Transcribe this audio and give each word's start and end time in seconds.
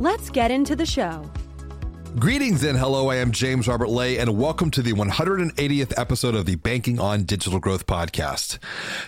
Let's 0.00 0.30
get 0.30 0.50
into 0.50 0.74
the 0.74 0.86
show. 0.86 1.30
Greetings 2.18 2.64
and 2.64 2.78
hello. 2.78 3.10
I 3.10 3.16
am 3.16 3.32
James 3.32 3.68
Robert 3.68 3.90
Lay, 3.90 4.16
and 4.16 4.38
welcome 4.38 4.70
to 4.70 4.80
the 4.80 4.94
180th 4.94 5.92
episode 5.98 6.34
of 6.34 6.46
the 6.46 6.54
Banking 6.54 6.98
on 6.98 7.24
Digital 7.24 7.60
Growth 7.60 7.86
podcast. 7.86 8.56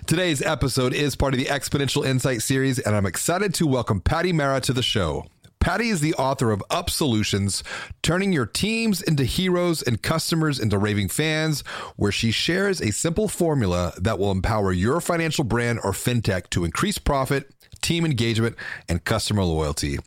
Today's 0.04 0.42
episode 0.42 0.92
is 0.92 1.16
part 1.16 1.32
of 1.32 1.40
the 1.40 1.46
Exponential 1.46 2.04
Insight 2.04 2.42
series, 2.42 2.78
and 2.78 2.94
I'm 2.94 3.06
excited 3.06 3.54
to 3.54 3.66
welcome 3.66 4.02
Patty 4.02 4.34
Mara 4.34 4.60
to 4.60 4.74
the 4.74 4.82
show. 4.82 5.24
Patty 5.60 5.88
is 5.88 6.02
the 6.02 6.12
author 6.16 6.50
of 6.50 6.62
Up 6.68 6.90
Solutions, 6.90 7.64
turning 8.02 8.30
your 8.30 8.44
teams 8.44 9.00
into 9.00 9.24
heroes 9.24 9.80
and 9.80 10.02
customers 10.02 10.58
into 10.58 10.76
raving 10.76 11.08
fans, 11.08 11.62
where 11.96 12.12
she 12.12 12.30
shares 12.30 12.82
a 12.82 12.92
simple 12.92 13.28
formula 13.28 13.94
that 13.96 14.18
will 14.18 14.30
empower 14.30 14.72
your 14.72 15.00
financial 15.00 15.44
brand 15.44 15.80
or 15.82 15.92
fintech 15.92 16.50
to 16.50 16.66
increase 16.66 16.98
profit, 16.98 17.50
team 17.82 18.04
engagement, 18.04 18.56
and 18.88 19.04
customer 19.04 19.44
loyalty. 19.44 19.98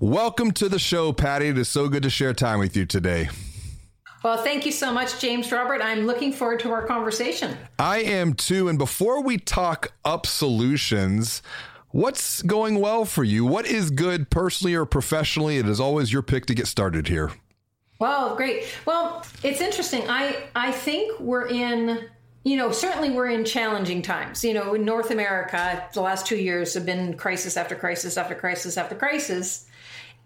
Welcome 0.00 0.52
to 0.52 0.68
the 0.68 0.78
show, 0.78 1.12
Patty. 1.12 1.48
It 1.48 1.58
is 1.58 1.68
so 1.68 1.88
good 1.88 2.02
to 2.02 2.10
share 2.10 2.32
time 2.32 2.58
with 2.58 2.76
you 2.76 2.86
today. 2.86 3.28
Well, 4.24 4.42
thank 4.42 4.66
you 4.66 4.72
so 4.72 4.92
much, 4.92 5.20
James 5.20 5.52
Robert. 5.52 5.80
I'm 5.80 6.04
looking 6.04 6.32
forward 6.32 6.58
to 6.60 6.72
our 6.72 6.84
conversation. 6.84 7.56
I 7.78 7.98
am 7.98 8.34
too. 8.34 8.68
And 8.68 8.76
before 8.76 9.22
we 9.22 9.38
talk 9.38 9.92
Up 10.04 10.26
Solutions, 10.26 11.40
What's 11.90 12.42
going 12.42 12.80
well 12.80 13.06
for 13.06 13.24
you? 13.24 13.46
What 13.46 13.66
is 13.66 13.90
good 13.90 14.28
personally 14.28 14.74
or 14.74 14.84
professionally? 14.84 15.56
It 15.56 15.66
is 15.66 15.80
always 15.80 16.12
your 16.12 16.20
pick 16.20 16.44
to 16.46 16.54
get 16.54 16.66
started 16.66 17.08
here. 17.08 17.32
Well, 17.98 18.36
great. 18.36 18.66
Well, 18.84 19.24
it's 19.42 19.62
interesting. 19.62 20.02
I 20.08 20.44
I 20.54 20.70
think 20.70 21.18
we're 21.18 21.48
in 21.48 22.08
you 22.44 22.56
know, 22.56 22.72
certainly 22.72 23.10
we're 23.10 23.28
in 23.28 23.44
challenging 23.44 24.02
times. 24.02 24.44
You 24.44 24.54
know, 24.54 24.74
in 24.74 24.84
North 24.84 25.10
America, 25.10 25.86
the 25.92 26.00
last 26.00 26.26
two 26.26 26.36
years 26.36 26.74
have 26.74 26.86
been 26.86 27.16
crisis 27.16 27.56
after 27.56 27.74
crisis 27.74 28.16
after 28.16 28.34
crisis 28.34 28.76
after 28.76 28.94
crisis. 28.94 29.66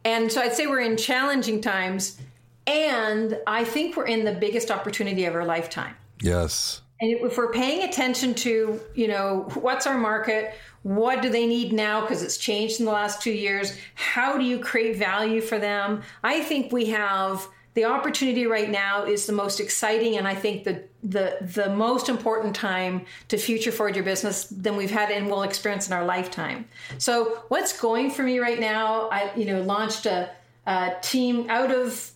And 0.05 0.31
so 0.31 0.41
I'd 0.41 0.55
say 0.55 0.67
we're 0.67 0.81
in 0.81 0.97
challenging 0.97 1.61
times. 1.61 2.19
And 2.67 3.39
I 3.47 3.65
think 3.65 3.97
we're 3.97 4.07
in 4.07 4.25
the 4.25 4.33
biggest 4.33 4.71
opportunity 4.71 5.25
of 5.25 5.35
our 5.35 5.45
lifetime. 5.45 5.97
Yes. 6.21 6.83
And 7.01 7.11
if 7.11 7.37
we're 7.37 7.51
paying 7.51 7.83
attention 7.83 8.35
to, 8.35 8.81
you 8.95 9.09
know, 9.09 9.49
what's 9.55 9.89
our 9.89 9.99
market, 9.99 10.55
what 10.83 11.23
do 11.23 11.29
they 11.31 11.47
need 11.47 11.73
now 11.73 12.01
because 12.01 12.23
it's 12.23 12.37
changed 12.37 12.79
in 12.79 12.87
the 12.87 12.93
last 12.93 13.21
two 13.21 13.33
years? 13.33 13.77
How 13.95 14.39
do 14.39 14.45
you 14.45 14.61
create 14.61 14.97
value 14.97 15.41
for 15.41 15.59
them? 15.59 16.03
I 16.23 16.43
think 16.43 16.73
we 16.73 16.87
have 16.87 17.49
the 17.75 17.85
opportunity 17.85 18.47
right 18.47 18.71
now 18.71 19.05
is 19.05 19.27
the 19.27 19.33
most 19.33 19.59
exciting 19.59 20.17
and 20.17 20.29
I 20.29 20.35
think 20.35 20.65
the 20.65 20.85
the 21.03 21.39
the 21.41 21.71
most 21.71 22.09
important 22.09 22.55
time 22.55 23.07
to 23.29 23.37
future 23.37 23.73
forward 23.73 23.97
your 23.97 24.05
business 24.05 24.45
than 24.45 24.77
we've 24.77 24.91
had 24.91 25.11
and 25.11 25.29
will 25.29 25.43
experience 25.43 25.87
in 25.87 25.93
our 25.93 26.05
lifetime. 26.05 26.67
So 26.99 27.43
what's 27.49 27.79
going 27.79 28.11
for 28.11 28.23
me 28.23 28.39
right 28.39 28.61
now? 28.61 29.09
I 29.09 29.33
you 29.37 29.47
know 29.47 29.63
launched 29.63 30.07
a, 30.07 30.31
a 30.67 30.95
team 31.03 31.49
out 31.49 31.71
of 31.71 32.11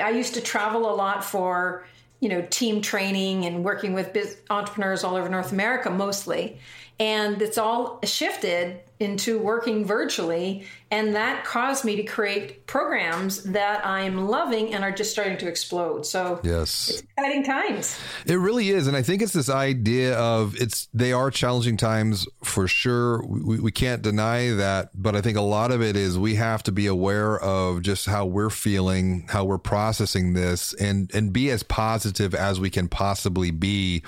I 0.00 0.10
used 0.10 0.34
to 0.34 0.40
travel 0.40 0.90
a 0.90 0.94
lot 0.94 1.24
for 1.24 1.86
you 2.20 2.28
know 2.28 2.46
team 2.50 2.80
training 2.80 3.46
and 3.46 3.64
working 3.64 3.94
with 3.94 4.12
biz- 4.12 4.36
entrepreneurs 4.48 5.02
all 5.02 5.16
over 5.16 5.28
North 5.28 5.52
America 5.52 5.90
mostly 5.90 6.58
and 7.00 7.40
it's 7.40 7.58
all 7.58 7.98
shifted 8.04 8.80
into 9.00 9.38
working 9.38 9.84
virtually 9.84 10.66
and 10.90 11.14
that 11.14 11.44
caused 11.44 11.84
me 11.84 11.96
to 11.96 12.02
create 12.02 12.66
programs 12.66 13.42
that 13.44 13.84
i'm 13.86 14.26
loving 14.28 14.74
and 14.74 14.84
are 14.84 14.92
just 14.92 15.10
starting 15.10 15.38
to 15.38 15.48
explode. 15.48 16.04
So 16.04 16.40
yes. 16.42 16.90
it's 16.90 17.02
exciting 17.02 17.44
times. 17.44 17.98
It 18.26 18.34
really 18.34 18.70
is 18.70 18.86
and 18.86 18.96
i 18.96 19.02
think 19.02 19.22
it's 19.22 19.32
this 19.32 19.48
idea 19.48 20.16
of 20.18 20.54
it's 20.60 20.88
they 20.92 21.12
are 21.12 21.30
challenging 21.30 21.76
times 21.76 22.28
for 22.44 22.68
sure. 22.68 23.24
We, 23.26 23.60
we 23.60 23.72
can't 23.72 24.02
deny 24.02 24.50
that 24.50 24.90
but 24.94 25.16
i 25.16 25.20
think 25.20 25.38
a 25.38 25.42
lot 25.42 25.70
of 25.72 25.80
it 25.82 25.96
is 25.96 26.18
we 26.18 26.34
have 26.34 26.62
to 26.64 26.72
be 26.72 26.86
aware 26.86 27.38
of 27.38 27.82
just 27.82 28.06
how 28.06 28.26
we're 28.26 28.50
feeling 28.50 29.26
how 29.28 29.44
we're 29.44 29.58
processing 29.58 30.34
this 30.34 30.74
and 30.74 31.10
and 31.14 31.32
be 31.32 31.50
as 31.50 31.62
positive 31.62 32.34
as 32.34 32.60
we 32.60 32.68
can 32.68 32.88
possibly 32.88 33.50
be 33.50 34.02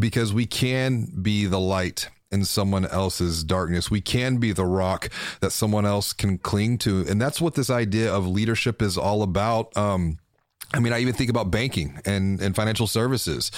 because 0.00 0.32
we 0.32 0.46
can 0.46 1.06
be 1.22 1.46
the 1.46 1.60
light 1.60 2.08
in 2.34 2.44
someone 2.44 2.84
else's 2.86 3.44
darkness. 3.44 3.90
We 3.90 4.00
can 4.00 4.36
be 4.36 4.52
the 4.52 4.66
rock 4.66 5.08
that 5.40 5.52
someone 5.52 5.86
else 5.86 6.12
can 6.12 6.36
cling 6.38 6.78
to. 6.78 7.06
And 7.08 7.20
that's 7.20 7.40
what 7.40 7.54
this 7.54 7.70
idea 7.70 8.12
of 8.12 8.26
leadership 8.26 8.82
is 8.82 8.98
all 8.98 9.22
about. 9.22 9.74
Um, 9.76 10.18
I 10.74 10.80
mean, 10.80 10.92
I 10.92 10.98
even 10.98 11.14
think 11.14 11.30
about 11.30 11.50
banking 11.50 12.00
and, 12.04 12.40
and 12.40 12.54
financial 12.54 12.86
services 12.86 13.52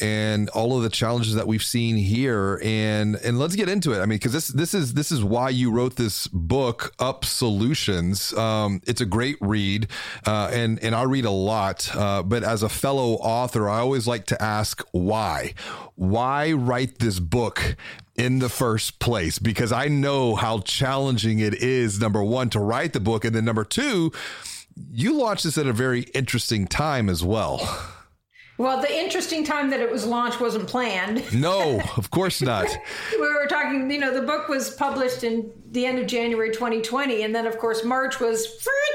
and 0.00 0.48
all 0.50 0.76
of 0.76 0.82
the 0.82 0.88
challenges 0.88 1.34
that 1.34 1.46
we've 1.46 1.62
seen 1.62 1.96
here. 1.96 2.60
And 2.62 3.16
and 3.16 3.38
let's 3.38 3.56
get 3.56 3.68
into 3.68 3.92
it. 3.92 3.98
I 4.00 4.06
mean, 4.06 4.16
because 4.16 4.32
this 4.32 4.48
this 4.48 4.74
is 4.74 4.94
this 4.94 5.10
is 5.10 5.24
why 5.24 5.48
you 5.50 5.70
wrote 5.70 5.96
this 5.96 6.28
book, 6.28 6.94
Up 6.98 7.24
Solutions. 7.24 8.32
Um, 8.34 8.80
it's 8.86 9.00
a 9.00 9.06
great 9.06 9.36
read, 9.40 9.88
uh, 10.26 10.50
and 10.52 10.78
and 10.82 10.94
I 10.94 11.02
read 11.02 11.24
a 11.24 11.30
lot. 11.30 11.94
Uh, 11.94 12.22
but 12.22 12.44
as 12.44 12.62
a 12.62 12.68
fellow 12.68 13.14
author, 13.14 13.68
I 13.68 13.80
always 13.80 14.06
like 14.06 14.26
to 14.26 14.40
ask 14.40 14.82
why. 14.92 15.54
Why 15.96 16.52
write 16.52 16.98
this 16.98 17.18
book 17.20 17.76
in 18.16 18.38
the 18.38 18.48
first 18.48 19.00
place 19.00 19.38
because 19.38 19.72
I 19.72 19.88
know 19.88 20.36
how 20.36 20.60
challenging 20.60 21.40
it 21.40 21.54
is, 21.54 22.00
number 22.00 22.22
one, 22.22 22.48
to 22.50 22.60
write 22.60 22.92
the 22.92 23.00
book. 23.00 23.24
And 23.24 23.34
then 23.34 23.44
number 23.44 23.64
two, 23.64 24.12
you 24.76 25.18
launched 25.18 25.44
this 25.44 25.58
at 25.58 25.66
a 25.66 25.72
very 25.72 26.02
interesting 26.14 26.66
time 26.66 27.08
as 27.08 27.24
well. 27.24 27.60
Well, 28.56 28.80
the 28.80 28.96
interesting 28.96 29.44
time 29.44 29.70
that 29.70 29.80
it 29.80 29.90
was 29.90 30.06
launched 30.06 30.40
wasn't 30.40 30.68
planned. 30.68 31.24
No, 31.34 31.80
of 31.96 32.10
course 32.10 32.40
not. 32.40 32.68
we 33.12 33.18
were 33.20 33.46
talking, 33.48 33.90
you 33.90 33.98
know, 33.98 34.14
the 34.14 34.22
book 34.22 34.48
was 34.48 34.70
published 34.70 35.24
in 35.24 35.50
the 35.72 35.84
end 35.84 35.98
of 35.98 36.06
January 36.06 36.52
2020. 36.52 37.22
And 37.22 37.34
then, 37.34 37.46
of 37.46 37.58
course, 37.58 37.84
March 37.84 38.20
was 38.20 38.46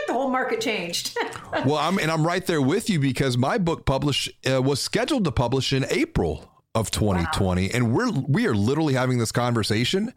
the 0.08 0.14
whole 0.14 0.30
market 0.30 0.62
changed. 0.62 1.18
well, 1.66 1.76
I'm, 1.76 2.00
and 2.00 2.10
I'm 2.10 2.26
right 2.26 2.46
there 2.46 2.62
with 2.62 2.90
you 2.90 3.00
because 3.00 3.38
my 3.38 3.58
book 3.58 3.86
published 3.86 4.32
uh, 4.50 4.62
was 4.62 4.82
scheduled 4.82 5.26
to 5.26 5.32
publish 5.32 5.74
in 5.74 5.86
April 5.90 6.50
of 6.76 6.92
2020 6.92 7.64
wow. 7.64 7.70
and 7.74 7.92
we're 7.92 8.12
we 8.12 8.46
are 8.46 8.54
literally 8.54 8.94
having 8.94 9.18
this 9.18 9.32
conversation 9.32 10.14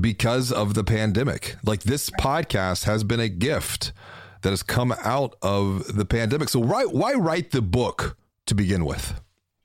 because 0.00 0.52
of 0.52 0.74
the 0.74 0.84
pandemic 0.84 1.56
like 1.64 1.82
this 1.82 2.08
podcast 2.08 2.84
has 2.84 3.02
been 3.02 3.18
a 3.18 3.28
gift 3.28 3.92
that 4.42 4.50
has 4.50 4.62
come 4.62 4.92
out 5.04 5.36
of 5.42 5.96
the 5.96 6.04
pandemic 6.04 6.48
so 6.48 6.60
why 6.60 6.84
why 6.84 7.12
write 7.14 7.50
the 7.50 7.62
book 7.62 8.16
to 8.46 8.54
begin 8.54 8.84
with 8.84 9.20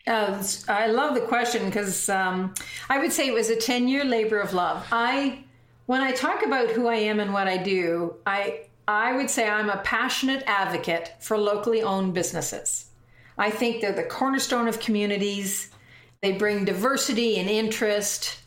uh, 0.05 0.43
I 0.67 0.87
love 0.87 1.15
the 1.15 1.21
question 1.21 1.65
because 1.65 2.09
um, 2.09 2.53
I 2.89 2.99
would 2.99 3.13
say 3.13 3.27
it 3.27 3.33
was 3.33 3.49
a 3.49 3.55
10 3.55 3.87
year 3.87 4.03
labor 4.03 4.39
of 4.39 4.53
love. 4.53 4.85
I, 4.91 5.45
when 5.85 6.01
I 6.01 6.11
talk 6.11 6.45
about 6.45 6.69
who 6.71 6.87
I 6.87 6.95
am 6.95 7.19
and 7.19 7.33
what 7.33 7.47
I 7.47 7.57
do, 7.57 8.15
I, 8.25 8.63
I 8.87 9.15
would 9.15 9.29
say 9.29 9.47
I'm 9.47 9.69
a 9.69 9.77
passionate 9.77 10.43
advocate 10.45 11.13
for 11.21 11.37
locally 11.37 11.81
owned 11.81 12.13
businesses. 12.13 12.87
I 13.37 13.49
think 13.49 13.81
they're 13.81 13.93
the 13.93 14.03
cornerstone 14.03 14.67
of 14.67 14.79
communities. 14.79 15.69
They 16.21 16.33
bring 16.33 16.65
diversity 16.65 17.39
and 17.39 17.49
interest. 17.49 18.39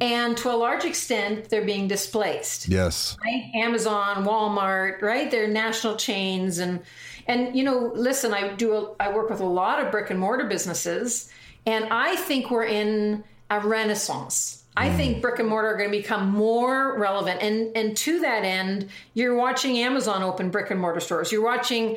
And 0.00 0.36
to 0.38 0.50
a 0.50 0.56
large 0.56 0.84
extent, 0.84 1.48
they're 1.50 1.64
being 1.64 1.86
displaced. 1.86 2.68
Yes. 2.68 3.16
Right? 3.24 3.50
Amazon, 3.54 4.24
Walmart, 4.24 5.00
right? 5.02 5.30
They're 5.30 5.48
national 5.48 5.96
chains. 5.96 6.58
And, 6.58 6.80
and, 7.28 7.56
you 7.56 7.62
know, 7.62 7.92
listen, 7.94 8.34
I 8.34 8.54
do, 8.54 8.74
a, 8.74 8.92
I 8.98 9.14
work 9.14 9.30
with 9.30 9.40
a 9.40 9.46
lot 9.46 9.84
of 9.84 9.92
brick 9.92 10.10
and 10.10 10.18
mortar 10.18 10.46
businesses. 10.46 11.30
And 11.66 11.86
I 11.90 12.16
think 12.16 12.50
we're 12.50 12.64
in 12.64 13.22
a 13.50 13.60
renaissance. 13.60 14.64
I 14.76 14.88
mm. 14.88 14.96
think 14.96 15.22
brick 15.22 15.38
and 15.38 15.48
mortar 15.48 15.68
are 15.68 15.76
going 15.76 15.92
to 15.92 15.96
become 15.96 16.30
more 16.30 16.98
relevant. 16.98 17.40
And, 17.40 17.76
and 17.76 17.96
to 17.98 18.20
that 18.20 18.44
end, 18.44 18.88
you're 19.14 19.36
watching 19.36 19.78
Amazon 19.78 20.22
open 20.22 20.50
brick 20.50 20.70
and 20.70 20.80
mortar 20.80 21.00
stores. 21.00 21.30
You're 21.30 21.44
watching 21.44 21.96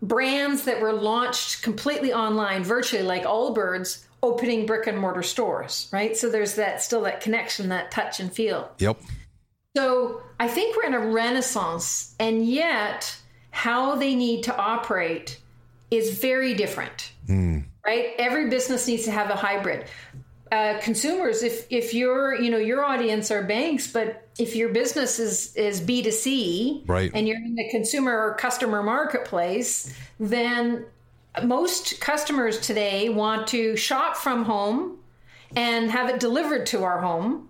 brands 0.00 0.64
that 0.64 0.80
were 0.80 0.92
launched 0.92 1.62
completely 1.62 2.12
online, 2.12 2.62
virtually 2.62 3.02
like 3.02 3.24
Allbirds, 3.24 4.03
opening 4.24 4.66
brick 4.66 4.88
and 4.88 4.98
mortar 4.98 5.22
stores, 5.22 5.88
right? 5.92 6.16
So 6.16 6.30
there's 6.30 6.54
that 6.54 6.82
still 6.82 7.02
that 7.02 7.20
connection, 7.20 7.68
that 7.68 7.90
touch 7.90 8.20
and 8.20 8.32
feel. 8.32 8.72
Yep. 8.78 8.96
So 9.76 10.22
I 10.40 10.48
think 10.48 10.76
we're 10.76 10.86
in 10.86 10.94
a 10.94 11.06
renaissance, 11.12 12.14
and 12.18 12.44
yet 12.48 13.16
how 13.50 13.96
they 13.96 14.14
need 14.14 14.44
to 14.44 14.56
operate 14.56 15.38
is 15.90 16.18
very 16.18 16.54
different, 16.54 17.12
mm. 17.28 17.62
right? 17.86 18.14
Every 18.18 18.48
business 18.48 18.88
needs 18.88 19.04
to 19.04 19.12
have 19.12 19.30
a 19.30 19.36
hybrid. 19.36 19.84
uh, 20.54 20.78
consumers, 20.80 21.42
if 21.42 21.66
if 21.70 21.94
your 21.94 22.40
you 22.40 22.50
know 22.50 22.58
your 22.58 22.84
audience 22.84 23.30
are 23.30 23.42
banks, 23.42 23.90
but 23.90 24.28
if 24.38 24.54
your 24.54 24.68
business 24.68 25.18
is 25.18 25.54
is 25.56 25.80
B 25.80 26.02
two 26.02 26.10
C, 26.10 26.82
right, 26.86 27.10
and 27.12 27.26
you're 27.26 27.38
in 27.38 27.54
the 27.54 27.68
consumer 27.70 28.12
or 28.12 28.34
customer 28.34 28.82
marketplace, 28.82 29.92
then 30.20 30.86
most 31.42 32.00
customers 32.00 32.60
today 32.60 33.08
want 33.08 33.48
to 33.48 33.76
shop 33.76 34.16
from 34.16 34.44
home 34.44 34.98
and 35.56 35.90
have 35.90 36.08
it 36.08 36.20
delivered 36.20 36.66
to 36.66 36.84
our 36.84 37.00
home. 37.00 37.48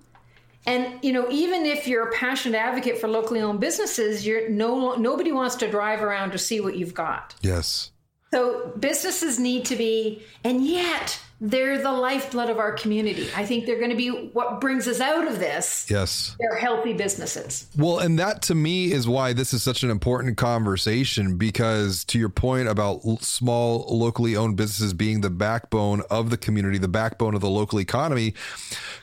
And 0.67 0.99
you 1.03 1.13
know, 1.13 1.27
even 1.31 1.67
if 1.67 1.87
you're 1.87 2.09
a 2.09 2.13
passionate 2.13 2.57
advocate 2.57 2.99
for 2.99 3.09
locally 3.09 3.41
owned 3.41 3.61
businesses, 3.61 4.27
you're 4.27 4.49
no 4.49 4.95
nobody 4.95 5.31
wants 5.31 5.57
to 5.57 5.71
drive 5.71 6.03
around 6.03 6.33
to 6.33 6.39
see 6.39 6.61
what 6.61 6.77
you've 6.77 6.95
got. 6.95 7.35
Yes. 7.43 7.91
So 8.33 8.73
businesses 8.79 9.39
need 9.39 9.67
to 9.67 9.77
be, 9.77 10.23
and 10.43 10.67
yet 10.67 11.21
they're 11.41 11.83
the 11.83 11.93
lifeblood 11.93 12.49
of 12.49 12.59
our 12.59 12.73
community. 12.73 13.29
I 13.35 13.45
think 13.45 13.67
they're 13.67 13.79
going 13.79 13.91
to 13.91 13.97
be 13.97 14.09
what 14.33 14.61
brings 14.61 14.87
us 14.87 15.01
out 15.01 15.27
of 15.27 15.39
this. 15.39 15.87
Yes. 15.91 16.37
They're 16.39 16.57
healthy 16.57 16.93
businesses. 16.93 17.69
Well, 17.77 17.99
and 17.99 18.19
that 18.19 18.43
to 18.43 18.55
me 18.55 18.93
is 18.93 19.09
why 19.09 19.33
this 19.33 19.53
is 19.53 19.63
such 19.63 19.83
an 19.83 19.91
important 19.91 20.37
conversation 20.37 21.37
because 21.37 22.05
to 22.07 22.19
your 22.19 22.29
point 22.29 22.69
about 22.69 23.03
small 23.21 23.87
locally 23.91 24.37
owned 24.37 24.57
businesses 24.57 24.95
being 24.95 25.21
the 25.21 25.31
backbone 25.31 26.03
of 26.11 26.31
the 26.31 26.37
community, 26.37 26.79
the 26.79 26.89
backbone 26.89 27.35
of 27.35 27.41
the 27.41 27.51
local 27.51 27.81
economy, 27.81 28.35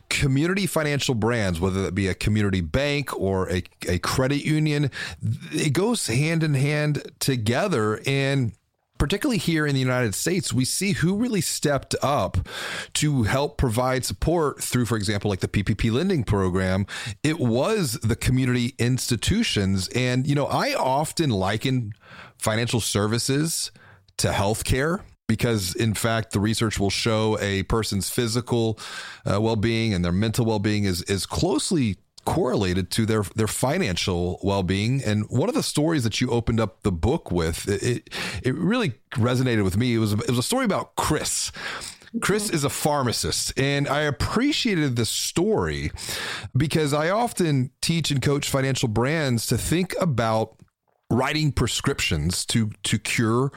community 0.10 0.66
financial 0.66 1.16
brands, 1.16 1.60
whether 1.60 1.84
that 1.84 1.96
be 1.96 2.08
a 2.08 2.14
community 2.14 2.62
bank 2.62 3.18
or 3.18 3.50
a, 3.50 3.64
a 3.88 4.00
credit 4.00 4.46
union, 4.46 4.90
it 5.52 5.74
goes 5.74 6.08
hand 6.08 6.44
in 6.44 6.54
hand 6.54 7.12
together. 7.20 8.02
And 8.06 8.54
particularly 9.02 9.40
here 9.40 9.66
in 9.66 9.74
the 9.74 9.82
United 9.82 10.14
States, 10.14 10.54
we 10.54 10.64
see 10.64 10.92
who 10.92 11.16
really 11.16 11.42
stepped 11.42 11.96
up 12.04 12.38
to 12.94 13.24
help 13.24 13.58
provide 13.58 14.06
support 14.06 14.62
through, 14.62 14.86
for 14.86 14.96
example, 14.96 15.28
like 15.28 15.40
the 15.40 15.48
PPP 15.48 15.92
lending 15.92 16.24
program. 16.24 16.86
It 17.24 17.40
was 17.40 17.94
the 18.04 18.16
community 18.16 18.76
institutions. 18.78 19.88
And, 19.96 20.28
you 20.28 20.36
know, 20.36 20.46
I 20.46 20.76
often 20.76 21.32
liken 21.32 21.94
financial 22.38 22.80
services 22.80 23.72
to 24.18 24.28
healthcare 24.28 25.02
because 25.28 25.74
in 25.74 25.96
fact 25.96 26.32
the 26.32 26.40
research 26.40 26.80
will 26.80 26.92
show 26.92 27.40
a 27.40 27.64
person's 27.64 28.12
physical 28.12 28.78
uh, 29.26 29.42
well-being 29.42 29.96
and 29.96 30.06
their 30.06 30.12
mental 30.12 30.46
well-being 30.46 30.84
is 30.84 31.02
is 31.04 31.26
closely 31.26 31.96
correlated 32.26 32.92
to 32.92 33.06
their 33.06 33.24
their 33.36 33.48
financial 33.48 34.40
well-being. 34.44 35.04
And 35.04 35.26
one 35.30 35.50
of 35.50 35.56
the 35.56 35.64
stories 35.64 36.04
that 36.04 36.22
you 36.22 36.30
opened 36.30 36.60
up 36.60 36.84
the 36.84 36.92
book 36.92 37.32
with 37.32 37.68
it 37.68 38.10
it 38.44 38.56
really 38.56 38.94
resonated 39.14 39.64
with 39.64 39.78
me. 39.78 39.96
It 39.96 40.00
was 40.00 40.14
it 40.14 40.30
was 40.30 40.40
a 40.40 40.44
story 40.44 40.66
about 40.66 40.96
Chris. 40.96 41.52
Chris 42.22 42.48
mm-hmm. 42.48 42.56
is 42.56 42.64
a 42.66 42.70
pharmacist, 42.70 43.58
and 43.58 43.88
I 43.88 44.02
appreciated 44.02 44.98
this 44.98 45.10
story 45.10 45.92
because 46.56 46.94
I 46.94 47.10
often 47.10 47.72
teach 47.82 48.12
and 48.12 48.22
coach 48.22 48.50
financial 48.50 48.90
brands 48.90 49.48
to 49.48 49.58
think 49.58 49.96
about 50.00 50.58
writing 51.10 51.52
prescriptions 51.52 52.46
to 52.48 52.72
to 52.84 53.00
cure 53.00 53.52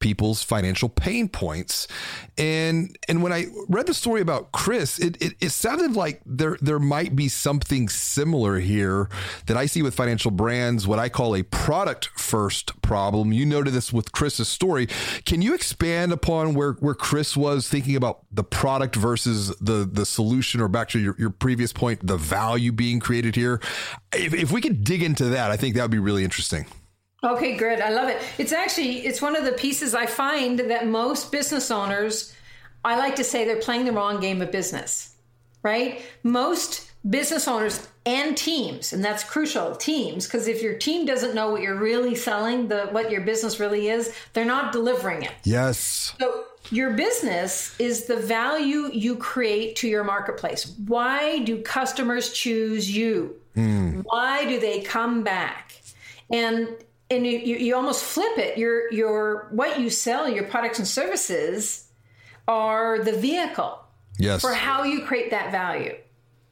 people's 0.00 0.42
financial 0.42 0.88
pain 0.88 1.28
points. 1.28 1.88
And 2.36 2.96
and 3.08 3.22
when 3.22 3.32
I 3.32 3.46
read 3.68 3.86
the 3.86 3.94
story 3.94 4.20
about 4.20 4.52
Chris, 4.52 4.98
it, 4.98 5.20
it, 5.20 5.34
it 5.40 5.50
sounded 5.50 5.96
like 5.96 6.20
there 6.24 6.56
there 6.60 6.78
might 6.78 7.16
be 7.16 7.28
something 7.28 7.88
similar 7.88 8.58
here 8.58 9.08
that 9.46 9.56
I 9.56 9.66
see 9.66 9.82
with 9.82 9.94
financial 9.94 10.30
brands, 10.30 10.86
what 10.86 10.98
I 10.98 11.08
call 11.08 11.34
a 11.34 11.42
product 11.42 12.10
first 12.16 12.80
problem. 12.82 13.32
You 13.32 13.44
noted 13.46 13.74
this 13.74 13.92
with 13.92 14.12
Chris's 14.12 14.48
story. 14.48 14.86
Can 15.24 15.42
you 15.42 15.54
expand 15.54 16.12
upon 16.12 16.54
where, 16.54 16.72
where 16.74 16.94
Chris 16.94 17.36
was 17.36 17.68
thinking 17.68 17.96
about 17.96 18.24
the 18.30 18.44
product 18.44 18.96
versus 18.96 19.56
the 19.56 19.88
the 19.90 20.06
solution, 20.06 20.60
or 20.60 20.68
back 20.68 20.88
to 20.90 20.98
your, 20.98 21.16
your 21.18 21.30
previous 21.30 21.72
point, 21.72 22.06
the 22.06 22.16
value 22.16 22.72
being 22.72 23.00
created 23.00 23.34
here? 23.34 23.60
If, 24.12 24.34
if 24.34 24.52
we 24.52 24.60
could 24.60 24.84
dig 24.84 25.02
into 25.02 25.24
that, 25.26 25.50
I 25.50 25.56
think 25.56 25.74
that 25.74 25.82
would 25.82 25.90
be 25.90 25.98
really 25.98 26.24
interesting. 26.24 26.66
Okay, 27.22 27.56
good. 27.56 27.80
I 27.80 27.90
love 27.90 28.08
it. 28.08 28.22
It's 28.38 28.52
actually 28.52 29.06
it's 29.06 29.20
one 29.20 29.34
of 29.34 29.44
the 29.44 29.52
pieces 29.52 29.94
I 29.94 30.06
find 30.06 30.58
that 30.58 30.86
most 30.86 31.32
business 31.32 31.70
owners 31.70 32.34
I 32.84 32.96
like 32.96 33.16
to 33.16 33.24
say 33.24 33.44
they're 33.44 33.56
playing 33.56 33.86
the 33.86 33.92
wrong 33.92 34.20
game 34.20 34.40
of 34.40 34.52
business. 34.52 35.14
Right? 35.62 36.02
Most 36.22 36.92
business 37.08 37.48
owners 37.48 37.88
and 38.06 38.36
teams, 38.36 38.92
and 38.92 39.04
that's 39.04 39.24
crucial, 39.24 39.74
teams, 39.74 40.26
because 40.26 40.46
if 40.48 40.62
your 40.62 40.74
team 40.74 41.04
doesn't 41.04 41.34
know 41.34 41.50
what 41.50 41.62
you're 41.62 41.78
really 41.78 42.14
selling, 42.14 42.68
the 42.68 42.86
what 42.92 43.10
your 43.10 43.22
business 43.22 43.58
really 43.58 43.88
is, 43.88 44.14
they're 44.32 44.44
not 44.44 44.72
delivering 44.72 45.22
it. 45.22 45.32
Yes. 45.44 46.14
So 46.18 46.44
your 46.70 46.92
business 46.92 47.78
is 47.78 48.04
the 48.04 48.16
value 48.16 48.90
you 48.92 49.16
create 49.16 49.76
to 49.76 49.88
your 49.88 50.04
marketplace. 50.04 50.74
Why 50.86 51.40
do 51.40 51.62
customers 51.62 52.32
choose 52.32 52.94
you? 52.94 53.36
Mm. 53.56 54.04
Why 54.04 54.46
do 54.46 54.60
they 54.60 54.80
come 54.80 55.24
back? 55.24 55.80
And 56.30 56.68
and 57.10 57.26
you, 57.26 57.38
you 57.38 57.74
almost 57.74 58.04
flip 58.04 58.38
it. 58.38 58.58
Your 58.58 58.92
your 58.92 59.48
what 59.50 59.80
you 59.80 59.90
sell 59.90 60.28
your 60.28 60.44
products 60.44 60.78
and 60.78 60.86
services 60.86 61.88
are 62.46 63.02
the 63.02 63.12
vehicle 63.12 63.78
yes. 64.18 64.40
for 64.40 64.52
how 64.52 64.84
you 64.84 65.04
create 65.04 65.30
that 65.30 65.50
value 65.52 65.94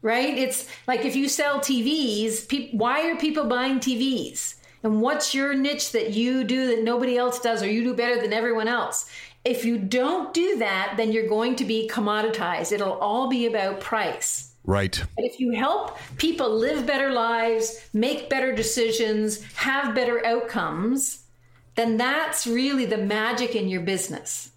right? 0.07 0.39
It's 0.39 0.69
like 0.87 1.05
if 1.05 1.17
you 1.17 1.29
sell 1.29 1.59
tvs 1.59 2.49
pe- 2.49 2.71
why 2.71 3.11
are 3.11 3.17
people 3.17 3.47
buying 3.47 3.81
tvs 3.81 4.55
and 4.85 5.03
what's 5.03 5.35
your 5.35 5.53
niche 5.53 5.91
that 5.93 6.13
you 6.13 6.45
do 6.45 6.69
that 6.69 6.85
nobody 6.85 7.17
else 7.19 7.41
does 7.41 7.61
or 7.61 7.69
you 7.69 7.83
do 7.83 7.93
better 7.93 8.21
than 8.21 8.33
everyone 8.33 8.69
else? 8.69 9.11
If 9.45 9.65
you 9.65 9.79
don't 9.79 10.33
do 10.33 10.59
that 10.59 10.95
then 10.97 11.11
you're 11.11 11.29
going 11.29 11.57
to 11.57 11.65
be 11.65 11.91
commoditized. 11.93 12.71
It'll 12.71 12.93
all 12.93 13.29
be 13.29 13.47
about 13.47 13.81
price 13.81 14.46
Right. 14.67 15.03
But 15.15 15.25
if 15.25 15.39
you 15.39 15.53
help 15.53 15.97
people 16.17 16.51
live 16.51 16.87
better 16.87 17.11
lives, 17.13 17.89
make 17.93 18.29
better 18.29 18.53
decisions, 18.53 19.43
have 19.55 19.95
better 19.95 20.27
outcomes, 20.27 21.23
then 21.77 21.97
that's 21.97 22.47
really 22.47 22.85
the 22.85 22.99
magic 22.99 23.55
in 23.55 23.69
your 23.69 23.83
business. 23.83 24.51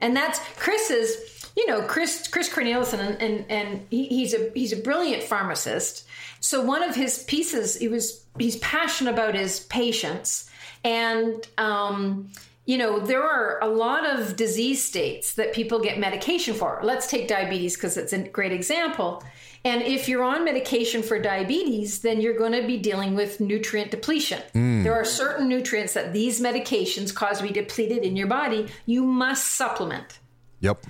And 0.00 0.16
that's 0.16 0.38
Chris's, 0.56 1.50
you 1.56 1.66
know, 1.66 1.82
Chris 1.82 2.28
Chris 2.28 2.48
Cornelison 2.48 3.00
and 3.00 3.20
and, 3.20 3.44
and 3.50 3.86
he, 3.90 4.06
he's 4.06 4.34
a 4.34 4.50
he's 4.54 4.72
a 4.72 4.76
brilliant 4.76 5.24
pharmacist. 5.24 6.06
So 6.38 6.62
one 6.62 6.82
of 6.82 6.94
his 6.94 7.24
pieces, 7.24 7.76
he 7.76 7.88
was 7.88 8.24
he's 8.38 8.56
passionate 8.58 9.14
about 9.14 9.34
his 9.34 9.60
patients 9.60 10.48
and 10.84 11.46
um 11.58 12.30
you 12.66 12.76
know, 12.76 12.98
there 12.98 13.22
are 13.22 13.60
a 13.62 13.68
lot 13.68 14.04
of 14.04 14.34
disease 14.34 14.82
states 14.82 15.34
that 15.34 15.52
people 15.52 15.78
get 15.78 16.00
medication 16.00 16.52
for. 16.52 16.80
Let's 16.82 17.06
take 17.06 17.28
diabetes 17.28 17.76
because 17.76 17.96
it's 17.96 18.12
a 18.12 18.18
great 18.18 18.52
example. 18.52 19.22
And 19.66 19.82
if 19.82 20.08
you're 20.08 20.22
on 20.22 20.44
medication 20.44 21.02
for 21.02 21.18
diabetes, 21.18 21.98
then 21.98 22.20
you're 22.20 22.38
going 22.38 22.52
to 22.52 22.64
be 22.64 22.76
dealing 22.76 23.16
with 23.16 23.40
nutrient 23.40 23.90
depletion. 23.90 24.40
Mm. 24.54 24.84
There 24.84 24.94
are 24.94 25.04
certain 25.04 25.48
nutrients 25.48 25.92
that 25.94 26.12
these 26.12 26.40
medications 26.40 27.12
cause 27.12 27.38
to 27.38 27.42
be 27.42 27.52
depleted 27.52 28.04
in 28.04 28.14
your 28.14 28.28
body. 28.28 28.68
You 28.86 29.02
must 29.02 29.56
supplement. 29.56 30.20
Yep. 30.60 30.86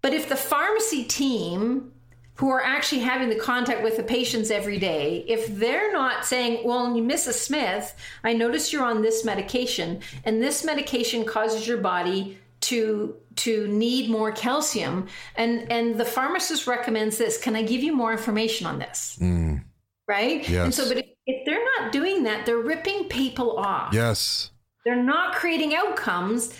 But 0.00 0.14
if 0.14 0.30
the 0.30 0.36
pharmacy 0.36 1.04
team 1.04 1.92
who 2.36 2.48
are 2.48 2.62
actually 2.62 3.02
having 3.02 3.28
the 3.28 3.38
contact 3.38 3.82
with 3.82 3.98
the 3.98 4.02
patients 4.02 4.50
every 4.50 4.78
day, 4.78 5.22
if 5.28 5.46
they're 5.58 5.92
not 5.92 6.24
saying, 6.24 6.66
Well, 6.66 6.88
Mrs. 6.94 7.34
Smith, 7.34 7.94
I 8.24 8.32
notice 8.32 8.72
you're 8.72 8.86
on 8.86 9.02
this 9.02 9.22
medication, 9.22 10.00
and 10.24 10.42
this 10.42 10.64
medication 10.64 11.26
causes 11.26 11.68
your 11.68 11.76
body 11.76 12.38
to 12.62 13.16
to 13.36 13.66
need 13.68 14.10
more 14.10 14.32
calcium. 14.32 15.08
And 15.36 15.70
and 15.70 15.98
the 15.98 16.04
pharmacist 16.04 16.66
recommends 16.66 17.18
this. 17.18 17.38
Can 17.38 17.56
i 17.56 17.62
give 17.62 17.82
you 17.82 17.94
more 17.94 18.12
information 18.12 18.66
on 18.66 18.78
this? 18.78 19.18
Mm. 19.20 19.64
right? 20.08 20.48
Yes. 20.48 20.64
and 20.64 20.74
so 20.74 20.88
but 20.88 20.98
if, 20.98 21.06
if 21.26 21.46
they're 21.46 21.64
not 21.78 21.92
doing 21.92 22.24
that 22.24 22.46
they're 22.46 22.58
ripping 22.58 23.04
people 23.08 23.56
off. 23.58 23.92
Yes. 23.94 24.50
They're 24.84 25.02
not 25.02 25.34
creating 25.34 25.74
outcomes. 25.74 26.52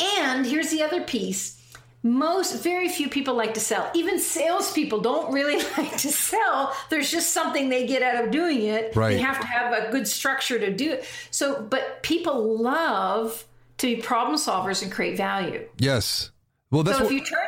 And 0.00 0.46
here's 0.46 0.70
the 0.70 0.82
other 0.82 1.02
piece. 1.02 1.56
Most 2.04 2.62
very 2.62 2.88
few 2.88 3.08
people 3.08 3.34
like 3.34 3.54
to 3.54 3.60
sell. 3.60 3.90
Even 3.92 4.20
salespeople 4.20 5.00
don't 5.00 5.32
really 5.32 5.56
like 5.78 5.96
to 5.98 6.08
sell. 6.08 6.74
There's 6.90 7.10
just 7.10 7.32
something 7.32 7.68
they 7.68 7.86
get 7.86 8.02
out 8.02 8.24
of 8.24 8.30
doing 8.30 8.62
it. 8.62 8.94
Right. 8.94 9.14
they 9.14 9.18
have 9.18 9.40
to 9.40 9.46
have 9.46 9.72
a 9.72 9.90
good 9.90 10.06
structure 10.06 10.58
to 10.58 10.72
do 10.72 10.92
it. 10.92 11.04
So 11.30 11.60
but 11.62 12.02
people 12.02 12.62
love 12.62 13.44
to 13.78 13.96
be 13.96 14.02
problem 14.02 14.36
solvers 14.36 14.82
and 14.82 14.92
create 14.92 15.16
value. 15.16 15.66
Yes. 15.78 16.30
Well, 16.70 16.82
that's 16.82 16.98
so 16.98 17.04
what, 17.04 17.12
if 17.12 17.18
you 17.18 17.24
turn 17.24 17.38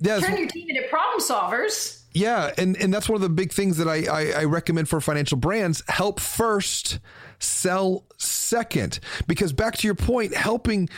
your, 0.00 0.20
turn 0.20 0.38
your 0.38 0.48
team 0.48 0.68
into 0.68 0.88
problem 0.88 1.20
solvers. 1.20 2.02
Yeah, 2.12 2.52
and 2.56 2.76
and 2.76 2.94
that's 2.94 3.08
one 3.08 3.16
of 3.16 3.22
the 3.22 3.28
big 3.28 3.52
things 3.52 3.76
that 3.78 3.88
I, 3.88 4.04
I 4.04 4.42
I 4.42 4.44
recommend 4.44 4.88
for 4.88 5.00
financial 5.00 5.36
brands: 5.36 5.82
help 5.88 6.20
first, 6.20 7.00
sell 7.40 8.04
second. 8.18 9.00
Because 9.26 9.52
back 9.52 9.76
to 9.78 9.88
your 9.88 9.96
point, 9.96 10.32
helping 10.34 10.88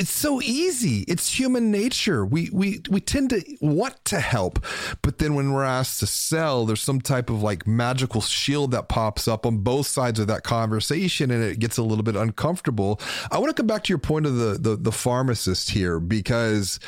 it's 0.00 0.10
so 0.10 0.40
easy. 0.40 1.04
It's 1.06 1.38
human 1.38 1.70
nature. 1.70 2.24
We 2.24 2.48
we 2.54 2.80
we 2.88 3.02
tend 3.02 3.30
to 3.30 3.44
want 3.60 4.02
to 4.06 4.18
help, 4.18 4.64
but 5.02 5.18
then 5.18 5.34
when 5.34 5.52
we're 5.52 5.62
asked 5.62 6.00
to 6.00 6.06
sell, 6.06 6.64
there's 6.64 6.80
some 6.80 7.02
type 7.02 7.28
of 7.28 7.42
like 7.42 7.66
magical 7.66 8.22
shield 8.22 8.70
that 8.70 8.88
pops 8.88 9.28
up 9.28 9.44
on 9.44 9.58
both 9.58 9.86
sides 9.86 10.18
of 10.18 10.26
that 10.28 10.42
conversation, 10.42 11.30
and 11.30 11.44
it 11.44 11.58
gets 11.58 11.76
a 11.76 11.82
little 11.82 12.02
bit 12.02 12.16
uncomfortable. 12.16 12.98
I 13.30 13.38
want 13.38 13.50
to 13.50 13.54
come 13.54 13.66
back 13.66 13.84
to 13.84 13.88
your 13.90 13.98
point 13.98 14.24
of 14.24 14.36
the 14.36 14.56
the, 14.58 14.76
the 14.76 14.92
pharmacist 14.92 15.68
here 15.68 16.00
because 16.00 16.80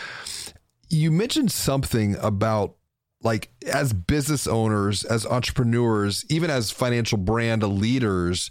you 0.89 1.11
mentioned 1.11 1.53
something 1.53 2.17
about 2.17 2.77
like 3.23 3.51
as 3.71 3.93
business 3.93 4.47
owners, 4.47 5.05
as 5.05 5.27
entrepreneurs, 5.27 6.25
even 6.31 6.49
as 6.49 6.71
financial 6.71 7.19
brand 7.19 7.63
leaders, 7.63 8.51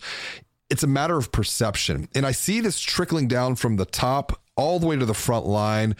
it's 0.71 0.83
a 0.83 0.87
matter 0.87 1.17
of 1.17 1.33
perception. 1.33 2.07
And 2.15 2.25
I 2.25 2.31
see 2.31 2.61
this 2.61 2.79
trickling 2.79 3.27
down 3.27 3.55
from 3.57 3.75
the 3.75 3.85
top 3.85 4.41
all 4.55 4.79
the 4.79 4.87
way 4.87 4.95
to 4.95 5.05
the 5.05 5.13
front 5.13 5.45
line. 5.45 5.97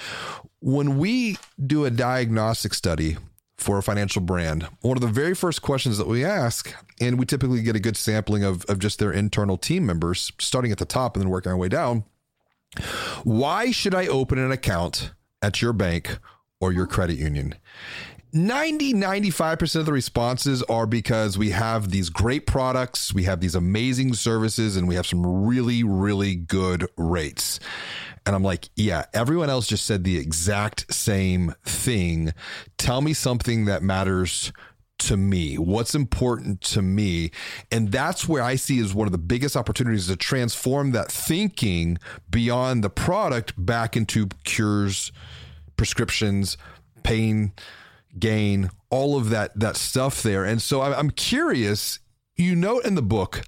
When 0.62 0.98
we 0.98 1.38
do 1.64 1.84
a 1.84 1.92
diagnostic 1.92 2.74
study 2.74 3.18
for 3.58 3.78
a 3.78 3.84
financial 3.84 4.22
brand, 4.22 4.68
one 4.80 4.96
of 4.96 5.02
the 5.02 5.08
very 5.08 5.36
first 5.36 5.62
questions 5.62 5.98
that 5.98 6.08
we 6.08 6.24
ask, 6.24 6.74
and 7.02 7.20
we 7.20 7.26
typically 7.26 7.62
get 7.62 7.76
a 7.76 7.82
good 7.82 7.98
sampling 7.98 8.46
of, 8.46 8.64
of 8.66 8.80
just 8.80 8.98
their 8.98 9.12
internal 9.12 9.58
team 9.58 9.86
members, 9.86 10.32
starting 10.40 10.72
at 10.72 10.78
the 10.78 10.86
top 10.86 11.18
and 11.18 11.24
then 11.24 11.30
working 11.30 11.52
our 11.52 11.58
way 11.58 11.68
down. 11.68 12.06
Why 13.26 13.72
should 13.72 13.94
I 13.94 14.08
open 14.08 14.40
an 14.40 14.54
account 14.54 15.12
at 15.42 15.62
your 15.62 15.74
bank 15.74 16.18
or 16.62 16.72
your 16.72 16.88
credit 16.88 17.18
union? 17.18 17.56
90 18.34 18.94
95% 18.94 19.76
of 19.76 19.86
the 19.86 19.94
responses 19.94 20.64
are 20.64 20.86
because 20.86 21.38
we 21.38 21.50
have 21.50 21.92
these 21.92 22.10
great 22.10 22.48
products, 22.48 23.14
we 23.14 23.24
have 23.24 23.42
these 23.42 23.56
amazing 23.56 24.14
services, 24.14 24.78
and 24.78 24.88
we 24.88 24.96
have 24.96 25.06
some 25.06 25.46
really, 25.46 25.84
really 25.84 26.36
good 26.36 26.88
rates. 26.98 27.60
And 28.26 28.36
I'm 28.36 28.44
like, 28.44 28.70
yeah, 28.76 29.06
everyone 29.14 29.50
else 29.50 29.68
just 29.68 29.86
said 29.86 30.04
the 30.04 30.18
exact 30.18 30.94
same 30.94 31.56
thing. 31.66 32.34
Tell 32.78 33.02
me 33.02 33.14
something 33.14 33.66
that 33.66 33.82
matters 33.82 34.54
to 35.00 35.18
me? 35.18 35.58
What's 35.58 35.96
important 35.96 36.62
to 36.62 36.82
me? 36.82 37.32
And 37.72 37.92
that's 37.92 38.28
where 38.28 38.44
I 38.44 38.56
see 38.56 38.78
is 38.80 38.94
one 38.94 39.08
of 39.08 39.12
the 39.12 39.18
biggest 39.18 39.58
opportunities 39.58 40.08
to 40.08 40.16
transform 40.16 40.92
that 40.92 41.12
thinking 41.12 41.98
beyond 42.30 42.84
the 42.84 42.90
product 42.90 43.54
back 43.58 43.98
into 43.98 44.28
cures, 44.44 45.12
prescriptions, 45.76 46.58
pain, 47.04 47.54
gain, 48.20 48.70
all 48.90 49.18
of 49.18 49.30
that 49.30 49.58
that 49.60 49.76
stuff 49.76 50.22
there. 50.22 50.46
And 50.46 50.62
so 50.62 50.82
I'm 50.82 51.12
curious, 51.12 52.00
you 52.36 52.56
note 52.56 52.86
in 52.86 52.96
the 52.96 53.02
book 53.02 53.42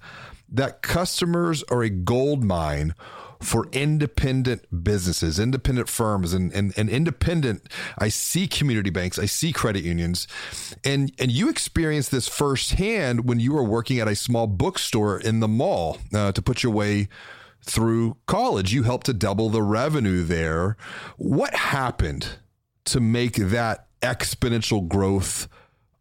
that 0.48 0.82
customers 0.82 1.62
are 1.64 1.82
a 1.82 1.90
gold 1.90 2.44
mine 2.44 2.94
for 3.40 3.68
independent 3.72 4.84
businesses, 4.84 5.38
independent 5.38 5.88
firms, 5.88 6.32
and, 6.32 6.52
and, 6.52 6.72
and 6.76 6.88
independent. 6.88 7.68
I 7.98 8.08
see 8.08 8.46
community 8.46 8.90
banks, 8.90 9.18
I 9.18 9.26
see 9.26 9.52
credit 9.52 9.84
unions, 9.84 10.26
and 10.82 11.12
and 11.18 11.30
you 11.30 11.48
experienced 11.48 12.10
this 12.10 12.26
firsthand 12.26 13.28
when 13.28 13.40
you 13.40 13.52
were 13.52 13.64
working 13.64 13.98
at 14.00 14.08
a 14.08 14.16
small 14.16 14.46
bookstore 14.46 15.18
in 15.18 15.40
the 15.40 15.48
mall 15.48 15.98
uh, 16.12 16.32
to 16.32 16.42
put 16.42 16.62
your 16.62 16.72
way 16.72 17.08
through 17.62 18.16
college. 18.26 18.72
You 18.72 18.82
helped 18.82 19.06
to 19.06 19.14
double 19.14 19.50
the 19.50 19.62
revenue 19.62 20.22
there. 20.24 20.76
What 21.16 21.54
happened 21.54 22.38
to 22.86 23.00
make 23.00 23.36
that 23.36 23.88
exponential 24.04 24.86
growth? 24.86 25.48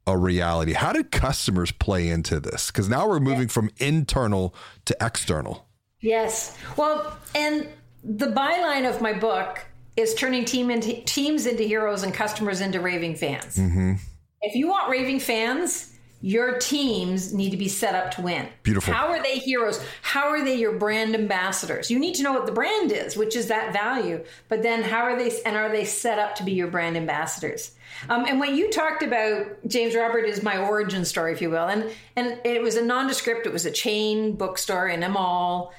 a 0.05 0.17
reality. 0.17 0.73
How 0.73 0.91
did 0.91 1.11
customers 1.11 1.71
play 1.71 2.09
into 2.09 2.39
this? 2.39 2.67
Because 2.67 2.89
now 2.89 3.07
we're 3.07 3.21
moving 3.21 3.47
from 3.47 3.69
internal 3.77 4.53
to 4.85 4.97
external. 4.99 5.65
Yes. 6.01 6.57
Well, 6.75 7.17
and 7.33 7.67
the 8.03 8.27
byline 8.27 8.89
of 8.89 9.01
my 9.01 9.13
book 9.13 9.65
is 9.95 10.13
turning 10.15 10.43
team 10.43 10.69
into, 10.69 11.01
teams 11.03 11.45
into 11.45 11.63
heroes 11.63 12.03
and 12.03 12.13
customers 12.13 12.59
into 12.59 12.81
raving 12.81 13.15
fans. 13.15 13.55
Mm-hmm. 13.55 13.93
If 14.41 14.55
you 14.55 14.67
want 14.67 14.89
raving 14.89 15.21
fans, 15.21 15.92
your 16.23 16.57
teams 16.57 17.33
need 17.33 17.49
to 17.49 17.57
be 17.57 17.67
set 17.67 17.93
up 17.93 18.11
to 18.11 18.21
win. 18.21 18.47
Beautiful. 18.63 18.93
How 18.93 19.07
are 19.07 19.21
they 19.21 19.39
heroes? 19.39 19.83
How 20.01 20.29
are 20.29 20.43
they 20.43 20.55
your 20.55 20.71
brand 20.71 21.13
ambassadors? 21.13 21.91
You 21.91 21.99
need 21.99 22.15
to 22.15 22.23
know 22.23 22.31
what 22.31 22.45
the 22.45 22.51
brand 22.51 22.93
is, 22.93 23.17
which 23.17 23.35
is 23.35 23.47
that 23.47 23.73
value. 23.73 24.23
But 24.47 24.63
then 24.63 24.83
how 24.83 25.01
are 25.01 25.17
they 25.17 25.37
and 25.45 25.57
are 25.57 25.69
they 25.69 25.83
set 25.83 26.19
up 26.19 26.35
to 26.35 26.43
be 26.43 26.53
your 26.53 26.67
brand 26.67 26.95
ambassadors? 26.95 27.71
Um, 28.09 28.25
and 28.25 28.39
what 28.39 28.55
you 28.55 28.71
talked 28.71 29.03
about, 29.03 29.67
James 29.67 29.95
Robert, 29.95 30.25
is 30.25 30.41
my 30.41 30.57
origin 30.57 31.03
story, 31.03 31.33
if 31.33 31.41
you 31.41 31.49
will. 31.49 31.67
And 31.67 31.91
and 32.15 32.39
it 32.45 32.63
was 32.63 32.77
a 32.77 32.85
nondescript. 32.85 33.45
It 33.45 33.53
was 33.53 33.65
a 33.65 33.71
chain 33.71 34.37
bookstore 34.37 34.87
in 34.87 35.03
a 35.03 35.09
mall 35.09 35.73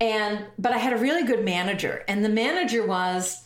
and 0.00 0.46
but 0.58 0.72
I 0.72 0.78
had 0.78 0.92
a 0.92 0.96
really 0.96 1.24
good 1.24 1.44
manager, 1.44 2.04
and 2.08 2.24
the 2.24 2.28
manager 2.28 2.86
was 2.86 3.42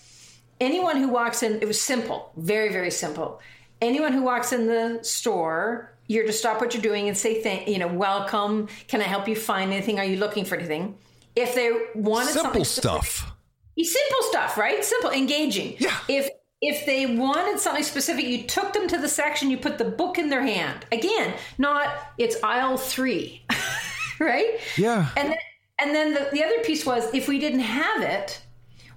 anyone 0.61 0.97
who 0.99 1.09
walks 1.09 1.43
in. 1.43 1.61
It 1.61 1.67
was 1.67 1.81
simple, 1.81 2.33
very 2.37 2.73
very 2.73 2.91
simple. 2.91 3.41
Anyone 3.81 4.13
who 4.13 4.23
walks 4.23 4.53
in 4.53 4.67
the 4.67 5.01
store, 5.03 5.94
you're 6.07 6.27
to 6.27 6.33
stop 6.33 6.61
what 6.61 6.75
you're 6.75 6.83
doing 6.83 7.09
and 7.09 7.17
say 7.17 7.43
thank 7.43 7.69
you 7.69 7.79
know 7.79 7.89
welcome. 7.89 8.69
Can 8.89 9.01
I 9.01 9.05
help 9.05 9.29
you 9.29 9.37
find 9.37 9.73
anything? 9.73 9.99
Are 9.99 10.05
you 10.05 10.17
looking 10.17 10.45
for 10.45 10.57
anything? 10.57 10.97
If 11.37 11.55
they 11.55 11.73
wanted 11.95 12.33
simple 12.33 12.65
stuff. 12.65 13.31
Simple 13.77 14.23
stuff, 14.31 14.57
right? 14.57 14.85
Simple, 14.85 15.11
engaging. 15.11 15.75
Yeah. 15.79 15.97
If 16.09 16.29
if 16.61 16.87
they 16.87 17.17
wanted 17.17 17.59
something 17.59 17.83
specific, 17.83 18.25
you 18.25 18.45
took 18.45 18.73
them 18.73 18.89
to 18.89 18.99
the 18.99 19.09
section, 19.09 19.51
you 19.51 19.59
put 19.59 19.79
the 19.79 19.85
book 19.85 20.17
in 20.17 20.31
their 20.31 20.43
hand. 20.43 20.87
Again, 20.93 21.35
not 21.59 21.89
it's 22.17 22.37
aisle 22.43 22.77
three, 22.77 23.45
right? 24.21 24.59
Yeah. 24.77 25.09
And 25.17 25.31
then 25.31 25.39
and 25.81 25.95
then 25.95 26.15
the, 26.15 26.29
the 26.33 26.45
other 26.45 26.61
piece 26.61 26.87
was 26.87 27.13
if 27.13 27.29
we 27.29 27.39
didn't 27.39 27.61
have 27.61 28.03
it, 28.03 28.41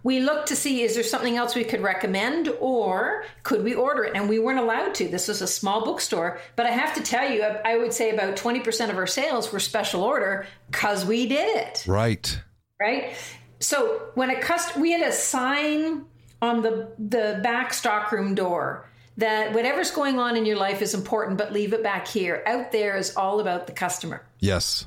we 0.07 0.21
looked 0.21 0.47
to 0.47 0.55
see 0.55 0.83
is 0.83 0.95
there 0.95 1.03
something 1.03 1.35
else 1.35 1.53
we 1.53 1.65
could 1.65 1.81
recommend 1.81 2.47
or 2.61 3.25
could 3.43 3.61
we 3.61 3.73
order 3.73 4.05
it? 4.05 4.15
And 4.15 4.29
we 4.29 4.39
weren't 4.39 4.57
allowed 4.57 4.95
to. 4.95 5.09
This 5.09 5.27
was 5.27 5.41
a 5.41 5.47
small 5.47 5.83
bookstore. 5.83 6.39
But 6.55 6.65
I 6.65 6.69
have 6.69 6.95
to 6.95 7.03
tell 7.03 7.29
you, 7.29 7.43
I 7.43 7.77
would 7.77 7.91
say 7.91 8.11
about 8.11 8.37
20% 8.37 8.89
of 8.89 8.95
our 8.95 9.05
sales 9.05 9.51
were 9.51 9.59
special 9.59 10.03
order 10.03 10.47
because 10.71 11.05
we 11.05 11.27
did 11.27 11.57
it. 11.57 11.83
Right. 11.85 12.39
Right. 12.79 13.15
So 13.59 14.03
when 14.15 14.29
a 14.29 14.39
customer, 14.39 14.81
we 14.81 14.93
had 14.93 15.05
a 15.05 15.11
sign 15.11 16.05
on 16.41 16.61
the, 16.61 16.87
the 16.97 17.41
back 17.43 17.73
stockroom 17.73 18.33
door 18.33 18.89
that 19.17 19.51
whatever's 19.53 19.91
going 19.91 20.19
on 20.19 20.37
in 20.37 20.45
your 20.45 20.55
life 20.55 20.81
is 20.81 20.93
important, 20.93 21.37
but 21.37 21.51
leave 21.51 21.73
it 21.73 21.83
back 21.83 22.07
here. 22.07 22.43
Out 22.45 22.71
there 22.71 22.95
is 22.95 23.13
all 23.17 23.41
about 23.41 23.67
the 23.67 23.73
customer. 23.73 24.25
Yes. 24.39 24.85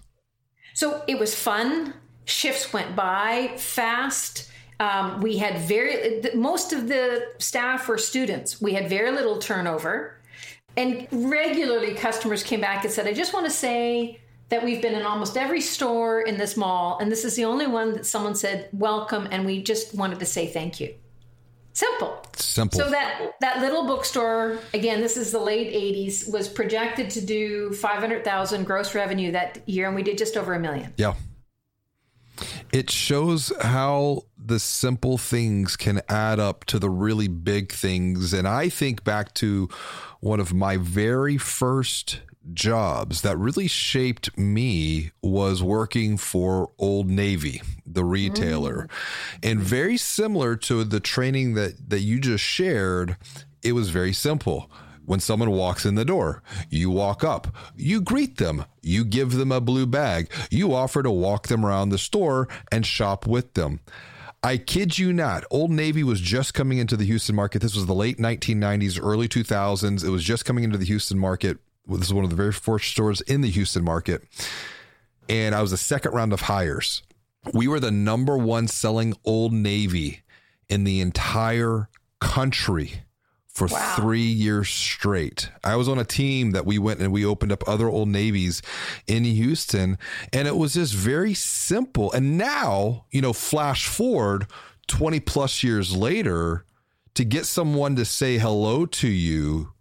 So 0.73 1.05
it 1.07 1.19
was 1.19 1.35
fun. 1.35 1.93
Shifts 2.25 2.73
went 2.73 2.97
by 2.97 3.53
fast. 3.59 4.47
Um, 4.81 5.21
we 5.21 5.37
had 5.37 5.59
very, 5.59 6.23
most 6.35 6.73
of 6.73 6.89
the 6.89 7.27
staff 7.39 7.87
were 7.87 7.99
students. 7.99 8.61
We 8.61 8.73
had 8.73 8.89
very 8.89 9.13
little 9.13 9.39
turnover. 9.39 10.17
And 10.77 11.07
regularly, 11.13 11.95
customers 11.95 12.43
came 12.43 12.63
back 12.63 12.85
and 12.85 12.93
said, 12.93 13.07
I 13.07 13.13
just 13.13 13.35
want 13.35 13.45
to 13.45 13.53
say 13.53 14.21
that 14.49 14.65
we've 14.65 14.81
been 14.81 14.95
in 14.95 15.03
almost 15.03 15.37
every 15.37 15.61
store 15.61 16.23
in 16.23 16.39
this 16.39 16.57
mall, 16.57 16.99
and 16.99 17.11
this 17.11 17.25
is 17.25 17.37
the 17.37 17.45
only 17.45 17.67
one 17.67 17.93
that 17.93 18.07
someone 18.07 18.35
said 18.35 18.69
welcome, 18.73 19.29
and 19.31 19.45
we 19.45 19.63
just 19.63 19.95
wanted 19.95 20.19
to 20.21 20.27
say 20.27 20.47
thank 20.47 20.81
you. 20.81 20.95
Simple. 21.73 22.21
Simple. 22.37 22.81
So 22.81 22.91
that 22.91 23.33
that 23.41 23.61
little 23.61 23.87
bookstore, 23.87 24.59
again, 24.75 25.01
this 25.01 25.17
is 25.17 25.31
the 25.31 25.39
late 25.39 25.73
'80s, 25.73 26.33
was 26.33 26.49
projected 26.49 27.11
to 27.11 27.25
do 27.25 27.73
500,000 27.75 28.65
gross 28.65 28.95
revenue 28.95 29.33
that 29.33 29.69
year, 29.69 29.87
and 29.87 29.95
we 29.95 30.03
did 30.03 30.19
just 30.19 30.37
over 30.37 30.55
a 30.55 30.61
million. 30.61 30.93
Yeah. 30.97 31.15
It 32.73 32.91
shows 32.91 33.53
how 33.61 34.23
the 34.39 34.61
simple 34.61 35.19
things 35.19 35.77
can 35.77 36.01
add 36.09 36.39
up 36.39 36.65
to 36.67 36.79
the 36.79 36.91
really 36.91 37.29
big 37.29 37.73
things, 37.73 38.33
and 38.33 38.47
I 38.47 38.69
think 38.69 39.03
back 39.03 39.35
to 39.35 39.69
one 40.21 40.41
of 40.41 40.55
my 40.55 40.77
very 40.77 41.37
first 41.37 42.21
jobs 42.53 43.23
that 43.23 43.37
really 43.37 43.69
shaped 43.69 44.37
me 44.39 45.11
was 45.23 45.63
working 45.63 46.17
for 46.17 46.71
Old 46.79 47.09
Navy, 47.09 47.63
the 47.87 48.05
retailer. 48.05 48.89
Mm. 49.43 49.51
And 49.51 49.61
very 49.61 49.97
similar 49.97 50.57
to 50.57 50.85
the 50.85 51.01
training 51.01 51.55
that 51.55 51.91
that 51.91 52.01
you 52.01 52.21
just 52.21 52.45
shared, 52.45 53.17
it 53.63 53.73
was 53.73 53.91
very 53.91 54.13
simple. 54.13 54.71
When 55.11 55.19
someone 55.19 55.51
walks 55.51 55.85
in 55.85 55.97
the 55.97 56.05
door, 56.05 56.41
you 56.69 56.89
walk 56.89 57.25
up, 57.25 57.49
you 57.75 58.01
greet 58.01 58.37
them, 58.37 58.65
you 58.81 59.05
give 59.05 59.33
them 59.33 59.51
a 59.51 59.61
blue 59.61 59.85
bag, 59.85 60.31
you 60.53 60.73
offer 60.73 61.03
to 61.03 61.11
walk 61.11 61.49
them 61.49 61.67
around 61.67 61.89
the 61.89 61.99
store 61.99 62.47
and 62.71 62.87
shop 62.87 63.27
with 63.27 63.55
them. 63.55 63.81
I 64.45 64.57
kid 64.57 65.01
you 65.01 65.13
not. 65.13 65.43
Old 65.51 65.73
Navy 65.73 66.05
was 66.05 66.21
just 66.21 66.55
coming 66.55 66.79
into 66.79 66.97
the 66.97 67.05
Houston 67.07 67.35
market. 67.35 67.61
This 67.61 67.75
was 67.75 67.87
the 67.87 67.93
late 67.93 68.19
1990s, 68.19 69.01
early 69.03 69.27
2000s. 69.27 70.05
It 70.05 70.11
was 70.11 70.23
just 70.23 70.45
coming 70.45 70.63
into 70.63 70.79
the 70.79 70.87
Houston 70.87 71.19
market 71.19 71.59
this 71.89 72.07
is 72.07 72.15
one 72.15 72.23
of 72.23 72.31
the 72.31 72.37
very 72.37 72.53
first 72.53 72.91
stores 72.91 73.21
in 73.23 73.41
the 73.41 73.51
Houston 73.51 73.83
market. 73.83 74.23
And 75.29 75.57
I 75.57 75.63
was 75.63 75.73
the 75.73 75.77
second 75.77 76.13
round 76.13 76.33
of 76.33 76.43
hires. 76.43 77.03
We 77.53 77.67
were 77.67 77.81
the 77.81 77.91
number 77.91 78.39
one 78.39 78.69
selling 78.69 79.15
Old 79.25 79.53
Navy 79.53 80.23
in 80.69 80.85
the 80.85 81.01
entire 81.01 81.89
country 82.21 83.03
for 83.61 83.75
wow. 83.75 83.95
three 83.95 84.23
years 84.23 84.71
straight. 84.71 85.51
I 85.63 85.77
was 85.77 85.87
on 85.87 85.99
a 85.99 86.05
team 86.05 86.53
that 86.53 86.65
we 86.65 86.79
went 86.79 87.01
and 87.01 87.13
we 87.13 87.27
opened 87.27 87.53
up 87.53 87.69
other 87.69 87.91
Old 87.91 88.09
Navies 88.09 88.63
in 89.07 89.25
Houston, 89.25 89.99
and 90.33 90.49
it 90.49 90.57
was 90.57 90.73
just 90.73 90.95
very 90.95 91.35
simple. 91.35 92.11
And 92.13 92.39
now, 92.39 93.05
you 93.11 93.21
know, 93.21 93.35
flash 93.35 93.87
forward 93.87 94.47
20 94.87 95.21
plus 95.21 95.63
years 95.63 95.95
later, 95.95 96.65
to 97.13 97.23
get 97.23 97.45
someone 97.45 97.97
to 97.97 98.07
say 98.07 98.39
hello 98.39 98.87
to 98.87 99.09
you 99.09 99.75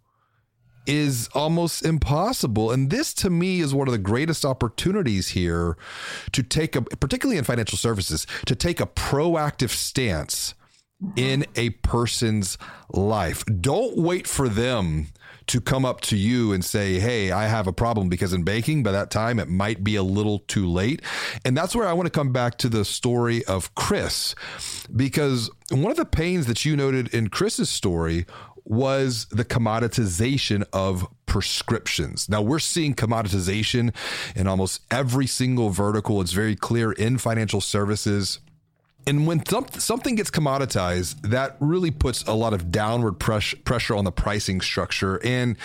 is 0.86 1.30
almost 1.32 1.82
impossible. 1.82 2.70
And 2.70 2.90
this 2.90 3.14
to 3.14 3.30
me 3.30 3.60
is 3.60 3.72
one 3.72 3.88
of 3.88 3.92
the 3.92 3.98
greatest 3.98 4.44
opportunities 4.44 5.28
here 5.28 5.78
to 6.32 6.42
take 6.42 6.76
a, 6.76 6.82
particularly 6.82 7.38
in 7.38 7.44
financial 7.44 7.78
services, 7.78 8.26
to 8.44 8.54
take 8.54 8.78
a 8.78 8.86
proactive 8.86 9.70
stance 9.70 10.52
in 11.16 11.46
a 11.56 11.70
person's 11.70 12.58
life. 12.90 13.44
Don't 13.60 13.96
wait 13.96 14.26
for 14.26 14.48
them 14.48 15.08
to 15.46 15.60
come 15.60 15.84
up 15.84 16.00
to 16.00 16.16
you 16.16 16.52
and 16.52 16.64
say, 16.64 17.00
Hey, 17.00 17.32
I 17.32 17.48
have 17.48 17.66
a 17.66 17.72
problem 17.72 18.08
because 18.08 18.32
in 18.32 18.44
banking, 18.44 18.82
by 18.82 18.92
that 18.92 19.10
time, 19.10 19.40
it 19.40 19.48
might 19.48 19.82
be 19.82 19.96
a 19.96 20.02
little 20.02 20.40
too 20.40 20.66
late. 20.66 21.02
And 21.44 21.56
that's 21.56 21.74
where 21.74 21.88
I 21.88 21.92
want 21.92 22.06
to 22.06 22.10
come 22.10 22.32
back 22.32 22.56
to 22.58 22.68
the 22.68 22.84
story 22.84 23.44
of 23.46 23.74
Chris, 23.74 24.34
because 24.94 25.50
one 25.70 25.90
of 25.90 25.96
the 25.96 26.04
pains 26.04 26.46
that 26.46 26.64
you 26.64 26.76
noted 26.76 27.12
in 27.12 27.30
Chris's 27.30 27.68
story 27.68 28.26
was 28.64 29.26
the 29.30 29.44
commoditization 29.44 30.64
of 30.72 31.08
prescriptions. 31.26 32.28
Now 32.28 32.42
we're 32.42 32.60
seeing 32.60 32.94
commoditization 32.94 33.92
in 34.36 34.46
almost 34.46 34.82
every 34.90 35.26
single 35.26 35.70
vertical. 35.70 36.20
It's 36.20 36.32
very 36.32 36.54
clear 36.54 36.92
in 36.92 37.18
financial 37.18 37.60
services 37.60 38.38
and 39.06 39.26
when 39.26 39.42
something 39.78 40.14
gets 40.14 40.30
commoditized, 40.30 41.20
that 41.22 41.56
really 41.60 41.90
puts 41.90 42.22
a 42.24 42.32
lot 42.32 42.52
of 42.52 42.70
downward 42.70 43.14
pressure 43.14 43.94
on 43.94 44.04
the 44.04 44.12
pricing 44.12 44.60
structure. 44.60 45.16
And 45.24 45.56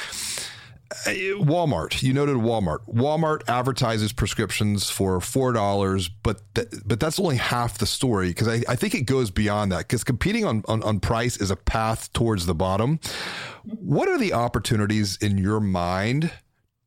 uh, 0.92 1.10
Walmart, 1.40 2.02
you 2.02 2.14
noted 2.14 2.38
Walmart. 2.38 2.80
Walmart 2.88 3.42
advertises 3.48 4.14
prescriptions 4.14 4.90
for 4.90 5.20
four 5.20 5.52
dollars, 5.52 6.08
but 6.08 6.42
th- 6.54 6.68
but 6.86 7.00
that's 7.00 7.20
only 7.20 7.38
half 7.38 7.78
the 7.78 7.86
story 7.86 8.30
because 8.30 8.48
I, 8.48 8.64
I 8.70 8.76
think 8.76 8.94
it 8.96 9.02
goes 9.02 9.32
beyond 9.32 9.72
that. 9.72 9.80
Because 9.80 10.04
competing 10.04 10.46
on, 10.46 10.64
on 10.68 10.84
on 10.84 11.00
price 11.00 11.38
is 11.38 11.52
a 11.52 11.56
path 11.56 12.14
towards 12.14 12.46
the 12.46 12.56
bottom. 12.56 13.00
What 13.64 14.08
are 14.08 14.18
the 14.18 14.34
opportunities 14.34 15.18
in 15.18 15.38
your 15.38 15.60
mind 15.60 16.32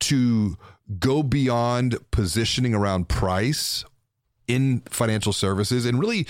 to 0.00 0.56
go 0.98 1.22
beyond 1.22 1.98
positioning 2.10 2.74
around 2.74 3.08
price 3.08 3.84
in 4.48 4.80
financial 4.90 5.32
services 5.32 5.84
and 5.84 6.00
really 6.00 6.26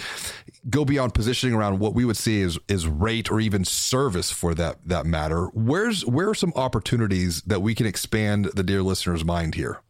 go 0.68 0.84
beyond 0.84 1.14
positioning 1.14 1.54
around 1.54 1.78
what 1.78 1.94
we 1.94 2.04
would 2.04 2.16
see 2.16 2.42
as 2.42 2.58
is 2.68 2.86
rate 2.86 3.30
or 3.30 3.40
even 3.40 3.64
service 3.64 4.30
for 4.30 4.54
that 4.54 4.76
that 4.84 5.06
matter. 5.06 5.46
Where's 5.54 6.04
where 6.04 6.28
are 6.28 6.34
some 6.34 6.52
opportunities 6.56 7.40
that 7.42 7.62
we 7.62 7.74
can 7.74 7.86
expand 7.86 8.46
the 8.54 8.62
dear 8.62 8.82
listener's 8.82 9.24
mind 9.24 9.54
here? 9.54 9.80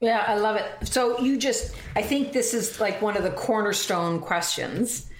Yeah 0.00 0.24
i 0.26 0.36
love 0.36 0.56
it. 0.56 0.88
So 0.88 1.18
you 1.18 1.36
just 1.36 1.74
i 1.96 2.02
think 2.02 2.32
this 2.32 2.54
is 2.54 2.80
like 2.80 3.02
one 3.02 3.16
of 3.16 3.24
the 3.24 3.30
cornerstone 3.30 4.20
questions. 4.20 5.10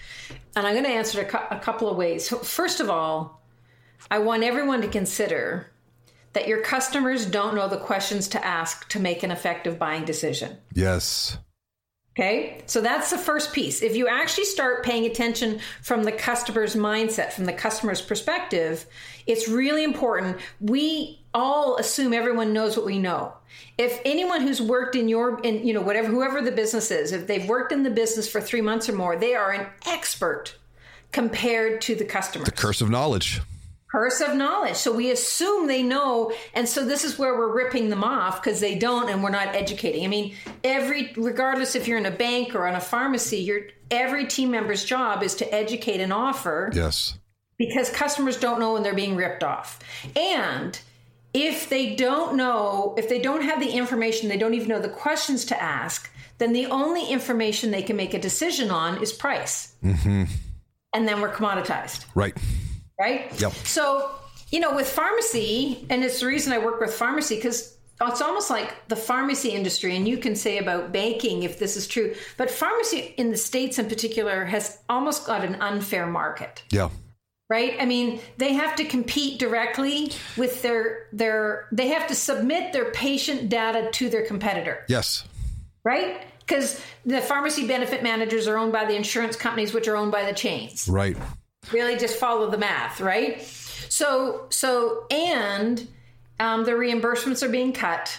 And 0.57 0.67
i'm 0.67 0.75
going 0.75 0.85
to 0.85 0.91
answer 0.91 1.21
it 1.21 1.35
a, 1.35 1.57
a 1.57 1.61
couple 1.61 1.91
of 1.91 1.97
ways. 1.97 2.29
So 2.29 2.39
first 2.39 2.81
of 2.81 2.89
all 2.89 3.43
i 4.11 4.19
want 4.19 4.45
everyone 4.45 4.81
to 4.83 4.89
consider 4.89 5.71
that 6.35 6.49
your 6.49 6.61
customers 6.63 7.27
don't 7.27 7.55
know 7.55 7.69
the 7.69 7.77
questions 7.77 8.27
to 8.27 8.45
ask 8.45 8.89
to 8.89 8.99
make 8.99 9.23
an 9.23 9.31
effective 9.31 9.79
buying 9.79 10.05
decision. 10.05 10.57
Yes 10.73 11.39
Okay, 12.17 12.63
so 12.67 12.81
that's 12.81 13.11
the 13.11 13.19
first 13.19 13.53
piece. 13.53 13.83
If 13.83 13.97
you 13.97 14.07
actually 14.07 14.45
start 14.45 14.85
paying 14.85 15.05
attention 15.05 15.59
from 15.83 16.05
the 16.05 16.13
customer's 16.13 16.77
mindset, 16.77 17.33
from 17.33 17.45
the 17.45 17.53
customer's 17.53 18.01
perspective, 18.01 18.87
it's 19.27 19.49
really 19.49 19.83
important. 19.83 20.39
We 20.61 21.19
all 21.35 21.77
assume 21.77 22.13
everyone 22.13 22.53
knows 22.53 22.77
what 22.77 22.87
we 22.87 23.01
know. 23.01 23.33
If 23.79 24.01
anyone 24.05 24.43
who's 24.43 24.63
worked 24.63 24.95
in 24.95 25.09
your, 25.09 25.41
in 25.41 25.67
you 25.67 25.75
know, 25.75 25.81
whatever, 25.81 26.07
whoever 26.07 26.41
the 26.41 26.53
business 26.53 26.93
is, 26.93 27.11
if 27.11 27.27
they've 27.27 27.49
worked 27.49 27.73
in 27.73 27.83
the 27.83 27.91
business 27.91 28.31
for 28.31 28.41
three 28.41 28.61
months 28.61 28.89
or 28.89 28.93
more, 28.93 29.17
they 29.17 29.35
are 29.35 29.51
an 29.51 29.67
expert 29.85 30.55
compared 31.11 31.81
to 31.81 31.97
the 31.97 32.05
customer. 32.05 32.45
The 32.45 32.53
curse 32.53 32.81
of 32.81 32.91
knowledge 32.91 33.41
curse 33.95 34.21
of 34.21 34.35
knowledge. 34.35 34.75
So 34.75 34.93
we 34.93 35.13
assume 35.13 35.69
they 35.69 35.85
know. 35.85 36.33
And 36.53 36.69
so 36.69 36.85
this 36.85 37.05
is 37.05 37.17
where 37.17 37.39
we're 37.39 37.55
ripping 37.55 37.91
them 37.91 38.03
off 38.03 38.43
because 38.43 38.59
they 38.59 38.77
don't 38.77 39.09
and 39.09 39.23
we're 39.23 39.31
not 39.31 39.55
educating. 39.55 40.05
I 40.05 40.09
mean, 40.09 40.35
every, 40.65 41.13
regardless 41.17 41.77
if 41.77 41.87
you're 41.87 41.99
in 41.99 42.07
a 42.07 42.11
bank 42.11 42.57
or 42.57 42.67
on 42.67 42.75
a 42.75 42.81
pharmacy, 42.81 43.39
your 43.39 43.61
every 43.93 44.27
team 44.27 44.51
member's 44.51 44.85
job 44.85 45.23
is 45.23 45.37
to 45.37 45.55
educate 45.55 46.01
and 46.01 46.13
offer. 46.13 46.73
Yes. 46.75 47.17
Because 47.57 47.89
customers 47.89 48.37
don't 48.37 48.59
know 48.59 48.73
when 48.73 48.83
they're 48.83 48.95
being 48.95 49.15
ripped 49.15 49.45
off. 49.45 49.79
And 50.17 50.77
if 51.33 51.69
they 51.69 51.95
don't 51.95 52.37
know, 52.37 52.97
if 52.99 53.09
they 53.09 53.23
don't 53.23 53.43
have 53.43 53.61
the 53.61 53.71
information, 53.71 54.29
they 54.29 54.37
don't 54.37 54.55
even 54.55 54.67
know 54.67 54.81
the 54.81 54.89
questions 54.89 55.45
to 55.47 55.63
ask, 55.63 56.11
then 56.39 56.53
the 56.53 56.67
only 56.67 57.07
information 57.07 57.71
they 57.71 57.83
can 57.83 57.95
make 57.95 58.13
a 58.13 58.19
decision 58.19 58.73
on 58.73 59.01
is 59.01 59.13
price. 59.13 59.77
Mm-hmm. 59.85 60.25
And 60.93 61.07
then 61.07 61.21
we're 61.21 61.33
commoditized. 61.33 62.07
Right 62.17 62.37
right? 62.99 63.41
Yep. 63.41 63.53
So, 63.53 64.11
you 64.51 64.61
know, 64.61 64.75
with 64.75 64.89
pharmacy, 64.89 65.87
and 65.91 66.05
it's 66.05 66.21
the 66.21 66.27
reason 66.27 66.53
I 66.53 66.59
work 66.59 66.81
with 66.81 66.95
pharmacy 66.95 67.37
because 67.37 67.77
it's 68.03 68.21
almost 68.21 68.51
like 68.51 68.89
the 68.89 68.97
pharmacy 68.97 69.51
industry, 69.51 69.97
and 69.97 70.07
you 70.07 70.19
can 70.19 70.35
say 70.35 70.59
about 70.59 70.93
banking 70.93 71.43
if 71.43 71.59
this 71.59 71.77
is 71.77 71.87
true, 71.87 72.15
but 72.37 72.51
pharmacy 72.51 73.15
in 73.17 73.31
the 73.31 73.37
States 73.37 73.79
in 73.79 73.89
particular 73.89 74.45
has 74.45 74.79
almost 74.89 75.27
got 75.27 75.45
an 75.45 75.57
unfair 75.57 76.07
market. 76.07 76.65
Yeah. 76.71 76.91
Right? 77.51 77.77
I 77.79 77.85
mean, 77.85 78.21
they 78.39 78.55
have 78.55 78.75
to 78.77 78.85
compete 78.85 79.39
directly 79.39 80.13
with 80.37 80.63
their 80.63 81.09
their 81.13 81.69
they 81.73 81.89
have 81.89 82.07
to 82.09 82.15
submit 82.15 82.73
their 82.73 82.91
patient 82.91 83.49
data 83.49 83.91
to 83.93 84.09
their 84.09 84.25
competitor. 84.27 84.85
Yes. 84.89 85.25
Right? 85.85 86.23
Because 86.41 86.81
the 87.05 87.21
pharmacy 87.21 87.67
benefit 87.67 88.03
managers 88.03 88.49
are 88.49 88.57
owned 88.57 88.73
by 88.73 88.87
the 88.87 88.97
insurance 88.97 89.37
companies, 89.37 89.75
which 89.75 89.89
are 89.89 89.97
owned 89.97 90.11
by 90.11 90.25
the 90.25 90.33
chains. 90.33 90.89
Right 90.89 91.17
really 91.73 91.97
just 91.97 92.17
follow 92.17 92.51
the 92.51 92.59
math, 92.59 93.01
right? 93.01 93.43
So, 93.43 94.47
so, 94.51 95.07
and 95.11 95.87
um, 96.41 96.65
the 96.65 96.73
reimbursements 96.73 97.43
are 97.43 97.49
being 97.49 97.73
cut. 97.73 98.19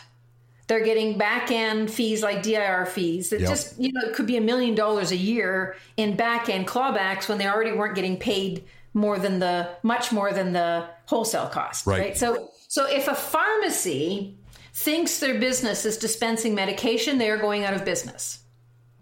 They're 0.67 0.83
getting 0.83 1.17
back 1.17 1.51
end 1.51 1.91
fees 1.91 2.23
like 2.23 2.41
DIR 2.41 2.87
fees 2.87 3.29
that 3.29 3.39
yep. 3.39 3.49
just, 3.49 3.79
you 3.79 3.91
know, 3.93 4.01
it 4.01 4.15
could 4.15 4.25
be 4.25 4.37
a 4.37 4.41
million 4.41 4.73
dollars 4.73 5.11
a 5.11 5.15
year 5.15 5.75
in 5.97 6.15
back 6.15 6.49
end 6.49 6.67
clawbacks 6.67 7.29
when 7.29 7.37
they 7.37 7.47
already 7.47 7.71
weren't 7.71 7.95
getting 7.95 8.17
paid 8.17 8.63
more 8.93 9.19
than 9.19 9.39
the, 9.39 9.69
much 9.83 10.11
more 10.11 10.31
than 10.31 10.53
the 10.53 10.87
wholesale 11.05 11.47
cost. 11.47 11.85
Right. 11.85 11.99
right? 11.99 12.17
So, 12.17 12.49
so 12.67 12.87
if 12.89 13.07
a 13.07 13.15
pharmacy 13.15 14.37
thinks 14.73 15.19
their 15.19 15.39
business 15.39 15.85
is 15.85 15.97
dispensing 15.97 16.55
medication, 16.55 17.17
they 17.17 17.29
are 17.29 17.37
going 17.37 17.63
out 17.63 17.73
of 17.73 17.85
business. 17.85 18.39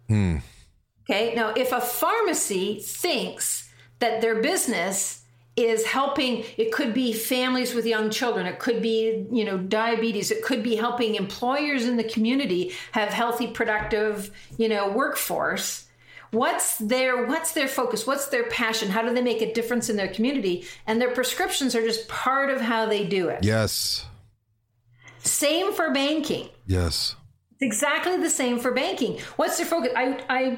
Hmm. 0.09 0.37
Okay. 1.03 1.33
Now, 1.35 1.53
if 1.55 1.71
a 1.71 1.81
pharmacy 1.81 2.79
thinks 2.81 3.62
that 4.03 4.21
their 4.21 4.41
business 4.41 5.21
is 5.55 5.85
helping 5.85 6.43
it 6.57 6.71
could 6.71 6.93
be 6.93 7.13
families 7.13 7.75
with 7.75 7.85
young 7.85 8.09
children 8.09 8.47
it 8.47 8.57
could 8.57 8.81
be 8.81 9.23
you 9.31 9.45
know 9.45 9.55
diabetes 9.57 10.31
it 10.31 10.43
could 10.43 10.63
be 10.63 10.75
helping 10.75 11.13
employers 11.13 11.85
in 11.85 11.95
the 11.95 12.03
community 12.03 12.71
have 12.91 13.09
healthy 13.09 13.47
productive 13.47 14.31
you 14.57 14.67
know 14.67 14.89
workforce. 14.89 15.85
What's 16.31 16.79
their 16.79 17.27
what's 17.27 17.51
their 17.53 17.67
focus? 17.67 18.07
What's 18.07 18.27
their 18.27 18.45
passion? 18.49 18.89
How 18.89 19.03
do 19.03 19.13
they 19.13 19.21
make 19.21 19.41
a 19.41 19.53
difference 19.53 19.87
in 19.89 19.97
their 19.97 20.07
community? 20.07 20.65
And 20.87 20.99
their 20.99 21.11
prescriptions 21.11 21.75
are 21.75 21.83
just 21.83 22.07
part 22.07 22.49
of 22.49 22.59
how 22.59 22.87
they 22.87 23.05
do 23.05 23.29
it. 23.29 23.43
Yes. 23.43 24.07
Same 25.19 25.71
for 25.73 25.91
banking. 25.91 26.49
Yes. 26.65 27.15
It's 27.51 27.61
exactly 27.61 28.17
the 28.17 28.31
same 28.31 28.57
for 28.57 28.71
banking. 28.71 29.19
What's 29.35 29.57
their 29.57 29.67
focus? 29.67 29.91
I 29.95 30.19
i 30.27 30.57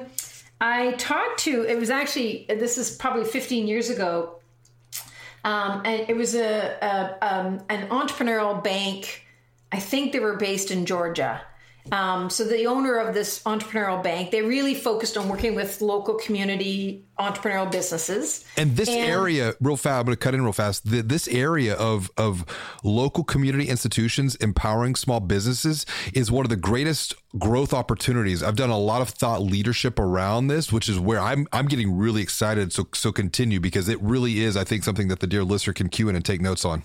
I 0.60 0.94
talked 0.94 1.40
to, 1.42 1.64
it 1.64 1.78
was 1.78 1.90
actually, 1.90 2.46
this 2.48 2.78
is 2.78 2.96
probably 2.96 3.26
15 3.26 3.68
years 3.68 3.90
ago. 3.90 4.40
Um, 5.44 5.84
and 5.86 6.10
it 6.10 6.16
was 6.16 6.34
a, 6.34 6.78
a 6.82 7.18
um, 7.22 7.64
an 7.70 7.90
entrepreneurial 7.90 8.64
bank. 8.64 9.28
I 9.72 9.80
think 9.80 10.12
they 10.12 10.20
were 10.20 10.38
based 10.38 10.72
in 10.72 10.88
Georgia. 10.88 11.42
Um, 11.92 12.30
so 12.30 12.44
the 12.44 12.66
owner 12.66 12.98
of 12.98 13.14
this 13.14 13.44
entrepreneurial 13.44 14.02
bank, 14.02 14.32
they 14.32 14.42
really 14.42 14.74
focused 14.74 15.18
on 15.18 15.30
working 15.30 15.54
with 15.54 15.82
local 15.82 16.16
community 16.16 17.06
entrepreneurial 17.20 17.72
businesses. 17.72 18.44
And 18.58 18.76
this 18.76 18.90
and, 18.90 19.10
area, 19.10 19.54
real 19.62 19.78
fast, 19.78 20.00
I'm 20.00 20.06
going 20.06 20.16
to 20.16 20.20
cut 20.20 20.34
in 20.34 20.42
real 20.42 20.52
fast. 20.52 20.90
The, 20.90 21.02
this 21.02 21.28
area 21.28 21.76
of 21.76 22.10
of 22.18 22.46
local 22.84 23.24
community 23.24 23.70
institutions 23.70 24.36
empowering 24.36 24.96
small 24.96 25.20
businesses 25.20 25.86
is 26.14 26.32
one 26.32 26.46
of 26.46 26.50
the 26.50 26.56
greatest 26.56 27.14
growth 27.38 27.74
opportunities. 27.74 28.42
I've 28.42 28.56
done 28.56 28.72
a 28.72 28.80
lot 28.80 29.02
of 29.02 29.10
thought 29.10 29.42
leadership 29.42 30.00
around 30.00 30.48
this, 30.48 30.72
which 30.72 30.90
is 30.90 31.00
where 31.00 31.20
I'm 31.20 31.48
I'm 31.54 31.68
getting 31.68 31.96
really 31.96 32.24
excited. 32.24 32.74
So 32.74 32.88
so 32.94 33.12
continue 33.12 33.60
because 33.60 33.88
it 33.90 34.02
really 34.02 34.42
is, 34.42 34.58
I 34.58 34.64
think, 34.64 34.84
something 34.84 35.08
that 35.10 35.20
the 35.20 35.28
dear 35.28 35.44
listener 35.44 35.74
can 35.74 35.90
cue 35.90 36.10
in 36.10 36.16
and 36.16 36.26
take 36.26 36.42
notes 36.42 36.66
on. 36.66 36.84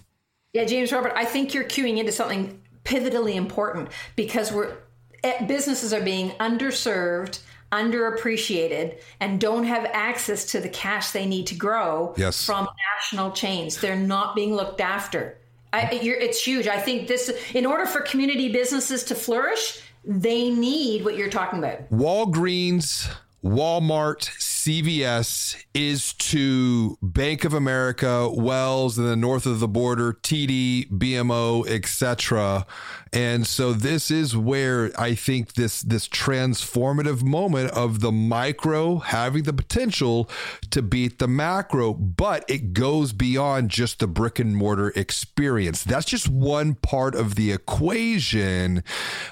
Yeah, 0.52 0.64
James 0.64 0.92
Robert, 0.92 1.12
I 1.14 1.24
think 1.24 1.54
you're 1.54 1.64
queuing 1.64 1.98
into 1.98 2.12
something 2.12 2.60
pivotally 2.84 3.34
important 3.34 3.88
because 4.16 4.50
we're 4.52 4.74
Eh, 5.22 5.44
businesses 5.46 5.92
are 5.92 6.00
being 6.00 6.30
underserved, 6.33 7.40
underappreciated, 7.72 8.98
and 9.20 9.40
don't 9.40 9.64
have 9.64 9.85
access 9.92 10.44
to 10.46 10.61
the 10.61 10.68
cash 10.68 11.11
they 11.11 11.26
need 11.26 11.46
to 11.46 11.54
grow 11.54 12.14
yes. 12.16 12.44
from 12.44 12.68
national 12.96 13.30
chains. 13.33 13.80
They're 13.80 13.96
not 13.96 14.35
being 14.35 14.54
looked 14.54 14.80
after. 14.80 15.37
I, 15.72 15.88
it's 15.92 16.42
huge. 16.42 16.66
I 16.66 16.78
think 16.80 17.06
this, 17.06 17.30
in 17.54 17.64
order 17.64 17.87
for 17.87 18.00
community 18.00 18.50
businesses 18.50 19.04
to 19.04 19.14
flourish, 19.14 19.80
they 20.04 20.50
need 20.50 21.04
what 21.04 21.16
you're 21.16 21.30
talking 21.30 21.59
about. 21.61 21.88
Walgreens 21.90 23.09
Walmart, 23.42 24.29
CVS 24.38 25.64
is 25.72 26.12
to 26.12 26.98
Bank 27.00 27.44
of 27.44 27.55
America, 27.55 28.29
Wells, 28.31 28.98
and 28.98 29.09
the 29.09 29.16
north 29.16 29.46
of 29.46 29.61
the 29.61 29.68
border, 29.68 30.12
TD, 30.12 30.90
BMO, 30.90 31.66
etc. 31.66 32.66
And 33.12 33.46
so 33.46 33.72
this 33.72 34.11
is 34.11 34.37
where 34.37 34.92
I 34.98 35.14
think 35.14 35.55
this 35.55 35.81
this 35.81 36.07
transformative 36.09 37.22
moment 37.22 37.70
of 37.72 38.00
the 38.00 38.12
micro 38.12 38.98
having 38.98 39.44
the 39.44 39.53
potential 39.53 40.29
to 40.70 40.83
beat 40.83 41.18
the 41.18 41.26
macro, 41.26 41.94
but 41.94 42.44
it 42.48 42.72
goes 42.74 43.12
beyond 43.12 43.70
just 43.70 43.98
the 43.98 44.07
brick 44.07 44.38
and 44.38 44.55
mortar 44.55 44.92
experience. 44.94 45.83
That's 45.83 46.07
just 46.07 46.29
one 46.29 46.74
part 46.74 47.14
of 47.14 47.35
the 47.35 47.50
equation. 47.50 48.85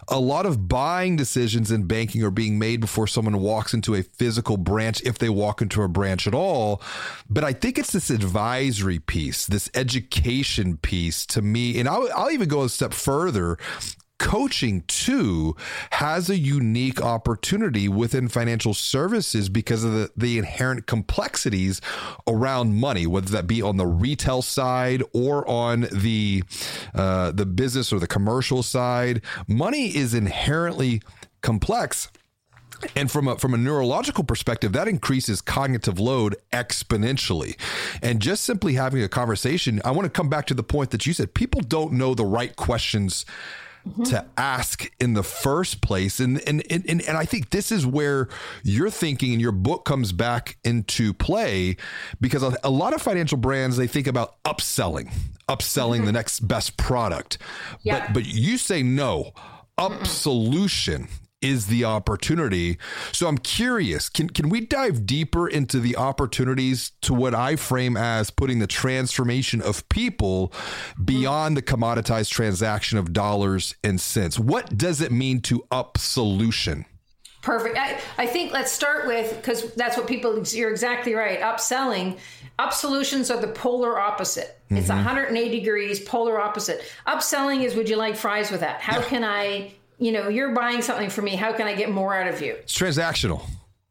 A 0.08 0.18
lot 0.18 0.46
of 0.46 0.68
buying 0.68 1.16
decisions 1.16 1.70
in 1.70 1.84
banking 1.84 2.24
are 2.24 2.30
being 2.30 2.58
made 2.58 2.80
before 2.80 3.06
someone 3.06 3.40
walks 3.40 3.74
into 3.74 3.94
a 3.98 4.02
physical 4.02 4.56
branch 4.56 5.02
if 5.02 5.18
they 5.18 5.28
walk 5.28 5.60
into 5.60 5.82
a 5.82 5.88
branch 5.88 6.26
at 6.26 6.34
all. 6.34 6.80
But 7.28 7.44
I 7.44 7.52
think 7.52 7.78
it's 7.78 7.92
this 7.92 8.10
advisory 8.10 8.98
piece, 8.98 9.46
this 9.46 9.70
education 9.74 10.76
piece 10.76 11.26
to 11.26 11.42
me. 11.42 11.78
And 11.78 11.88
I'll, 11.88 12.08
I'll 12.14 12.30
even 12.30 12.48
go 12.48 12.62
a 12.62 12.68
step 12.68 12.92
further 12.92 13.58
coaching 14.18 14.82
too 14.88 15.54
has 15.90 16.28
a 16.28 16.36
unique 16.36 17.00
opportunity 17.00 17.88
within 17.88 18.28
financial 18.28 18.74
services 18.74 19.48
because 19.48 19.84
of 19.84 19.92
the, 19.92 20.10
the 20.16 20.38
inherent 20.38 20.86
complexities 20.86 21.80
around 22.26 22.74
money, 22.74 23.06
whether 23.06 23.30
that 23.30 23.46
be 23.46 23.62
on 23.62 23.76
the 23.76 23.86
retail 23.86 24.42
side 24.42 25.02
or 25.12 25.48
on 25.48 25.86
the 25.92 26.42
uh, 26.94 27.30
the 27.32 27.46
business 27.46 27.92
or 27.92 28.00
the 28.00 28.06
commercial 28.06 28.62
side. 28.62 29.22
Money 29.46 29.96
is 29.96 30.14
inherently 30.14 31.00
complex. 31.40 32.10
And 32.94 33.10
from 33.10 33.28
a, 33.28 33.36
from 33.36 33.54
a 33.54 33.56
neurological 33.56 34.24
perspective, 34.24 34.72
that 34.72 34.88
increases 34.88 35.40
cognitive 35.40 35.98
load 35.98 36.36
exponentially. 36.52 37.56
And 38.02 38.20
just 38.20 38.44
simply 38.44 38.74
having 38.74 39.02
a 39.02 39.08
conversation, 39.08 39.80
I 39.84 39.90
want 39.90 40.04
to 40.04 40.10
come 40.10 40.28
back 40.28 40.46
to 40.46 40.54
the 40.54 40.62
point 40.62 40.90
that 40.90 41.06
you 41.06 41.12
said 41.12 41.34
people 41.34 41.60
don't 41.60 41.92
know 41.92 42.14
the 42.14 42.24
right 42.24 42.54
questions 42.54 43.24
Mm-hmm. 43.86 44.02
to 44.02 44.26
ask 44.36 44.90
in 45.00 45.14
the 45.14 45.22
first 45.22 45.80
place. 45.80 46.18
And, 46.18 46.46
and, 46.46 46.62
and, 46.68 47.00
and 47.00 47.16
I 47.16 47.24
think 47.24 47.50
this 47.50 47.70
is 47.70 47.86
where 47.86 48.28
your 48.62 48.90
thinking 48.90 49.32
and 49.32 49.40
your 49.40 49.52
book 49.52 49.84
comes 49.84 50.12
back 50.12 50.58
into 50.64 51.14
play 51.14 51.76
because 52.20 52.42
a, 52.42 52.70
lot 52.70 52.92
of 52.92 53.00
financial 53.00 53.38
brands, 53.38 53.76
they 53.76 53.86
think 53.86 54.06
about 54.06 54.42
upselling, 54.42 55.10
upselling 55.48 55.98
mm-hmm. 55.98 56.06
the 56.06 56.12
next 56.12 56.40
best 56.40 56.76
product. 56.76 57.38
Yeah. 57.82 58.06
But, 58.06 58.14
but 58.14 58.26
you 58.26 58.58
say 58.58 58.82
no, 58.82 59.30
up 59.78 60.06
solution 60.06 61.08
is 61.40 61.66
the 61.66 61.84
opportunity. 61.84 62.78
So 63.12 63.28
I'm 63.28 63.38
curious, 63.38 64.08
can 64.08 64.28
can 64.28 64.48
we 64.48 64.60
dive 64.60 65.06
deeper 65.06 65.48
into 65.48 65.80
the 65.80 65.96
opportunities 65.96 66.92
to 67.02 67.14
what 67.14 67.34
I 67.34 67.56
frame 67.56 67.96
as 67.96 68.30
putting 68.30 68.58
the 68.58 68.66
transformation 68.66 69.62
of 69.62 69.88
people 69.88 70.52
beyond 71.04 71.56
the 71.56 71.62
commoditized 71.62 72.30
transaction 72.30 72.98
of 72.98 73.12
dollars 73.12 73.74
and 73.84 74.00
cents? 74.00 74.38
What 74.38 74.76
does 74.76 75.00
it 75.00 75.12
mean 75.12 75.40
to 75.42 75.64
up 75.70 75.98
solution? 75.98 76.84
Perfect. 77.40 77.78
I, 77.78 78.00
I 78.18 78.26
think 78.26 78.52
let's 78.52 78.72
start 78.72 79.06
with 79.06 79.36
because 79.36 79.72
that's 79.74 79.96
what 79.96 80.06
people 80.06 80.42
you're 80.48 80.70
exactly 80.70 81.14
right. 81.14 81.40
Upselling, 81.40 82.18
up 82.58 82.72
solutions 82.72 83.30
are 83.30 83.40
the 83.40 83.48
polar 83.48 83.98
opposite. 83.98 84.58
Mm-hmm. 84.66 84.78
It's 84.78 84.88
180 84.88 85.60
degrees, 85.60 86.00
polar 86.00 86.40
opposite. 86.40 86.82
Upselling 87.06 87.62
is 87.62 87.76
would 87.76 87.88
you 87.88 87.96
like 87.96 88.16
fries 88.16 88.50
with 88.50 88.60
that? 88.60 88.80
How 88.80 88.98
yeah. 88.98 89.04
can 89.04 89.24
I 89.24 89.72
you 89.98 90.12
know, 90.12 90.28
you're 90.28 90.54
buying 90.54 90.82
something 90.82 91.10
for 91.10 91.22
me. 91.22 91.36
How 91.36 91.52
can 91.52 91.66
I 91.66 91.74
get 91.74 91.90
more 91.90 92.14
out 92.14 92.28
of 92.28 92.40
you? 92.40 92.54
It's 92.54 92.76
transactional. 92.76 93.42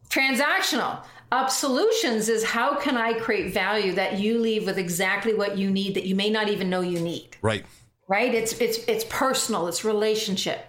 Transactional. 0.09 1.03
Up 1.31 1.49
solutions 1.49 2.29
is 2.29 2.43
how 2.43 2.75
can 2.75 2.95
I 2.95 3.13
create 3.13 3.53
value 3.53 3.93
that 3.93 4.17
you 4.17 4.39
leave 4.39 4.65
with 4.65 4.77
exactly 4.77 5.33
what 5.33 5.57
you 5.57 5.69
need 5.69 5.95
that 5.95 6.05
you 6.05 6.15
may 6.15 6.29
not 6.29 6.47
even 6.47 6.69
know 6.69 6.79
you 6.79 6.99
need. 7.01 7.35
Right. 7.41 7.65
Right. 8.07 8.33
It's 8.33 8.53
it's 8.61 8.77
it's 8.87 9.05
personal. 9.09 9.67
It's 9.67 9.83
relationship. 9.83 10.65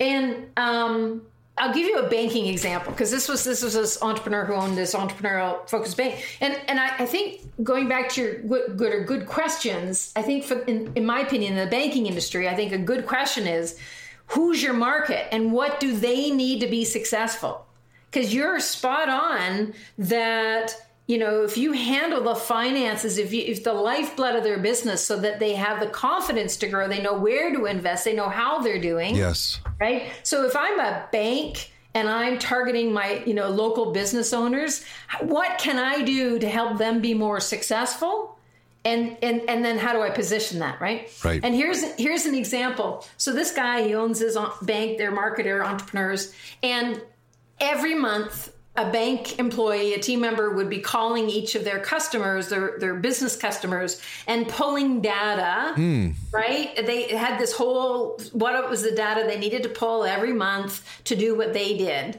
And 0.00 0.46
um, 0.56 1.22
I'll 1.58 1.74
give 1.74 1.86
you 1.86 1.98
a 1.98 2.08
banking 2.08 2.46
example 2.46 2.92
because 2.92 3.10
this 3.10 3.28
was 3.28 3.44
this 3.44 3.62
was 3.62 3.74
this 3.74 4.00
entrepreneur 4.02 4.46
who 4.46 4.54
owned 4.54 4.78
this 4.78 4.94
entrepreneurial 4.94 5.68
focused 5.68 5.98
bank, 5.98 6.24
and 6.40 6.58
and 6.66 6.80
I, 6.80 6.96
I 7.00 7.06
think 7.06 7.42
going 7.62 7.88
back 7.88 8.08
to 8.10 8.22
your 8.22 8.38
good, 8.38 8.78
good 8.78 8.94
or 8.94 9.04
good 9.04 9.26
questions, 9.26 10.12
I 10.16 10.22
think 10.22 10.44
for 10.44 10.60
in, 10.60 10.90
in 10.96 11.04
my 11.04 11.20
opinion, 11.20 11.52
in 11.52 11.62
the 11.62 11.70
banking 11.70 12.06
industry, 12.06 12.48
I 12.48 12.54
think 12.54 12.72
a 12.72 12.78
good 12.78 13.06
question 13.06 13.46
is 13.46 13.78
who's 14.32 14.62
your 14.62 14.72
market 14.72 15.32
and 15.32 15.52
what 15.52 15.80
do 15.80 15.96
they 15.96 16.30
need 16.30 16.60
to 16.60 16.66
be 16.66 16.84
successful? 16.84 17.66
Because 18.10 18.34
you're 18.34 18.60
spot 18.60 19.08
on 19.08 19.74
that 19.98 20.74
you 21.06 21.18
know 21.18 21.42
if 21.42 21.56
you 21.56 21.72
handle 21.72 22.22
the 22.22 22.34
finances 22.34 23.18
if 23.18 23.32
you 23.32 23.42
if 23.42 23.64
the 23.64 23.72
lifeblood 23.72 24.36
of 24.36 24.44
their 24.44 24.58
business 24.58 25.04
so 25.04 25.18
that 25.18 25.40
they 25.40 25.54
have 25.54 25.80
the 25.80 25.88
confidence 25.88 26.56
to 26.56 26.68
grow 26.68 26.86
they 26.86 27.02
know 27.02 27.18
where 27.18 27.52
to 27.52 27.66
invest 27.66 28.04
they 28.04 28.14
know 28.14 28.28
how 28.28 28.60
they're 28.60 28.80
doing. 28.80 29.16
Yes. 29.16 29.60
Right? 29.80 30.10
So 30.22 30.46
if 30.46 30.54
i'm 30.56 30.78
a 30.78 31.08
bank 31.10 31.72
and 31.94 32.08
i'm 32.08 32.38
targeting 32.38 32.92
my 32.92 33.22
you 33.26 33.34
know 33.34 33.48
local 33.48 33.92
business 33.92 34.32
owners 34.32 34.84
what 35.20 35.58
can 35.58 35.78
i 35.78 36.02
do 36.02 36.38
to 36.38 36.48
help 36.48 36.78
them 36.78 37.00
be 37.00 37.14
more 37.14 37.40
successful 37.40 38.38
and 38.84 39.16
and 39.22 39.42
and 39.48 39.64
then 39.64 39.78
how 39.78 39.92
do 39.92 40.00
I 40.00 40.10
position 40.10 40.58
that 40.60 40.80
right? 40.80 41.10
Right. 41.24 41.40
And 41.42 41.54
here's 41.54 41.82
here's 41.94 42.26
an 42.26 42.34
example. 42.34 43.04
So 43.16 43.32
this 43.32 43.52
guy 43.52 43.82
he 43.82 43.94
owns 43.94 44.18
his 44.18 44.36
bank, 44.62 44.98
they're 44.98 45.12
marketer 45.12 45.64
entrepreneurs, 45.64 46.34
and 46.62 47.00
every 47.60 47.94
month 47.94 48.52
a 48.74 48.90
bank 48.90 49.38
employee, 49.38 49.92
a 49.92 49.98
team 49.98 50.20
member 50.20 50.50
would 50.50 50.70
be 50.70 50.78
calling 50.78 51.28
each 51.28 51.54
of 51.54 51.64
their 51.64 51.78
customers, 51.78 52.48
their 52.48 52.78
their 52.78 52.94
business 52.94 53.36
customers, 53.36 54.00
and 54.26 54.48
pulling 54.48 55.02
data. 55.02 55.74
Mm. 55.76 56.14
Right? 56.32 56.74
They 56.74 57.14
had 57.14 57.38
this 57.38 57.52
whole 57.52 58.18
what 58.32 58.68
was 58.70 58.82
the 58.82 58.92
data 58.92 59.24
they 59.26 59.38
needed 59.38 59.62
to 59.64 59.68
pull 59.68 60.04
every 60.04 60.32
month 60.32 60.82
to 61.04 61.14
do 61.14 61.36
what 61.36 61.52
they 61.52 61.76
did. 61.76 62.18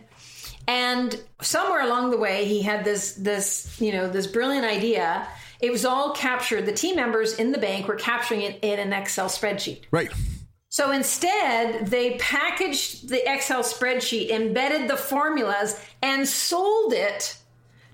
And 0.65 1.19
somewhere 1.41 1.81
along 1.81 2.11
the 2.11 2.17
way, 2.17 2.45
he 2.45 2.61
had 2.61 2.85
this 2.85 3.13
this 3.15 3.75
you 3.81 3.91
know 3.91 4.07
this 4.07 4.27
brilliant 4.27 4.65
idea 4.65 5.27
it 5.63 5.71
was 5.71 5.85
all 5.85 6.11
captured. 6.11 6.65
The 6.65 6.73
team 6.73 6.97
members 6.97 7.35
in 7.39 7.53
the 7.53 7.57
bank 7.57 7.87
were 7.87 7.95
capturing 7.95 8.41
it 8.41 8.59
in 8.61 8.79
an 8.79 8.91
Excel 8.91 9.29
spreadsheet. 9.29 9.83
Right. 9.91 10.11
So 10.67 10.91
instead, 10.91 11.87
they 11.87 12.17
packaged 12.17 13.07
the 13.07 13.31
Excel 13.31 13.63
spreadsheet, 13.63 14.29
embedded 14.29 14.89
the 14.89 14.97
formulas, 14.97 15.79
and 16.01 16.27
sold 16.27 16.91
it 16.91 17.37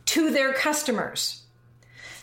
to 0.06 0.32
their 0.32 0.52
customers. 0.54 1.44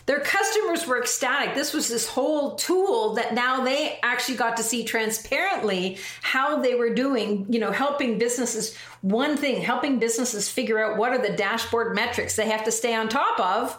Their 0.05 0.19
customers 0.19 0.85
were 0.85 0.99
ecstatic. 0.99 1.55
This 1.55 1.73
was 1.73 1.87
this 1.87 2.09
whole 2.09 2.55
tool 2.55 3.13
that 3.13 3.33
now 3.33 3.63
they 3.63 3.99
actually 4.03 4.37
got 4.37 4.57
to 4.57 4.63
see 4.63 4.83
transparently 4.83 5.97
how 6.21 6.61
they 6.61 6.75
were 6.75 6.93
doing, 6.93 7.45
you 7.47 7.59
know, 7.59 7.71
helping 7.71 8.17
businesses. 8.17 8.75
One 8.99 9.37
thing, 9.37 9.61
helping 9.61 9.97
businesses 9.97 10.49
figure 10.49 10.83
out 10.83 10.97
what 10.97 11.13
are 11.13 11.21
the 11.21 11.37
dashboard 11.37 11.95
metrics 11.95 12.35
they 12.35 12.49
have 12.49 12.65
to 12.65 12.71
stay 12.71 12.93
on 12.93 13.07
top 13.07 13.39
of 13.39 13.77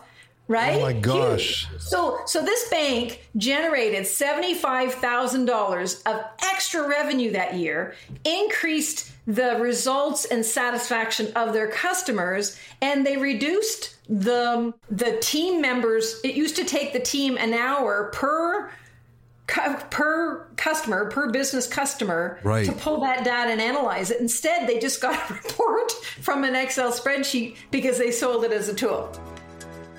right? 0.48 0.76
Oh 0.76 0.80
my 0.80 0.94
gosh. 0.94 1.68
Huge. 1.68 1.80
So 1.82 2.20
so 2.26 2.42
this 2.44 2.68
bank 2.70 3.28
generated 3.36 4.04
$75,000 4.04 6.02
of 6.06 6.24
extra 6.42 6.88
revenue 6.88 7.30
that 7.32 7.54
year, 7.54 7.94
increased 8.24 9.12
the 9.28 9.56
results 9.60 10.24
and 10.24 10.44
satisfaction 10.44 11.30
of 11.36 11.52
their 11.52 11.68
customers 11.68 12.58
and 12.80 13.06
they 13.06 13.18
reduced 13.18 13.96
the 14.08 14.72
the 14.90 15.18
team 15.20 15.60
members 15.60 16.18
it 16.24 16.34
used 16.34 16.56
to 16.56 16.64
take 16.64 16.94
the 16.94 17.00
team 17.00 17.36
an 17.36 17.52
hour 17.52 18.10
per 18.14 18.70
per 19.46 20.46
customer 20.56 21.10
per 21.10 21.30
business 21.30 21.66
customer 21.66 22.38
right. 22.42 22.64
to 22.64 22.72
pull 22.72 23.00
that 23.00 23.22
data 23.22 23.50
and 23.50 23.60
analyze 23.60 24.10
it 24.10 24.18
instead 24.18 24.66
they 24.66 24.78
just 24.78 25.02
got 25.02 25.30
a 25.30 25.34
report 25.44 25.92
from 26.22 26.42
an 26.42 26.54
excel 26.54 26.90
spreadsheet 26.90 27.54
because 27.70 27.98
they 27.98 28.10
sold 28.10 28.44
it 28.44 28.52
as 28.52 28.70
a 28.70 28.74
tool 28.74 29.14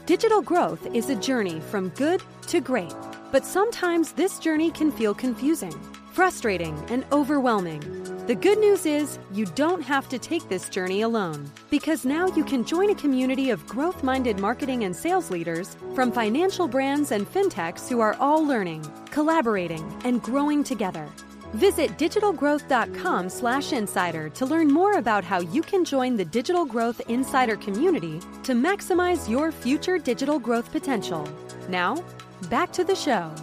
Digital 0.09 0.41
growth 0.41 0.87
is 0.95 1.11
a 1.11 1.15
journey 1.15 1.59
from 1.59 1.89
good 1.89 2.23
to 2.47 2.61
great, 2.61 2.95
but 3.31 3.45
sometimes 3.45 4.11
this 4.11 4.39
journey 4.39 4.71
can 4.71 4.91
feel 4.91 5.13
confusing, 5.13 5.79
frustrating, 6.13 6.75
and 6.89 7.05
overwhelming. 7.11 7.79
The 8.25 8.33
good 8.33 8.57
news 8.57 8.87
is 8.87 9.19
you 9.31 9.45
don't 9.53 9.83
have 9.83 10.09
to 10.09 10.17
take 10.17 10.49
this 10.49 10.67
journey 10.67 11.03
alone 11.03 11.47
because 11.69 12.05
now 12.05 12.25
you 12.29 12.43
can 12.43 12.65
join 12.65 12.89
a 12.89 12.95
community 12.95 13.51
of 13.51 13.67
growth 13.67 14.01
minded 14.01 14.39
marketing 14.39 14.83
and 14.83 14.95
sales 14.95 15.29
leaders 15.29 15.77
from 15.93 16.11
financial 16.11 16.67
brands 16.67 17.11
and 17.11 17.31
fintechs 17.31 17.87
who 17.87 17.99
are 17.99 18.15
all 18.19 18.43
learning, 18.43 18.83
collaborating, 19.11 19.95
and 20.05 20.23
growing 20.23 20.63
together. 20.63 21.07
Visit 21.53 21.97
digitalgrowth.com 21.97 23.29
slash 23.29 23.73
insider 23.73 24.29
to 24.29 24.45
learn 24.45 24.67
more 24.67 24.93
about 24.99 25.23
how 25.23 25.39
you 25.39 25.63
can 25.63 25.83
join 25.83 26.15
the 26.15 26.25
Digital 26.25 26.63
Growth 26.63 27.01
Insider 27.09 27.55
community 27.55 28.19
to 28.43 28.53
maximize 28.53 29.27
your 29.27 29.51
future 29.51 29.97
digital 29.97 30.38
growth 30.38 30.71
potential. 30.71 31.27
Now, 31.67 32.03
back 32.49 32.71
to 32.73 32.83
the 32.83 32.95
show. 32.95 33.33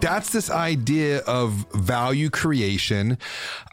That's 0.00 0.30
this 0.30 0.50
idea 0.50 1.20
of 1.20 1.52
value 1.72 2.30
creation. 2.30 3.16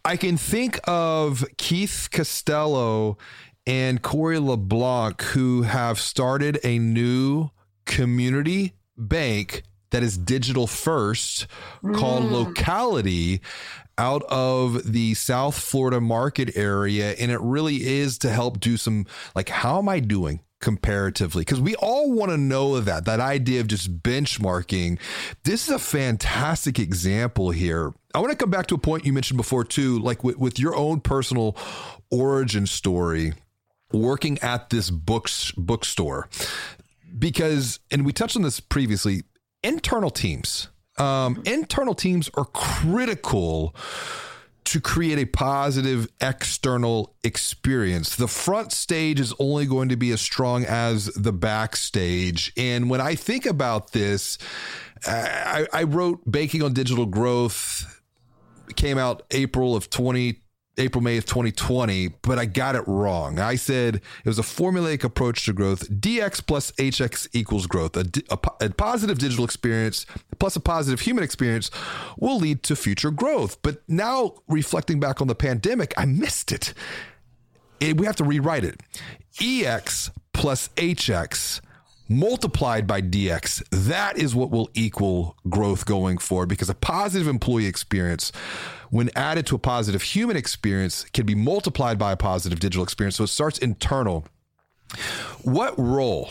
I 0.05 0.15
can 0.15 0.37
think 0.37 0.79
of 0.87 1.43
Keith 1.57 2.09
Costello 2.11 3.17
and 3.65 4.01
Corey 4.01 4.39
LeBlanc, 4.39 5.21
who 5.21 5.63
have 5.63 5.99
started 5.99 6.59
a 6.63 6.77
new 6.77 7.49
community 7.85 8.73
bank 8.97 9.63
that 9.93 10.01
is 10.01 10.17
digital 10.17 10.65
first 10.65 11.45
mm. 11.83 11.95
called 11.95 12.25
Locality 12.25 13.41
out 13.99 14.23
of 14.27 14.91
the 14.91 15.13
South 15.13 15.57
Florida 15.57 16.01
market 16.01 16.57
area. 16.57 17.11
And 17.11 17.31
it 17.31 17.39
really 17.41 17.85
is 17.85 18.17
to 18.19 18.29
help 18.29 18.59
do 18.59 18.75
some 18.75 19.05
like, 19.35 19.49
how 19.49 19.79
am 19.79 19.87
I 19.87 19.99
doing? 19.99 20.41
comparatively 20.59 21.41
because 21.41 21.59
we 21.59 21.75
all 21.75 22.13
want 22.13 22.31
to 22.31 22.37
know 22.37 22.79
that 22.79 23.03
that 23.03 23.19
idea 23.19 23.59
of 23.59 23.67
just 23.67 24.01
benchmarking 24.01 24.97
this 25.43 25.67
is 25.67 25.73
a 25.73 25.77
fantastic 25.77 26.79
example 26.79 27.51
here 27.51 27.91
i 28.15 28.19
want 28.19 28.31
to 28.31 28.37
come 28.37 28.49
back 28.49 28.65
to 28.65 28.73
a 28.73 28.77
point 28.77 29.05
you 29.05 29.11
mentioned 29.11 29.35
before 29.35 29.65
too 29.65 29.99
like 29.99 30.23
with, 30.23 30.37
with 30.37 30.57
your 30.57 30.73
own 30.73 31.01
personal 31.01 31.57
origin 32.11 32.65
story 32.65 33.33
working 33.91 34.39
at 34.39 34.69
this 34.69 34.89
books 34.89 35.51
bookstore 35.57 36.29
because 37.19 37.81
and 37.91 38.05
we 38.05 38.13
touched 38.13 38.37
on 38.37 38.41
this 38.41 38.61
previously 38.61 39.23
internal 39.63 40.09
teams 40.09 40.67
um, 40.97 41.41
internal 41.45 41.95
teams 41.95 42.29
are 42.35 42.45
critical 42.45 43.75
to 44.65 44.79
create 44.79 45.19
a 45.19 45.25
positive 45.25 46.07
external 46.21 47.15
experience. 47.23 48.15
The 48.15 48.27
front 48.27 48.71
stage 48.71 49.19
is 49.19 49.33
only 49.39 49.65
going 49.65 49.89
to 49.89 49.95
be 49.95 50.11
as 50.11 50.21
strong 50.21 50.63
as 50.65 51.05
the 51.07 51.33
backstage. 51.33 52.53
And 52.55 52.89
when 52.89 53.01
I 53.01 53.15
think 53.15 53.45
about 53.45 53.91
this, 53.91 54.37
I, 55.05 55.67
I 55.73 55.83
wrote 55.83 56.21
Banking 56.25 56.63
on 56.63 56.73
Digital 56.73 57.05
Growth, 57.05 58.01
came 58.75 58.97
out 58.97 59.23
April 59.31 59.75
of 59.75 59.89
20 59.89 60.42
April, 60.77 61.03
May 61.03 61.17
of 61.17 61.25
2020, 61.25 62.09
but 62.23 62.39
I 62.39 62.45
got 62.45 62.75
it 62.75 62.83
wrong. 62.87 63.39
I 63.39 63.55
said 63.55 63.95
it 63.95 64.27
was 64.27 64.39
a 64.39 64.43
formulaic 64.43 65.03
approach 65.03 65.45
to 65.45 65.53
growth. 65.53 65.89
DX 65.89 66.45
plus 66.45 66.71
HX 66.71 67.27
equals 67.33 67.67
growth. 67.67 67.95
A, 67.95 68.05
a, 68.29 68.65
a, 68.65 68.69
positive 68.71 69.19
digital 69.19 69.45
experience 69.45 70.05
plus 70.39 70.55
a 70.55 70.59
positive 70.59 71.01
human 71.01 71.23
experience 71.23 71.69
will 72.17 72.37
lead 72.37 72.63
to 72.63 72.75
future 72.75 73.11
growth. 73.11 73.61
But 73.61 73.81
now, 73.87 74.33
reflecting 74.47 74.99
back 74.99 75.21
on 75.21 75.27
the 75.27 75.35
pandemic, 75.35 75.93
I 75.95 76.05
missed 76.05 76.51
it. 76.51 76.73
it 77.79 77.97
we 77.97 78.05
have 78.07 78.15
to 78.15 78.23
rewrite 78.23 78.63
it. 78.63 78.81
EX 79.39 80.09
plus 80.33 80.69
HX 80.69 81.61
multiplied 82.09 82.87
by 82.87 83.01
DX. 83.01 83.63
That 83.71 84.17
is 84.17 84.35
what 84.35 84.51
will 84.51 84.69
equal 84.73 85.35
growth 85.49 85.85
going 85.85 86.17
forward 86.17 86.49
because 86.49 86.69
a 86.69 86.75
positive 86.75 87.27
employee 87.27 87.65
experience, 87.65 88.31
when 88.89 89.09
added 89.15 89.45
to 89.47 89.55
a 89.55 89.59
positive 89.59 90.01
human 90.01 90.37
experience, 90.37 91.05
can 91.13 91.25
be 91.25 91.35
multiplied 91.35 91.97
by 91.97 92.11
a 92.11 92.17
positive 92.17 92.59
digital 92.59 92.83
experience. 92.83 93.15
So 93.15 93.23
it 93.23 93.27
starts 93.27 93.57
internal. 93.57 94.25
What 95.43 95.77
role? 95.77 96.29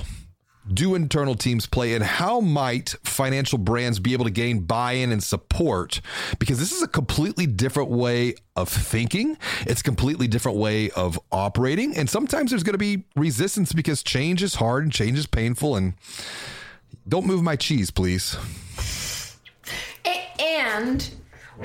Do 0.67 0.95
internal 0.95 1.35
teams 1.35 1.67
play 1.67 1.95
and 1.95 2.05
how 2.05 2.41
might 2.41 2.95
financial 3.03 3.59
brands 3.59 3.99
be 3.99 4.13
able 4.13 4.25
to 4.25 4.31
gain 4.31 4.61
buy-in 4.61 5.13
and 5.13 5.23
support? 5.23 6.01
Because 6.39 6.59
this 6.59 6.73
is 6.73 6.83
a 6.83 6.89
completely 6.89 7.47
different 7.47 7.91
way 7.91 8.35
of 8.57 8.69
thinking. 8.69 9.37
It's 9.63 9.81
a 9.81 9.85
completely 9.85 10.29
different 10.29 10.59
way 10.59 10.91
of 10.91 11.19
operating. 11.31 11.97
And 11.97 12.09
sometimes 12.09 12.51
there's 12.51 12.63
going 12.63 12.75
to 12.75 12.79
be 12.79 13.05
resistance 13.17 13.73
because 13.73 14.03
change 14.03 14.43
is 14.43 14.57
hard 14.57 14.85
and 14.85 14.93
change 14.93 15.19
is 15.19 15.27
painful 15.27 15.77
and 15.77 15.95
don't 17.09 17.27
move 17.27 17.43
my 17.43 17.57
cheese 17.57 17.91
please. 17.91 18.37
And 20.39 21.09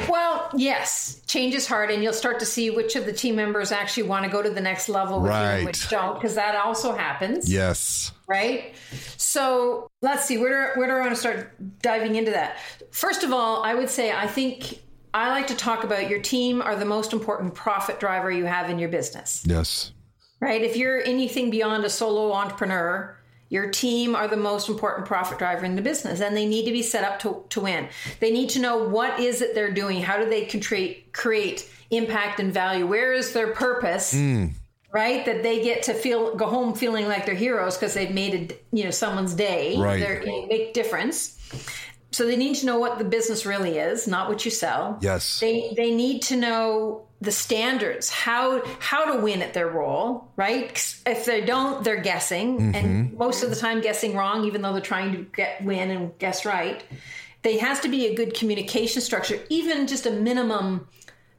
well, 0.10 0.50
yes, 0.56 1.22
change 1.28 1.54
is 1.54 1.68
hard, 1.68 1.92
and 1.92 2.04
you'll 2.04 2.14
start 2.14 2.40
to 2.40 2.46
see 2.46 2.70
which 2.70 2.96
of 2.96 3.06
the 3.06 3.14
team 3.14 3.36
members 3.36 3.72
actually 3.72 4.04
want 4.04 4.26
to 4.26 4.32
go 4.32 4.42
to 4.42 4.50
the 4.50 4.62
next 4.62 4.90
level, 4.90 5.22
right. 5.22 5.58
and 5.58 5.66
which 5.66 5.90
don't, 5.90 6.16
because 6.16 6.36
that 6.36 6.56
also 6.56 6.94
happens. 6.94 7.52
Yes. 7.52 8.12
Right. 8.28 8.76
So 9.18 9.90
let's 10.02 10.26
see 10.26 10.38
where 10.38 10.74
do, 10.74 10.80
where 10.80 10.88
do 10.88 10.94
I 10.94 11.00
want 11.00 11.12
to 11.12 11.16
start 11.16 11.56
diving 11.82 12.16
into 12.16 12.32
that? 12.32 12.58
First 12.92 13.24
of 13.24 13.32
all, 13.32 13.64
I 13.64 13.74
would 13.74 13.90
say 13.90 14.12
I 14.12 14.28
think 14.28 14.82
I 15.14 15.30
like 15.30 15.48
to 15.48 15.56
talk 15.56 15.84
about 15.84 16.10
your 16.10 16.20
team 16.20 16.62
are 16.62 16.76
the 16.76 16.86
most 16.86 17.14
important 17.14 17.56
profit 17.56 18.00
driver 18.00 18.30
you 18.30 18.46
have 18.46 18.70
in 18.70 18.80
your 18.80 18.90
business. 18.90 19.44
Yes. 19.46 19.92
Right. 20.40 20.62
If 20.62 20.76
you're 20.76 21.02
anything 21.02 21.50
beyond 21.50 21.86
a 21.86 21.90
solo 21.90 22.32
entrepreneur, 22.34 23.17
your 23.50 23.70
team 23.70 24.16
are 24.16 24.28
the 24.28 24.38
most 24.38 24.70
important 24.70 25.08
profit 25.08 25.38
driver 25.38 25.66
in 25.66 25.76
the 25.76 25.82
business 25.82 26.20
and 26.20 26.36
they 26.36 26.46
need 26.46 26.66
to 26.66 26.72
be 26.72 26.82
set 26.82 27.04
up 27.04 27.20
to, 27.20 27.44
to 27.50 27.62
win. 27.62 27.88
They 28.20 28.32
need 28.32 28.50
to 28.50 28.60
know 28.60 28.78
what 28.78 29.20
is 29.20 29.42
it 29.42 29.56
they're 29.56 29.72
doing? 29.72 30.02
How 30.02 30.18
do 30.18 30.30
they 30.30 30.46
create, 30.46 31.14
create 31.14 31.70
impact 31.90 32.40
and 32.40 32.54
value? 32.54 32.86
Where 32.86 33.14
is 33.14 33.34
their 33.34 33.54
purpose? 33.54 34.14
Mm. 34.14 34.52
Right, 34.90 35.26
that 35.26 35.44
they 35.44 35.62
get 35.62 35.84
to 35.84 35.94
feel 35.94 36.34
go 36.36 36.48
home 36.48 36.74
feeling 36.74 37.10
like 37.10 37.26
they're 37.26 37.36
heroes 37.36 37.78
because 37.78 37.94
they've 37.94 38.10
made 38.10 38.52
a 38.52 38.76
you 38.76 38.86
know 38.86 38.90
someone's 38.90 39.34
day. 39.36 39.78
Right, 39.78 40.00
they're 40.00 40.22
a 40.22 40.48
big 40.48 40.74
difference. 40.74 41.38
So 42.18 42.26
they 42.26 42.36
need 42.36 42.56
to 42.56 42.66
know 42.66 42.80
what 42.80 42.98
the 42.98 43.04
business 43.04 43.46
really 43.46 43.78
is, 43.78 44.08
not 44.08 44.28
what 44.28 44.44
you 44.44 44.50
sell. 44.50 44.98
Yes. 45.02 45.40
They 45.40 45.72
they 45.78 45.94
need 45.94 46.24
to 46.24 46.36
know 46.36 47.06
the 47.22 47.32
standards, 47.32 48.10
how 48.10 48.64
how 48.80 49.14
to 49.14 49.22
win 49.22 49.44
at 49.44 49.54
their 49.54 49.68
role, 49.68 50.28
right? 50.36 50.72
If 51.06 51.26
they 51.26 51.42
don't, 51.42 51.84
they're 51.84 52.02
guessing, 52.02 52.58
mm-hmm. 52.58 52.76
and 52.76 53.14
most 53.20 53.44
of 53.44 53.52
the 53.52 53.56
time 53.56 53.82
guessing 53.82 54.16
wrong, 54.16 54.46
even 54.46 54.64
though 54.64 54.74
they're 54.74 54.82
trying 54.82 55.12
to 55.12 55.28
get 55.36 55.64
win 55.64 55.92
and 55.92 56.18
guess 56.18 56.44
right. 56.44 56.84
There 57.44 57.60
has 57.60 57.82
to 57.82 57.88
be 57.88 58.08
a 58.08 58.16
good 58.16 58.34
communication 58.34 59.04
structure, 59.04 59.40
even 59.50 59.86
just 59.86 60.08
a 60.08 60.12
minimum 60.12 60.88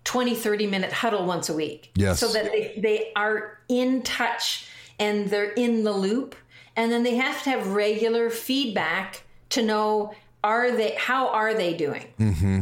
20, 0.04 0.36
30 0.36 0.68
minute 0.68 0.92
huddle 0.92 1.26
once 1.26 1.48
a 1.48 1.54
week. 1.54 1.90
Yes. 1.96 2.20
So 2.20 2.28
that 2.28 2.52
they, 2.52 2.78
they 2.78 3.12
are 3.16 3.58
in 3.68 4.02
touch 4.02 4.68
and 5.00 5.28
they're 5.28 5.50
in 5.50 5.82
the 5.82 5.92
loop. 5.92 6.36
And 6.76 6.92
then 6.92 7.02
they 7.02 7.16
have 7.16 7.42
to 7.42 7.50
have 7.50 7.66
regular 7.66 8.30
feedback 8.30 9.24
to 9.50 9.62
know 9.62 10.14
are 10.44 10.76
they 10.76 10.94
how 10.96 11.28
are 11.28 11.54
they 11.54 11.74
doing? 11.74 12.06
Mm-hmm. 12.18 12.60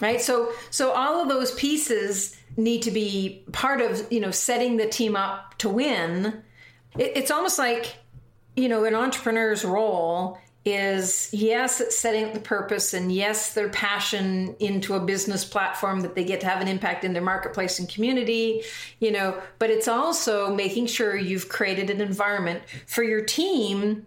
right? 0.00 0.20
So 0.20 0.52
so 0.70 0.92
all 0.92 1.22
of 1.22 1.28
those 1.28 1.54
pieces 1.54 2.36
need 2.56 2.82
to 2.82 2.90
be 2.90 3.44
part 3.52 3.80
of 3.80 4.06
you 4.10 4.20
know 4.20 4.30
setting 4.30 4.76
the 4.76 4.88
team 4.88 5.16
up 5.16 5.56
to 5.58 5.68
win. 5.68 6.42
It, 6.98 7.12
it's 7.16 7.30
almost 7.30 7.58
like 7.58 7.96
you 8.56 8.68
know 8.68 8.84
an 8.84 8.94
entrepreneur's 8.94 9.64
role 9.64 10.38
is 10.64 11.30
yes 11.32 11.80
it's 11.80 11.96
setting 11.96 12.34
the 12.34 12.40
purpose 12.40 12.92
and 12.92 13.10
yes 13.10 13.54
their 13.54 13.70
passion 13.70 14.54
into 14.60 14.92
a 14.92 15.00
business 15.00 15.42
platform 15.42 16.00
that 16.00 16.14
they 16.14 16.22
get 16.22 16.40
to 16.40 16.46
have 16.46 16.60
an 16.60 16.68
impact 16.68 17.02
in 17.02 17.14
their 17.14 17.22
marketplace 17.22 17.78
and 17.78 17.88
community 17.88 18.62
you 18.98 19.10
know 19.10 19.40
but 19.58 19.70
it's 19.70 19.88
also 19.88 20.54
making 20.54 20.86
sure 20.86 21.16
you've 21.16 21.48
created 21.48 21.88
an 21.88 22.02
environment 22.02 22.62
for 22.86 23.02
your 23.02 23.24
team 23.24 24.04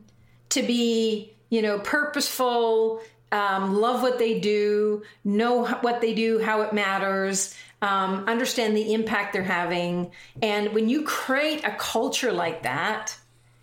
to 0.50 0.62
be 0.62 1.34
you 1.54 1.62
know, 1.62 1.78
purposeful, 1.78 3.00
um, 3.32 3.80
love 3.80 4.02
what 4.02 4.18
they 4.18 4.40
do, 4.40 5.04
know 5.24 5.68
what 5.82 6.02
they 6.02 6.16
do, 6.16 6.40
how 6.40 6.62
it 6.62 6.74
matters, 6.74 7.54
um, 7.80 8.28
understand 8.28 8.76
the 8.76 8.92
impact 8.92 9.34
they're 9.34 9.44
having. 9.44 10.12
And 10.42 10.74
when 10.74 10.90
you 10.90 11.04
create 11.04 11.64
a 11.64 11.70
culture 11.70 12.32
like 12.32 12.64
that, 12.64 13.16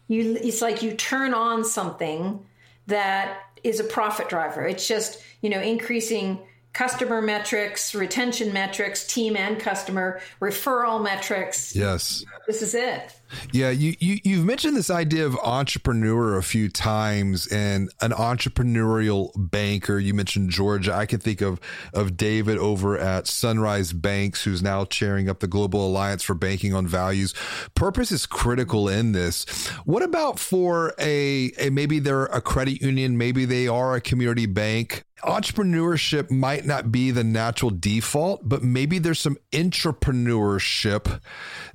you 0.07 0.39
it's 0.41 0.63
like 0.63 0.85
you 0.85 0.93
turn 0.93 1.35
on 1.35 1.65
something 1.65 2.47
that 2.87 3.41
is 3.65 3.81
a 3.81 3.85
profit 3.85 4.29
driver. 4.29 4.65
It's 4.65 4.87
just, 4.87 5.21
you 5.43 5.51
know, 5.51 5.61
increasing 5.61 6.39
customer 6.73 7.21
metrics, 7.21 7.93
retention 7.93 8.53
metrics, 8.53 9.05
team 9.05 9.37
and 9.37 9.59
customer, 9.59 10.21
referral 10.41 11.03
metrics. 11.03 11.75
Yes. 11.75 12.25
This 12.47 12.63
is 12.63 12.77
it. 12.77 13.20
Yeah, 13.53 13.71
you, 13.71 13.95
you 13.99 14.19
you've 14.25 14.45
mentioned 14.45 14.77
this 14.77 14.91
idea 14.91 15.27
of 15.27 15.37
entrepreneur 15.37 16.37
a 16.37 16.43
few 16.43 16.69
times 16.69 17.47
and 17.49 17.91
an 18.01 18.13
entrepreneurial 18.13 19.31
banker. 19.37 19.99
You 19.99 20.15
mentioned 20.15 20.51
Georgia. 20.51 20.95
I 20.95 21.07
can 21.07 21.21
think 21.21 21.41
of 21.41 21.61
of 21.95 22.17
David 22.17 22.59
over 22.59 22.99
at 22.99 23.27
Sunrise 23.27 23.93
Banks, 23.93 24.45
who's 24.45 24.63
now 24.63 24.85
chairing 24.85 25.29
up 25.29 25.41
the 25.41 25.47
Global 25.47 25.87
Alliance 25.87 26.23
for 26.23 26.35
Banking 26.35 26.75
on 26.75 26.87
Values. 26.87 27.35
Purpose 27.75 28.13
is 28.13 28.27
critical 28.27 28.89
in 28.89 29.13
this. 29.13 29.45
What 29.85 30.03
about 30.03 30.39
for 30.39 30.95
a, 30.99 31.53
a 31.59 31.71
maybe 31.71 31.99
they're 31.99 32.27
a 32.27 32.41
credit 32.41 32.81
union, 32.81 33.17
maybe 33.17 33.45
they 33.45 33.69
are 33.69 33.95
a 33.95 34.01
community 34.01 34.47
bank? 34.47 35.05
entrepreneurship 35.25 36.31
might 36.31 36.65
not 36.65 36.91
be 36.91 37.11
the 37.11 37.25
natural 37.25 37.71
default, 37.71 38.49
but 38.49 38.63
maybe 38.63 38.99
there's 38.99 39.19
some 39.19 39.37
entrepreneurship 39.53 41.21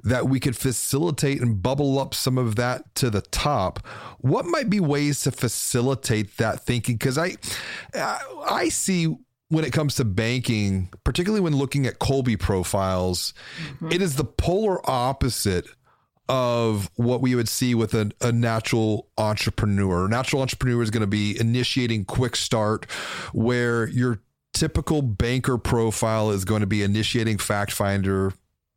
that 0.04 0.28
we 0.28 0.39
could 0.39 0.58
facilitate 0.58 1.41
and 1.46 1.62
bubble 1.62 2.00
up 2.00 2.14
some 2.14 2.38
of 2.38 2.56
that 2.56 2.94
to 2.96 3.10
the 3.10 3.22
top. 3.22 3.86
What 4.20 4.46
might 4.46 4.70
be 4.70 4.80
ways 4.80 5.22
to 5.22 5.32
facilitate 5.32 6.38
that 6.38 6.62
thinking? 6.62 6.96
Because 6.96 7.18
I, 7.18 7.36
I 8.50 8.70
see 8.70 9.16
when 9.50 9.64
it 9.64 9.72
comes 9.72 9.96
to 9.96 10.06
banking, 10.06 10.90
particularly 11.04 11.42
when 11.42 11.56
looking 11.56 11.86
at 11.86 12.00
Kolbe 12.00 12.40
profiles, 12.40 13.34
mm-hmm. 13.60 13.92
it 13.92 14.02
is 14.02 14.16
the 14.16 14.26
polar 14.26 14.80
opposite 14.90 15.68
of 16.28 16.90
what 16.96 17.22
we 17.22 17.36
would 17.36 17.48
see 17.48 17.76
with 17.76 17.94
a, 17.94 18.12
a 18.22 18.32
natural 18.32 19.08
entrepreneur. 19.18 20.06
A 20.06 20.10
natural 20.10 20.42
entrepreneur 20.42 20.82
is 20.82 20.90
going 20.90 21.02
to 21.02 21.08
be 21.08 21.40
initiating 21.40 22.06
quick 22.06 22.36
start, 22.36 22.90
where 23.32 23.88
your 23.88 24.22
typical 24.54 25.04
banker 25.04 25.58
profile 25.58 26.32
is 26.32 26.44
going 26.44 26.62
to 26.62 26.68
be 26.68 26.82
initiating 26.82 27.38
fact 27.38 27.72
finder 27.72 28.34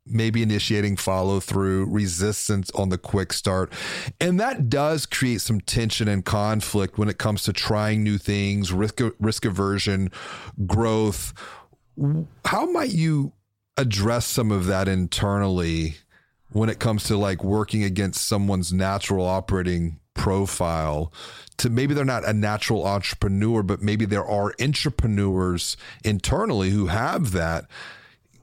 maybe 0.09 0.41
initiating 0.41 0.97
follow 0.97 1.39
through, 1.39 1.85
resistance 1.85 2.69
on 2.71 2.89
the 2.89 2.97
quick 2.97 3.33
start. 3.33 3.71
And 4.19 4.39
that 4.39 4.69
does 4.69 5.05
create 5.05 5.41
some 5.41 5.61
tension 5.61 6.07
and 6.07 6.25
conflict 6.25 6.97
when 6.97 7.09
it 7.09 7.17
comes 7.17 7.43
to 7.43 7.53
trying 7.53 8.03
new 8.03 8.17
things, 8.17 8.71
risk, 8.71 9.01
risk 9.19 9.45
aversion, 9.45 10.11
growth. 10.65 11.33
How 12.45 12.65
might 12.71 12.91
you 12.91 13.33
address 13.77 14.25
some 14.25 14.51
of 14.51 14.65
that 14.65 14.87
internally 14.87 15.95
when 16.51 16.69
it 16.69 16.79
comes 16.79 17.03
to 17.05 17.17
like 17.17 17.43
working 17.43 17.83
against 17.83 18.27
someone's 18.27 18.73
natural 18.73 19.25
operating 19.25 19.99
profile 20.15 21.13
to 21.57 21.69
maybe 21.69 21.93
they're 21.93 22.05
not 22.05 22.27
a 22.27 22.33
natural 22.33 22.85
entrepreneur, 22.85 23.63
but 23.63 23.81
maybe 23.81 24.05
there 24.05 24.25
are 24.25 24.53
entrepreneurs 24.59 25.77
internally 26.03 26.71
who 26.71 26.87
have 26.87 27.31
that 27.31 27.65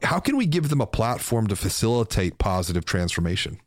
how 0.06 0.20
can 0.20 0.36
we 0.36 0.46
give 0.46 0.68
them 0.68 0.80
a 0.80 0.86
platform 0.86 1.48
to 1.48 1.56
facilitate 1.56 2.38
positive 2.38 2.84
transformation? 2.84 3.60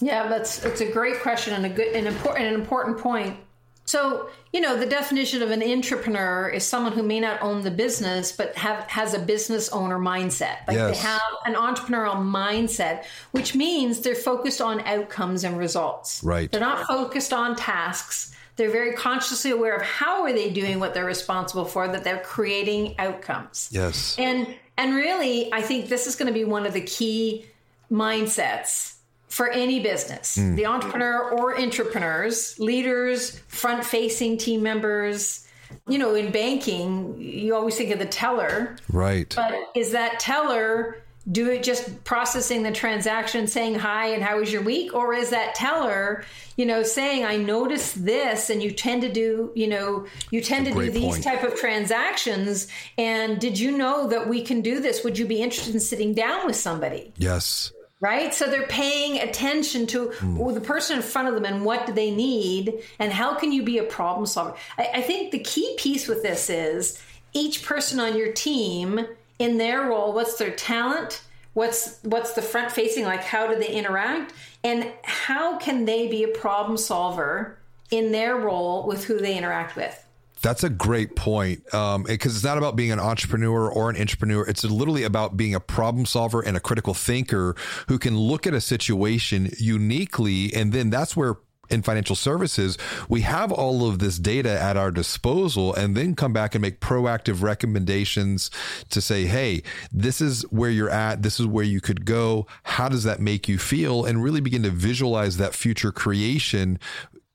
Yeah, 0.00 0.28
that's 0.28 0.64
it's 0.64 0.80
a 0.80 0.90
great 0.90 1.20
question 1.20 1.54
and 1.54 1.66
a 1.66 1.68
good 1.68 1.94
and 1.94 2.06
important 2.06 2.46
an 2.46 2.54
important 2.54 2.98
point. 2.98 3.36
So, 3.84 4.30
you 4.52 4.60
know, 4.60 4.78
the 4.78 4.86
definition 4.86 5.42
of 5.42 5.50
an 5.50 5.60
entrepreneur 5.60 6.48
is 6.48 6.64
someone 6.64 6.92
who 6.92 7.02
may 7.02 7.18
not 7.18 7.42
own 7.42 7.62
the 7.62 7.70
business, 7.70 8.30
but 8.30 8.54
have 8.56 8.84
has 8.84 9.12
a 9.12 9.18
business 9.18 9.68
owner 9.70 9.98
mindset. 9.98 10.66
Like 10.68 10.76
yes. 10.76 10.96
they 10.96 11.02
have 11.02 11.22
an 11.46 11.54
entrepreneurial 11.54 12.16
mindset, 12.16 13.04
which 13.32 13.56
means 13.56 14.00
they're 14.00 14.14
focused 14.14 14.60
on 14.60 14.80
outcomes 14.82 15.42
and 15.42 15.58
results. 15.58 16.22
Right. 16.22 16.50
They're 16.50 16.60
not 16.60 16.86
focused 16.86 17.32
on 17.32 17.56
tasks. 17.56 18.32
They're 18.54 18.70
very 18.70 18.94
consciously 18.94 19.50
aware 19.50 19.74
of 19.74 19.82
how 19.82 20.22
are 20.22 20.32
they 20.32 20.50
doing 20.50 20.78
what 20.78 20.94
they're 20.94 21.04
responsible 21.04 21.64
for, 21.64 21.88
that 21.88 22.04
they're 22.04 22.20
creating 22.20 22.94
outcomes. 22.98 23.68
Yes. 23.72 24.14
And 24.18 24.54
and 24.82 24.96
really, 24.96 25.52
I 25.52 25.62
think 25.62 25.88
this 25.88 26.08
is 26.08 26.16
going 26.16 26.26
to 26.26 26.32
be 26.32 26.44
one 26.44 26.66
of 26.66 26.72
the 26.72 26.80
key 26.80 27.46
mindsets 27.90 28.96
for 29.28 29.48
any 29.48 29.80
business 29.80 30.36
mm. 30.36 30.56
the 30.56 30.66
entrepreneur 30.66 31.30
or 31.30 31.58
entrepreneurs, 31.58 32.58
leaders, 32.58 33.38
front 33.48 33.84
facing 33.84 34.36
team 34.36 34.62
members. 34.62 35.46
You 35.88 35.98
know, 35.98 36.14
in 36.14 36.30
banking, 36.30 37.18
you 37.18 37.54
always 37.54 37.76
think 37.76 37.90
of 37.92 37.98
the 37.98 38.06
teller. 38.06 38.76
Right. 38.90 39.32
But 39.34 39.54
is 39.74 39.92
that 39.92 40.20
teller 40.20 41.02
do 41.30 41.50
it 41.50 41.62
just 41.62 42.02
processing 42.04 42.62
the 42.62 42.72
transaction 42.72 43.46
saying 43.46 43.76
hi 43.76 44.08
and 44.08 44.22
how 44.22 44.38
was 44.38 44.52
your 44.52 44.62
week? 44.62 44.94
Or 44.94 45.14
is 45.14 45.30
that 45.30 45.54
teller 45.54 46.24
you 46.56 46.66
know 46.66 46.82
saying 46.82 47.24
i 47.24 47.36
noticed 47.36 48.04
this 48.04 48.50
and 48.50 48.62
you 48.62 48.70
tend 48.70 49.02
to 49.02 49.10
do 49.10 49.50
you 49.54 49.66
know 49.66 50.06
you 50.30 50.40
tend 50.40 50.66
to 50.66 50.72
do 50.72 50.90
these 50.90 51.12
point. 51.12 51.24
type 51.24 51.42
of 51.42 51.54
transactions. 51.58 52.68
And 52.98 53.40
did 53.40 53.58
you 53.58 53.76
know 53.76 54.08
that 54.08 54.28
we 54.28 54.42
can 54.42 54.62
do 54.62 54.80
this? 54.80 55.04
Would 55.04 55.18
you 55.18 55.26
be 55.26 55.42
interested 55.42 55.74
in 55.74 55.80
sitting 55.80 56.14
down 56.14 56.46
with 56.46 56.56
somebody? 56.56 57.12
Yes. 57.16 57.72
Right? 58.00 58.34
So 58.34 58.46
they're 58.46 58.66
paying 58.66 59.20
attention 59.20 59.86
to 59.88 60.08
mm. 60.08 60.54
the 60.54 60.60
person 60.60 60.96
in 60.96 61.02
front 61.02 61.28
of 61.28 61.34
them 61.34 61.44
and 61.44 61.64
what 61.64 61.86
do 61.86 61.92
they 61.92 62.10
need 62.10 62.82
and 62.98 63.12
how 63.12 63.36
can 63.36 63.52
you 63.52 63.62
be 63.62 63.78
a 63.78 63.84
problem 63.84 64.26
solver? 64.26 64.56
I, 64.76 64.88
I 64.94 65.02
think 65.02 65.30
the 65.30 65.38
key 65.38 65.76
piece 65.78 66.08
with 66.08 66.22
this 66.22 66.50
is 66.50 67.00
each 67.32 67.64
person 67.64 68.00
on 68.00 68.16
your 68.16 68.32
team 68.32 69.06
in 69.42 69.58
their 69.58 69.82
role 69.82 70.12
what's 70.12 70.36
their 70.36 70.52
talent 70.52 71.22
what's 71.54 71.98
what's 72.02 72.32
the 72.34 72.42
front 72.42 72.70
facing 72.70 73.04
like 73.04 73.24
how 73.24 73.46
do 73.46 73.58
they 73.58 73.68
interact 73.68 74.32
and 74.62 74.90
how 75.02 75.58
can 75.58 75.84
they 75.84 76.06
be 76.06 76.22
a 76.22 76.28
problem 76.28 76.76
solver 76.76 77.58
in 77.90 78.12
their 78.12 78.36
role 78.36 78.86
with 78.86 79.04
who 79.04 79.18
they 79.18 79.36
interact 79.36 79.74
with 79.74 79.98
that's 80.42 80.64
a 80.64 80.70
great 80.70 81.14
point 81.16 81.64
because 81.64 81.96
um, 81.96 82.04
it's 82.08 82.44
not 82.44 82.58
about 82.58 82.74
being 82.74 82.90
an 82.90 82.98
entrepreneur 82.98 83.70
or 83.70 83.90
an 83.90 83.96
entrepreneur. 83.96 84.44
It's 84.44 84.64
literally 84.64 85.04
about 85.04 85.36
being 85.36 85.54
a 85.54 85.60
problem 85.60 86.04
solver 86.04 86.40
and 86.40 86.56
a 86.56 86.60
critical 86.60 86.94
thinker 86.94 87.54
who 87.86 87.96
can 87.96 88.18
look 88.18 88.44
at 88.44 88.52
a 88.52 88.60
situation 88.60 89.50
uniquely. 89.56 90.52
And 90.52 90.72
then 90.72 90.90
that's 90.90 91.16
where 91.16 91.36
in 91.72 91.82
financial 91.82 92.16
services, 92.16 92.78
we 93.08 93.22
have 93.22 93.50
all 93.50 93.88
of 93.88 93.98
this 93.98 94.18
data 94.18 94.60
at 94.60 94.76
our 94.76 94.90
disposal 94.90 95.74
and 95.74 95.96
then 95.96 96.14
come 96.14 96.32
back 96.32 96.54
and 96.54 96.62
make 96.62 96.80
proactive 96.80 97.42
recommendations 97.42 98.50
to 98.90 99.00
say, 99.00 99.24
hey, 99.24 99.62
this 99.90 100.20
is 100.20 100.42
where 100.50 100.70
you're 100.70 100.90
at. 100.90 101.22
This 101.22 101.40
is 101.40 101.46
where 101.46 101.64
you 101.64 101.80
could 101.80 102.04
go. 102.04 102.46
How 102.64 102.88
does 102.88 103.04
that 103.04 103.20
make 103.20 103.48
you 103.48 103.58
feel? 103.58 104.04
And 104.04 104.22
really 104.22 104.40
begin 104.40 104.62
to 104.64 104.70
visualize 104.70 105.36
that 105.38 105.54
future 105.54 105.92
creation 105.92 106.78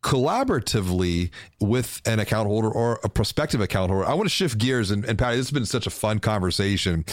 collaboratively 0.03 1.31
with 1.59 2.01
an 2.05 2.19
account 2.19 2.47
holder 2.47 2.69
or 2.69 2.99
a 3.03 3.09
prospective 3.09 3.61
account 3.61 3.91
holder. 3.91 4.05
I 4.05 4.13
want 4.13 4.25
to 4.25 4.33
shift 4.33 4.57
gears 4.57 4.91
and, 4.91 5.03
and 5.05 5.17
Patti, 5.17 5.37
this 5.37 5.47
has 5.47 5.51
been 5.51 5.65
such 5.65 5.87
a 5.87 5.89
fun 5.89 6.19
conversation. 6.19 7.05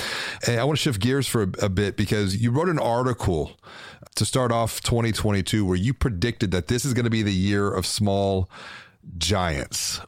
And 0.46 0.60
I 0.60 0.64
want 0.64 0.78
to 0.78 0.82
shift 0.82 1.00
gears 1.00 1.26
for 1.26 1.42
a, 1.42 1.64
a 1.64 1.68
bit 1.68 1.96
because 1.96 2.36
you 2.36 2.50
wrote 2.50 2.68
an 2.68 2.78
article 2.78 3.52
to 4.16 4.24
start 4.24 4.52
off 4.52 4.80
2022 4.82 5.64
where 5.64 5.76
you 5.76 5.94
predicted 5.94 6.50
that 6.52 6.68
this 6.68 6.84
is 6.84 6.94
going 6.94 7.04
to 7.04 7.10
be 7.10 7.22
the 7.22 7.32
year 7.32 7.72
of 7.72 7.86
small 7.86 8.48
giants 9.18 10.00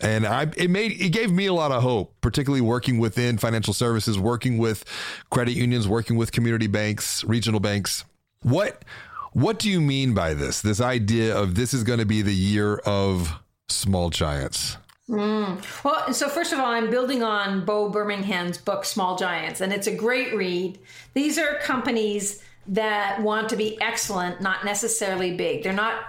and 0.00 0.26
I 0.26 0.46
it 0.56 0.70
made 0.70 1.00
it 1.00 1.10
gave 1.10 1.30
me 1.30 1.46
a 1.46 1.52
lot 1.52 1.72
of 1.72 1.82
hope, 1.82 2.14
particularly 2.20 2.62
working 2.62 2.98
within 2.98 3.38
financial 3.38 3.74
services, 3.74 4.18
working 4.18 4.58
with 4.58 4.84
credit 5.30 5.52
unions, 5.52 5.86
working 5.86 6.16
with 6.16 6.32
community 6.32 6.66
banks, 6.66 7.22
regional 7.24 7.60
banks. 7.60 8.04
What 8.42 8.84
what 9.32 9.58
do 9.58 9.70
you 9.70 9.80
mean 9.80 10.14
by 10.14 10.34
this? 10.34 10.60
This 10.60 10.80
idea 10.80 11.36
of 11.36 11.54
this 11.54 11.72
is 11.74 11.84
going 11.84 11.98
to 11.98 12.06
be 12.06 12.22
the 12.22 12.34
year 12.34 12.76
of 12.78 13.32
small 13.68 14.10
giants. 14.10 14.76
Mm. 15.08 15.84
Well, 15.84 16.12
so 16.12 16.28
first 16.28 16.52
of 16.52 16.60
all, 16.60 16.66
I'm 16.66 16.88
building 16.88 17.22
on 17.22 17.64
Bo 17.64 17.88
Burlingham's 17.88 18.58
book, 18.58 18.84
Small 18.84 19.16
Giants, 19.16 19.60
and 19.60 19.72
it's 19.72 19.88
a 19.88 19.94
great 19.94 20.34
read. 20.34 20.78
These 21.14 21.36
are 21.36 21.56
companies 21.56 22.42
that 22.68 23.20
want 23.20 23.48
to 23.48 23.56
be 23.56 23.80
excellent, 23.80 24.40
not 24.40 24.64
necessarily 24.64 25.36
big. 25.36 25.64
They're 25.64 25.72
not 25.72 26.04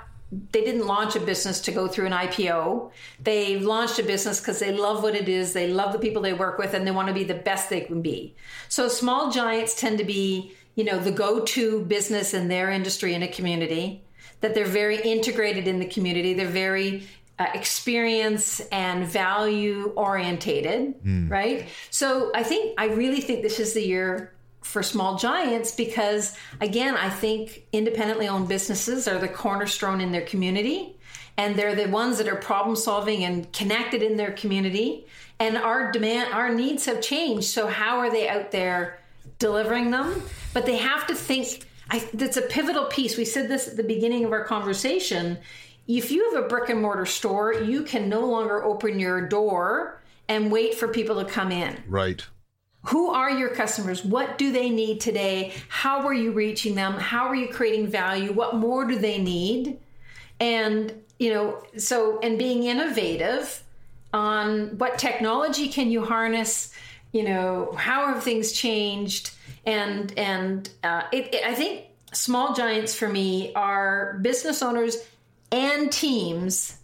they 0.51 0.63
didn't 0.63 0.87
launch 0.87 1.15
a 1.17 1.19
business 1.19 1.59
to 1.59 1.71
go 1.71 1.87
through 1.89 2.05
an 2.05 2.13
IPO. 2.13 2.91
They 3.21 3.59
launched 3.59 3.99
a 3.99 4.03
business 4.03 4.39
because 4.39 4.59
they 4.59 4.71
love 4.71 5.03
what 5.03 5.13
it 5.13 5.27
is, 5.27 5.51
they 5.51 5.67
love 5.67 5.91
the 5.91 5.99
people 5.99 6.21
they 6.21 6.31
work 6.31 6.57
with, 6.57 6.73
and 6.73 6.87
they 6.87 6.91
want 6.91 7.09
to 7.09 7.13
be 7.13 7.25
the 7.25 7.33
best 7.33 7.69
they 7.69 7.81
can 7.81 8.01
be. 8.01 8.33
So 8.69 8.87
small 8.87 9.29
giants 9.29 9.75
tend 9.75 9.97
to 9.97 10.05
be, 10.05 10.53
you 10.75 10.83
know, 10.83 10.99
the 10.99 11.11
go-to 11.11 11.81
business 11.85 12.33
in 12.33 12.47
their 12.47 12.71
industry 12.71 13.13
in 13.13 13.23
a 13.23 13.27
community. 13.27 14.03
That 14.41 14.55
they're 14.55 14.65
very 14.65 14.99
integrated 14.99 15.67
in 15.67 15.77
the 15.77 15.85
community. 15.85 16.33
They're 16.33 16.47
very 16.47 17.07
uh, 17.37 17.47
experience 17.53 18.59
and 18.71 19.05
value 19.05 19.93
orientated, 19.95 21.03
mm. 21.03 21.29
right? 21.29 21.67
So 21.91 22.31
I 22.33 22.41
think 22.41 22.73
I 22.79 22.87
really 22.87 23.21
think 23.21 23.43
this 23.43 23.59
is 23.59 23.73
the 23.73 23.85
year 23.85 24.33
for 24.61 24.83
small 24.83 25.17
giants 25.17 25.71
because 25.71 26.37
again 26.61 26.95
i 26.95 27.09
think 27.09 27.65
independently 27.73 28.27
owned 28.27 28.47
businesses 28.47 29.07
are 29.07 29.17
the 29.17 29.27
cornerstone 29.27 29.99
in 29.99 30.11
their 30.11 30.21
community 30.21 30.95
and 31.37 31.55
they're 31.55 31.75
the 31.75 31.87
ones 31.89 32.19
that 32.19 32.27
are 32.27 32.35
problem 32.35 32.75
solving 32.75 33.23
and 33.23 33.51
connected 33.53 34.03
in 34.03 34.17
their 34.17 34.31
community 34.31 35.05
and 35.39 35.57
our 35.57 35.91
demand 35.91 36.31
our 36.31 36.53
needs 36.53 36.85
have 36.85 37.01
changed 37.01 37.47
so 37.47 37.65
how 37.65 37.97
are 37.97 38.11
they 38.11 38.29
out 38.29 38.51
there 38.51 38.99
delivering 39.41 39.91
them 39.91 40.23
but 40.53 40.65
they 40.65 40.77
have 40.77 41.05
to 41.07 41.15
think 41.15 41.67
I, 41.89 41.99
that's 42.13 42.37
a 42.37 42.41
pivotal 42.43 42.85
piece 42.85 43.17
we 43.17 43.25
said 43.25 43.49
this 43.49 43.67
at 43.67 43.75
the 43.75 43.83
beginning 43.83 44.23
of 44.23 44.31
our 44.31 44.45
conversation 44.45 45.37
if 45.87 46.11
you 46.11 46.33
have 46.33 46.45
a 46.45 46.47
brick 46.47 46.69
and 46.69 46.81
mortar 46.81 47.05
store 47.05 47.53
you 47.53 47.83
can 47.83 48.07
no 48.07 48.25
longer 48.25 48.63
open 48.63 48.99
your 48.99 49.27
door 49.27 50.01
and 50.29 50.49
wait 50.49 50.75
for 50.75 50.87
people 50.87 51.21
to 51.21 51.29
come 51.29 51.51
in 51.51 51.83
right 51.87 52.25
who 52.85 53.11
are 53.11 53.29
your 53.29 53.49
customers? 53.49 54.03
What 54.03 54.37
do 54.37 54.51
they 54.51 54.69
need 54.69 55.01
today? 55.01 55.53
How 55.69 56.05
are 56.07 56.13
you 56.13 56.31
reaching 56.31 56.73
them? 56.73 56.93
How 56.93 57.27
are 57.27 57.35
you 57.35 57.47
creating 57.47 57.87
value? 57.87 58.33
What 58.33 58.55
more 58.55 58.85
do 58.85 58.97
they 58.97 59.21
need? 59.21 59.77
And, 60.39 60.91
you 61.19 61.31
know, 61.31 61.63
so, 61.77 62.19
and 62.21 62.39
being 62.39 62.63
innovative 62.63 63.63
on 64.13 64.77
what 64.79 64.97
technology 64.97 65.67
can 65.67 65.91
you 65.91 66.03
harness? 66.03 66.73
You 67.11 67.23
know, 67.23 67.73
how 67.77 68.07
have 68.07 68.23
things 68.23 68.51
changed? 68.51 69.31
And, 69.65 70.17
and 70.17 70.69
uh, 70.83 71.03
it, 71.11 71.33
it, 71.33 71.45
I 71.45 71.53
think 71.53 71.85
small 72.13 72.53
giants 72.53 72.95
for 72.95 73.07
me 73.07 73.53
are 73.53 74.19
business 74.21 74.61
owners 74.61 74.97
and 75.51 75.91
teams 75.91 76.77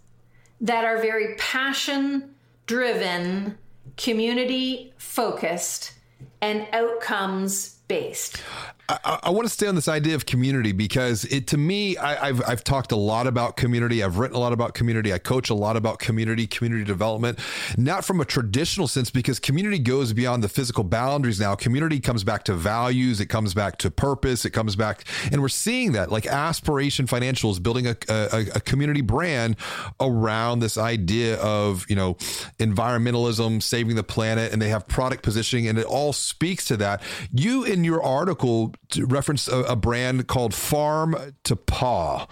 that 0.60 0.84
are 0.84 0.98
very 0.98 1.34
passion 1.36 2.34
driven 2.66 3.56
community 3.96 4.92
focused 4.98 5.92
and 6.40 6.66
outcomes 6.72 7.78
based. 7.88 8.42
I, 8.88 9.18
I, 9.24 9.30
want 9.30 9.46
to 9.46 9.52
stay 9.52 9.66
on 9.66 9.74
this 9.74 9.86
idea 9.86 10.14
of 10.14 10.24
community 10.24 10.72
because 10.72 11.24
it 11.26 11.46
to 11.48 11.58
me, 11.58 11.98
I, 11.98 12.28
have 12.28 12.42
I've 12.48 12.64
talked 12.64 12.90
a 12.90 12.96
lot 12.96 13.26
about 13.26 13.58
community. 13.58 14.02
I've 14.02 14.16
written 14.16 14.34
a 14.34 14.40
lot 14.40 14.54
about 14.54 14.72
community. 14.72 15.12
I 15.12 15.18
coach 15.18 15.50
a 15.50 15.54
lot 15.54 15.76
about 15.76 15.98
community, 15.98 16.46
community 16.46 16.84
development, 16.84 17.38
not 17.76 18.02
from 18.02 18.22
a 18.22 18.24
traditional 18.24 18.88
sense 18.88 19.10
because 19.10 19.38
community 19.38 19.78
goes 19.78 20.14
beyond 20.14 20.42
the 20.42 20.48
physical 20.48 20.84
boundaries 20.84 21.38
now. 21.38 21.54
Community 21.54 22.00
comes 22.00 22.24
back 22.24 22.44
to 22.44 22.54
values. 22.54 23.20
It 23.20 23.26
comes 23.26 23.52
back 23.52 23.76
to 23.78 23.90
purpose. 23.90 24.46
It 24.46 24.50
comes 24.50 24.74
back, 24.74 25.04
and 25.30 25.42
we're 25.42 25.50
seeing 25.50 25.92
that 25.92 26.10
like 26.10 26.26
Aspiration 26.26 27.06
Financial 27.06 27.50
is 27.50 27.58
building 27.58 27.88
a, 27.88 27.96
a, 28.08 28.46
a 28.54 28.60
community 28.60 29.02
brand 29.02 29.56
around 30.00 30.60
this 30.60 30.78
idea 30.78 31.36
of 31.40 31.84
you 31.90 31.96
know 31.96 32.14
environmentalism, 32.58 33.62
saving 33.62 33.96
the 33.96 34.04
planet, 34.04 34.50
and 34.50 34.62
they 34.62 34.70
have 34.70 34.88
product 34.88 35.22
positioning, 35.22 35.68
and 35.68 35.78
it 35.78 35.84
all 35.84 36.14
speaks 36.14 36.64
to 36.64 36.78
that. 36.78 37.02
You 37.34 37.64
in 37.64 37.84
your 37.84 38.02
article 38.02 38.72
referenced 38.98 39.48
a, 39.48 39.72
a, 39.72 39.76
brand 39.76 40.26
called 40.26 40.54
Farm 40.54 41.34
to 41.44 41.56
Paw, 41.56 42.26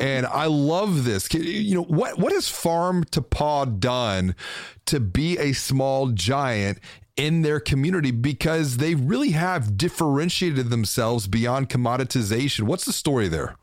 and 0.00 0.26
I 0.26 0.46
love 0.46 1.04
this. 1.04 1.32
You 1.32 1.74
know 1.74 1.84
what? 1.84 2.18
What 2.18 2.32
has 2.32 2.48
Farm 2.48 3.04
to 3.10 3.22
Paw 3.22 3.66
done 3.66 4.34
to 4.86 5.00
be 5.00 5.38
a 5.38 5.52
small 5.52 6.08
giant 6.08 6.78
in 7.18 7.42
their 7.42 7.60
community 7.60 8.12
because 8.12 8.76
they 8.76 8.94
really 8.94 9.32
have 9.32 9.76
differentiated 9.76 10.70
themselves 10.70 11.26
beyond 11.26 11.68
commoditization. 11.68 12.62
What's 12.62 12.84
the 12.84 12.92
story 12.92 13.28
there? 13.28 13.56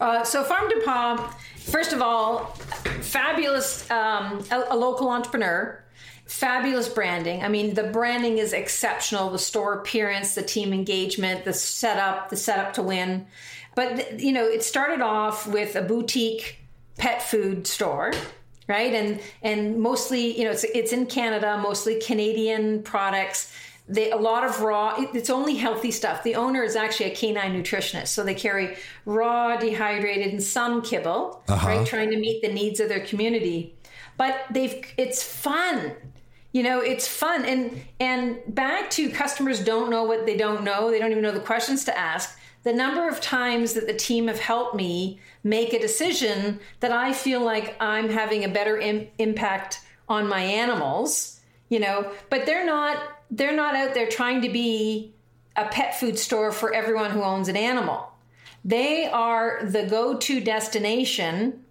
Uh, 0.00 0.24
so 0.24 0.42
Farm 0.42 0.68
to 0.70 0.82
Paw, 0.84 1.34
first 1.56 1.92
of 1.92 2.02
all, 2.02 2.46
fabulous, 3.00 3.88
um, 3.90 4.44
a, 4.50 4.64
a, 4.70 4.76
local 4.76 5.08
entrepreneur, 5.08 5.82
fabulous 6.26 6.88
branding. 6.88 7.42
I 7.42 7.48
mean, 7.48 7.74
the 7.74 7.84
branding 7.84 8.38
is 8.38 8.52
exceptional. 8.52 9.30
The 9.30 9.38
store 9.38 9.74
appearance, 9.74 10.34
the 10.34 10.42
team 10.42 10.72
engagement, 10.72 11.44
the 11.44 11.52
setup, 11.52 12.30
the 12.30 12.36
setup 12.36 12.74
to 12.74 12.82
win. 12.82 13.26
But 13.74 14.20
you 14.20 14.32
know, 14.32 14.44
it 14.44 14.62
started 14.62 15.00
off 15.00 15.46
with 15.46 15.76
a 15.76 15.82
boutique 15.82 16.58
pet 16.98 17.22
food 17.22 17.66
store 17.66 18.12
right? 18.68 18.94
And 18.94 19.20
and 19.42 19.80
mostly, 19.80 20.36
you 20.38 20.44
know, 20.44 20.50
it's 20.50 20.64
it's 20.64 20.92
in 20.92 21.06
Canada, 21.06 21.58
mostly 21.58 22.00
Canadian 22.00 22.82
products. 22.82 23.52
They, 23.88 24.10
a 24.10 24.16
lot 24.16 24.42
of 24.42 24.62
raw 24.62 24.96
it's 25.14 25.30
only 25.30 25.54
healthy 25.54 25.92
stuff 25.92 26.24
the 26.24 26.34
owner 26.34 26.64
is 26.64 26.74
actually 26.74 27.12
a 27.12 27.14
canine 27.14 27.52
nutritionist 27.52 28.08
so 28.08 28.24
they 28.24 28.34
carry 28.34 28.76
raw 29.04 29.56
dehydrated 29.56 30.32
and 30.32 30.42
some 30.42 30.82
kibble 30.82 31.44
uh-huh. 31.46 31.68
right 31.68 31.86
trying 31.86 32.10
to 32.10 32.18
meet 32.18 32.42
the 32.42 32.52
needs 32.52 32.80
of 32.80 32.88
their 32.88 33.06
community 33.06 33.76
but 34.16 34.40
they've 34.50 34.92
it's 34.96 35.22
fun 35.22 35.94
you 36.56 36.62
know 36.62 36.80
it's 36.80 37.06
fun 37.06 37.44
and 37.44 37.82
and 38.00 38.38
back 38.48 38.88
to 38.88 39.10
customers 39.10 39.62
don't 39.62 39.90
know 39.90 40.04
what 40.04 40.24
they 40.24 40.38
don't 40.38 40.64
know 40.64 40.90
they 40.90 40.98
don't 40.98 41.10
even 41.10 41.22
know 41.22 41.30
the 41.30 41.38
questions 41.38 41.84
to 41.84 41.96
ask 41.98 42.38
the 42.62 42.72
number 42.72 43.06
of 43.08 43.20
times 43.20 43.74
that 43.74 43.86
the 43.86 43.92
team 43.92 44.26
have 44.26 44.40
helped 44.40 44.74
me 44.74 45.20
make 45.44 45.74
a 45.74 45.78
decision 45.78 46.58
that 46.80 46.90
I 46.90 47.12
feel 47.12 47.40
like 47.40 47.76
I'm 47.78 48.08
having 48.08 48.42
a 48.42 48.48
better 48.48 48.76
Im- 48.76 49.06
impact 49.18 49.82
on 50.08 50.26
my 50.26 50.40
animals, 50.40 51.38
you 51.68 51.78
know, 51.78 52.10
but 52.28 52.44
they're 52.44 52.66
not 52.66 52.96
they're 53.30 53.54
not 53.54 53.76
out 53.76 53.94
there 53.94 54.08
trying 54.08 54.40
to 54.42 54.48
be 54.48 55.14
a 55.54 55.66
pet 55.66 56.00
food 56.00 56.18
store 56.18 56.50
for 56.50 56.74
everyone 56.74 57.12
who 57.12 57.22
owns 57.22 57.48
an 57.48 57.56
animal. 57.56 58.10
They 58.64 59.06
are 59.06 59.60
the 59.62 59.84
go-to 59.84 60.40
destination 60.40 61.64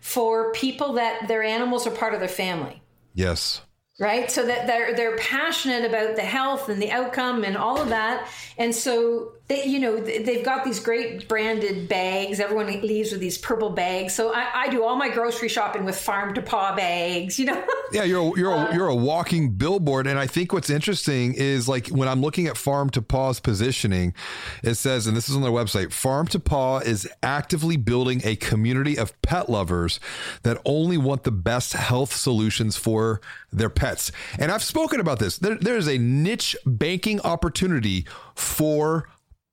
for 0.00 0.52
people 0.52 0.92
that 0.92 1.26
their 1.26 1.42
animals 1.42 1.88
are 1.88 1.90
part 1.90 2.14
of 2.14 2.20
their 2.20 2.28
family. 2.28 2.82
Yes 3.14 3.62
right? 4.00 4.30
So 4.30 4.46
that 4.46 4.66
they're 4.66 4.96
they're 4.96 5.16
passionate 5.18 5.84
about 5.84 6.16
the 6.16 6.22
health 6.22 6.68
and 6.68 6.82
the 6.82 6.90
outcome 6.90 7.44
and 7.44 7.56
all 7.56 7.80
of 7.80 7.90
that. 7.90 8.28
And 8.58 8.74
so 8.74 9.34
they 9.50 9.64
you 9.64 9.80
know 9.80 10.00
they've 10.00 10.44
got 10.44 10.64
these 10.64 10.78
great 10.80 11.28
branded 11.28 11.88
bags 11.88 12.38
everyone 12.40 12.66
leaves 12.80 13.10
with 13.10 13.20
these 13.20 13.36
purple 13.36 13.70
bags 13.70 14.14
so 14.14 14.32
i, 14.32 14.48
I 14.54 14.68
do 14.68 14.84
all 14.84 14.96
my 14.96 15.10
grocery 15.10 15.48
shopping 15.48 15.84
with 15.84 15.98
farm 15.98 16.32
to 16.34 16.42
paw 16.42 16.74
bags 16.74 17.38
you 17.38 17.46
know 17.46 17.62
yeah 17.92 18.04
you're 18.04 18.20
a, 18.20 18.38
you're 18.38 18.52
a, 18.52 18.56
uh, 18.56 18.72
you're 18.72 18.88
a 18.88 18.94
walking 18.94 19.50
billboard 19.50 20.06
and 20.06 20.18
i 20.18 20.26
think 20.26 20.52
what's 20.52 20.70
interesting 20.70 21.34
is 21.34 21.68
like 21.68 21.88
when 21.88 22.08
i'm 22.08 22.22
looking 22.22 22.46
at 22.46 22.56
farm 22.56 22.88
to 22.90 23.02
paw's 23.02 23.40
positioning 23.40 24.14
it 24.62 24.74
says 24.74 25.06
and 25.06 25.16
this 25.16 25.28
is 25.28 25.34
on 25.34 25.42
their 25.42 25.50
website 25.50 25.92
farm 25.92 26.26
to 26.28 26.38
paw 26.38 26.78
is 26.78 27.08
actively 27.22 27.76
building 27.76 28.22
a 28.24 28.36
community 28.36 28.96
of 28.96 29.20
pet 29.22 29.50
lovers 29.50 29.98
that 30.44 30.58
only 30.64 30.96
want 30.96 31.24
the 31.24 31.32
best 31.32 31.72
health 31.72 32.14
solutions 32.14 32.76
for 32.76 33.20
their 33.52 33.70
pets. 33.70 34.12
And 34.38 34.52
I've 34.52 34.62
spoken 34.62 35.00
about 35.00 35.18
this. 35.18 35.38
There, 35.38 35.56
there 35.56 35.76
is 35.76 35.88
a 35.88 35.98
niche 35.98 36.56
banking 36.64 37.20
opportunity 37.22 38.06
for 38.34 39.08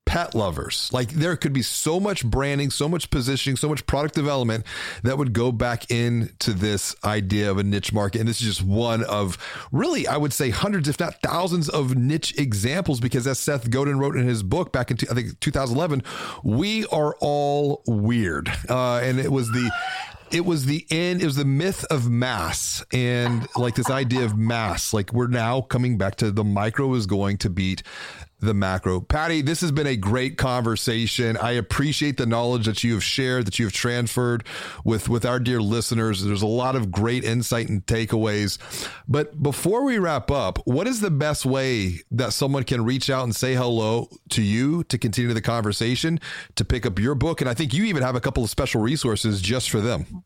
pet 0.08 0.34
lovers. 0.34 0.90
Like 0.92 1.10
there 1.12 1.36
could 1.36 1.54
be 1.54 1.62
so 1.62 2.00
much 2.00 2.26
branding, 2.26 2.72
so 2.72 2.88
much 2.90 3.12
positioning, 3.12 3.58
so 3.58 3.70
much 3.70 3.86
product 3.86 4.16
development 4.16 4.66
that 5.04 5.18
would 5.18 5.34
go 5.34 5.52
back 5.52 5.92
into 5.92 6.54
this 6.54 6.96
idea 7.04 7.52
of 7.52 7.58
a 7.58 7.64
niche 7.64 7.94
market. 7.94 8.20
And 8.20 8.28
this 8.28 8.42
is 8.42 8.48
just 8.48 8.64
one 8.64 9.04
of 9.04 9.38
really, 9.72 10.08
I 10.08 10.18
would 10.18 10.34
say 10.34 10.50
hundreds, 10.50 10.88
if 10.88 11.00
not 11.00 11.22
thousands 11.22 11.70
of 11.70 11.96
niche 11.96 12.40
examples, 12.40 13.00
because 13.00 13.28
as 13.28 13.38
Seth 13.38 13.70
Godin 13.70 14.00
wrote 14.00 14.16
in 14.16 14.28
his 14.28 14.42
book 14.42 14.72
back 14.72 14.90
in, 14.90 14.98
I 15.12 15.14
think 15.14 15.40
2011, 15.42 16.04
we 16.44 16.86
are 16.88 17.16
all 17.20 17.84
weird. 17.86 18.50
Uh, 18.70 19.02
and 19.04 19.20
it 19.20 19.32
was 19.32 19.52
the, 19.52 19.70
it 20.32 20.46
was 20.46 20.66
the 20.66 20.86
end 20.90 21.22
it 21.22 21.26
was 21.26 21.38
the 21.38 21.46
myth 21.46 21.86
of 21.90 22.10
mass 22.10 22.84
and 22.92 23.48
like 23.56 23.76
this 23.76 23.90
idea 23.90 24.26
of 24.26 24.38
mass 24.38 24.94
like 24.94 25.14
we're 25.14 25.28
now 25.28 25.62
coming 25.62 25.98
back 25.98 26.16
to 26.16 26.32
the 26.32 26.44
micro 26.44 26.94
is 26.96 27.06
going 27.06 27.38
to 27.38 27.50
beat 27.50 27.82
the 28.40 28.54
macro. 28.54 29.02
Patti, 29.02 29.42
this 29.42 29.62
has 29.62 29.72
been 29.72 29.88
a 29.88 29.96
great 29.96 30.38
conversation. 30.38 31.38
I 31.38 31.52
appreciate 31.52 32.18
the 32.18 32.26
knowledge 32.26 32.66
that 32.66 32.84
you 32.84 32.94
have 32.94 33.04
shared, 33.04 33.48
that 33.48 33.58
you 33.58 33.66
have 33.66 33.74
transferred 33.74 34.46
with, 34.84 35.10
with 35.10 35.26
our 35.26 35.40
dear 35.40 35.62
listeners. 35.62 36.24
There's 36.24 36.44
a 36.44 36.48
lot 36.48 36.76
of 36.76 36.92
great 36.92 37.24
insight 37.24 37.70
and 37.70 37.86
takeaways. 37.86 38.60
But 39.08 39.42
before 39.42 39.84
we 39.84 39.98
wrap 39.98 40.30
up, 40.30 40.60
what 40.66 40.88
is 40.88 41.02
the 41.02 41.12
best 41.12 41.46
way 41.46 42.02
that 42.12 42.34
someone 42.34 42.64
can 42.64 42.84
reach 42.84 43.10
out 43.10 43.24
and 43.24 43.36
say 43.36 43.56
hello 43.56 44.08
to 44.30 44.42
you 44.42 44.84
to 44.86 44.98
continue 44.98 45.34
the 45.34 45.42
conversation, 45.42 46.20
to 46.56 46.66
pick 46.66 46.86
up 46.86 47.00
your 47.00 47.16
book? 47.16 47.42
And 47.42 47.50
I 47.50 47.56
think 47.56 47.74
you 47.74 47.86
even 47.86 48.04
have 48.04 48.16
a 48.16 48.22
couple 48.22 48.44
of 48.44 48.50
special 48.50 48.82
resources 48.82 49.42
just 49.42 49.70
for 49.70 49.82
them. 49.82 50.24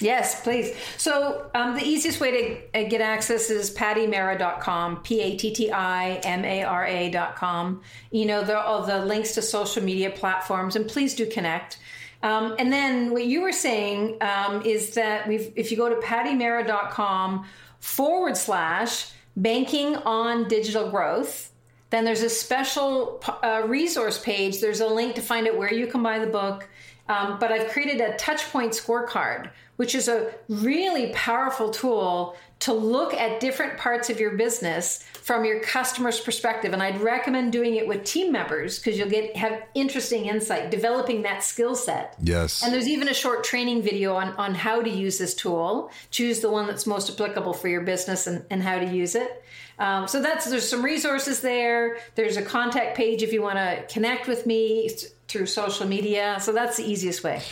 Yes, 0.00 0.42
please. 0.42 0.74
So 0.96 1.50
um, 1.54 1.74
the 1.74 1.84
easiest 1.84 2.20
way 2.20 2.30
to 2.30 2.56
uh, 2.80 2.88
get 2.88 3.00
access 3.00 3.50
is 3.50 3.70
pattimara.com, 3.70 5.02
P-A-T-T-I-M-A-R-A.com. 5.02 7.82
You 8.10 8.26
know, 8.26 8.42
there 8.42 8.56
are 8.56 8.64
all 8.64 8.84
the 8.84 9.04
links 9.04 9.34
to 9.34 9.42
social 9.42 9.82
media 9.82 10.10
platforms, 10.10 10.76
and 10.76 10.88
please 10.88 11.14
do 11.14 11.26
connect. 11.26 11.78
Um, 12.22 12.54
and 12.58 12.72
then 12.72 13.12
what 13.12 13.26
you 13.26 13.42
were 13.42 13.52
saying 13.52 14.16
um, 14.20 14.62
is 14.62 14.94
that 14.94 15.28
we've, 15.28 15.52
if 15.56 15.70
you 15.70 15.76
go 15.76 15.88
to 15.88 15.96
pattimara.com 15.96 17.46
forward 17.78 18.36
slash 18.36 19.12
banking 19.36 19.96
on 19.96 20.48
digital 20.48 20.90
growth, 20.90 21.50
then 21.90 22.04
there's 22.04 22.22
a 22.22 22.28
special 22.28 23.22
uh, 23.42 23.62
resource 23.66 24.22
page. 24.22 24.60
There's 24.60 24.80
a 24.80 24.86
link 24.86 25.14
to 25.16 25.22
find 25.22 25.48
out 25.48 25.56
where 25.56 25.72
you 25.72 25.86
can 25.86 26.02
buy 26.02 26.18
the 26.18 26.26
book. 26.26 26.68
Um, 27.10 27.38
but 27.40 27.50
I've 27.50 27.68
created 27.68 28.00
a 28.00 28.14
touchpoint 28.14 28.70
scorecard 28.70 29.50
which 29.80 29.94
is 29.94 30.08
a 30.08 30.30
really 30.50 31.10
powerful 31.14 31.70
tool 31.70 32.36
to 32.58 32.70
look 32.70 33.14
at 33.14 33.40
different 33.40 33.78
parts 33.78 34.10
of 34.10 34.20
your 34.20 34.32
business 34.32 35.02
from 35.22 35.44
your 35.44 35.60
customer's 35.60 36.20
perspective 36.20 36.72
and 36.72 36.82
i'd 36.82 37.00
recommend 37.00 37.52
doing 37.52 37.76
it 37.76 37.86
with 37.86 38.04
team 38.04 38.32
members 38.32 38.78
because 38.78 38.98
you'll 38.98 39.08
get 39.08 39.36
have 39.36 39.62
interesting 39.74 40.26
insight 40.26 40.70
developing 40.70 41.22
that 41.22 41.42
skill 41.42 41.74
set. 41.74 42.14
Yes. 42.22 42.62
And 42.62 42.72
there's 42.72 42.88
even 42.88 43.08
a 43.08 43.14
short 43.14 43.44
training 43.44 43.82
video 43.82 44.14
on, 44.14 44.28
on 44.34 44.54
how 44.54 44.82
to 44.82 44.90
use 44.90 45.18
this 45.18 45.34
tool. 45.34 45.90
Choose 46.10 46.40
the 46.40 46.50
one 46.50 46.66
that's 46.66 46.86
most 46.86 47.10
applicable 47.10 47.52
for 47.52 47.68
your 47.68 47.82
business 47.82 48.26
and, 48.26 48.44
and 48.50 48.62
how 48.62 48.78
to 48.78 48.86
use 48.86 49.14
it. 49.14 49.44
Um, 49.78 50.06
so 50.06 50.20
that's 50.20 50.48
there's 50.48 50.68
some 50.68 50.82
resources 50.82 51.40
there. 51.40 51.98
There's 52.14 52.36
a 52.36 52.42
contact 52.42 52.96
page 52.96 53.22
if 53.22 53.32
you 53.32 53.42
want 53.42 53.56
to 53.56 53.84
connect 53.92 54.28
with 54.28 54.46
me 54.46 54.90
through 55.28 55.46
social 55.46 55.86
media. 55.86 56.38
So 56.40 56.52
that's 56.52 56.76
the 56.76 56.84
easiest 56.84 57.24
way. 57.24 57.42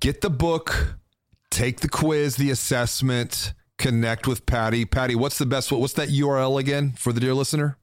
Get 0.00 0.20
the 0.20 0.30
book 0.30 0.96
take 1.50 1.80
the 1.80 1.88
quiz, 1.88 2.36
the 2.36 2.50
assessment, 2.50 3.54
connect 3.78 4.26
with 4.26 4.46
Patti. 4.46 4.84
Patti, 4.84 5.14
what's 5.14 5.38
the 5.38 5.46
best? 5.46 5.70
What's 5.72 5.94
that 5.94 6.08
URL 6.08 6.58
again 6.58 6.92
for 6.92 7.12
the 7.12 7.20
dear 7.20 7.34
listener? 7.34 7.76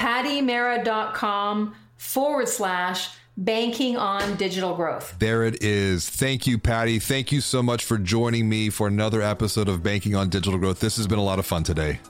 PattiMara.com 0.00 1.74
forward 1.96 2.48
slash 2.48 3.10
banking 3.36 3.96
on 3.96 4.36
digital 4.36 4.74
growth. 4.74 5.16
There 5.18 5.44
it 5.44 5.62
is. 5.62 6.08
Thank 6.08 6.46
you, 6.46 6.58
Patti. 6.58 6.98
Thank 6.98 7.32
you 7.32 7.40
so 7.40 7.62
much 7.62 7.84
for 7.84 7.98
joining 7.98 8.48
me 8.48 8.70
for 8.70 8.86
another 8.86 9.22
episode 9.22 9.68
of 9.68 9.82
Banking 9.82 10.14
on 10.14 10.28
Digital 10.28 10.58
Growth. 10.58 10.80
This 10.80 10.96
has 10.96 11.06
been 11.06 11.18
a 11.18 11.24
lot 11.24 11.38
of 11.38 11.46
fun 11.46 11.62
today. 11.62 12.00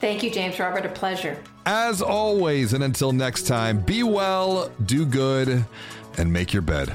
Thank 0.00 0.22
you, 0.22 0.30
James 0.30 0.58
Robert. 0.58 0.86
A 0.86 0.90
pleasure. 0.90 1.42
As 1.66 2.00
always, 2.00 2.72
and 2.72 2.84
until 2.84 3.12
next 3.12 3.46
time, 3.46 3.80
be 3.80 4.02
well, 4.02 4.70
do 4.86 5.04
good, 5.04 5.64
and 6.16 6.32
make 6.32 6.52
your 6.52 6.62
bed. 6.62 6.94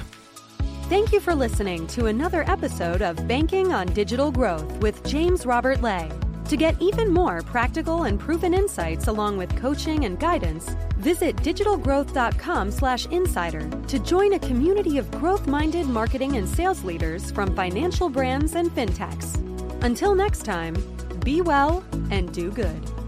Thank 0.89 1.13
you 1.13 1.21
for 1.21 1.33
listening 1.33 1.87
to 1.87 2.07
another 2.07 2.43
episode 2.47 3.01
of 3.01 3.25
Banking 3.27 3.73
on 3.73 3.87
Digital 3.87 4.31
Growth 4.31 4.71
with 4.79 5.01
James 5.05 5.45
Robert 5.45 5.81
Lay. 5.81 6.11
To 6.49 6.57
get 6.57 6.75
even 6.81 7.09
more 7.11 7.41
practical 7.41 8.03
and 8.03 8.19
proven 8.19 8.53
insights 8.53 9.07
along 9.07 9.37
with 9.37 9.55
coaching 9.55 10.03
and 10.05 10.19
guidance, 10.19 10.75
visit 10.97 11.37
digitalgrowth.com/insider 11.37 13.69
to 13.87 13.99
join 13.99 14.33
a 14.33 14.39
community 14.39 14.97
of 14.97 15.09
growth-minded 15.11 15.87
marketing 15.87 16.35
and 16.35 16.45
sales 16.47 16.83
leaders 16.83 17.31
from 17.31 17.55
financial 17.55 18.09
brands 18.09 18.55
and 18.55 18.69
fintechs. 18.75 19.37
Until 19.83 20.13
next 20.13 20.43
time, 20.43 20.75
be 21.23 21.39
well 21.41 21.83
and 22.11 22.33
do 22.33 22.51
good. 22.51 23.02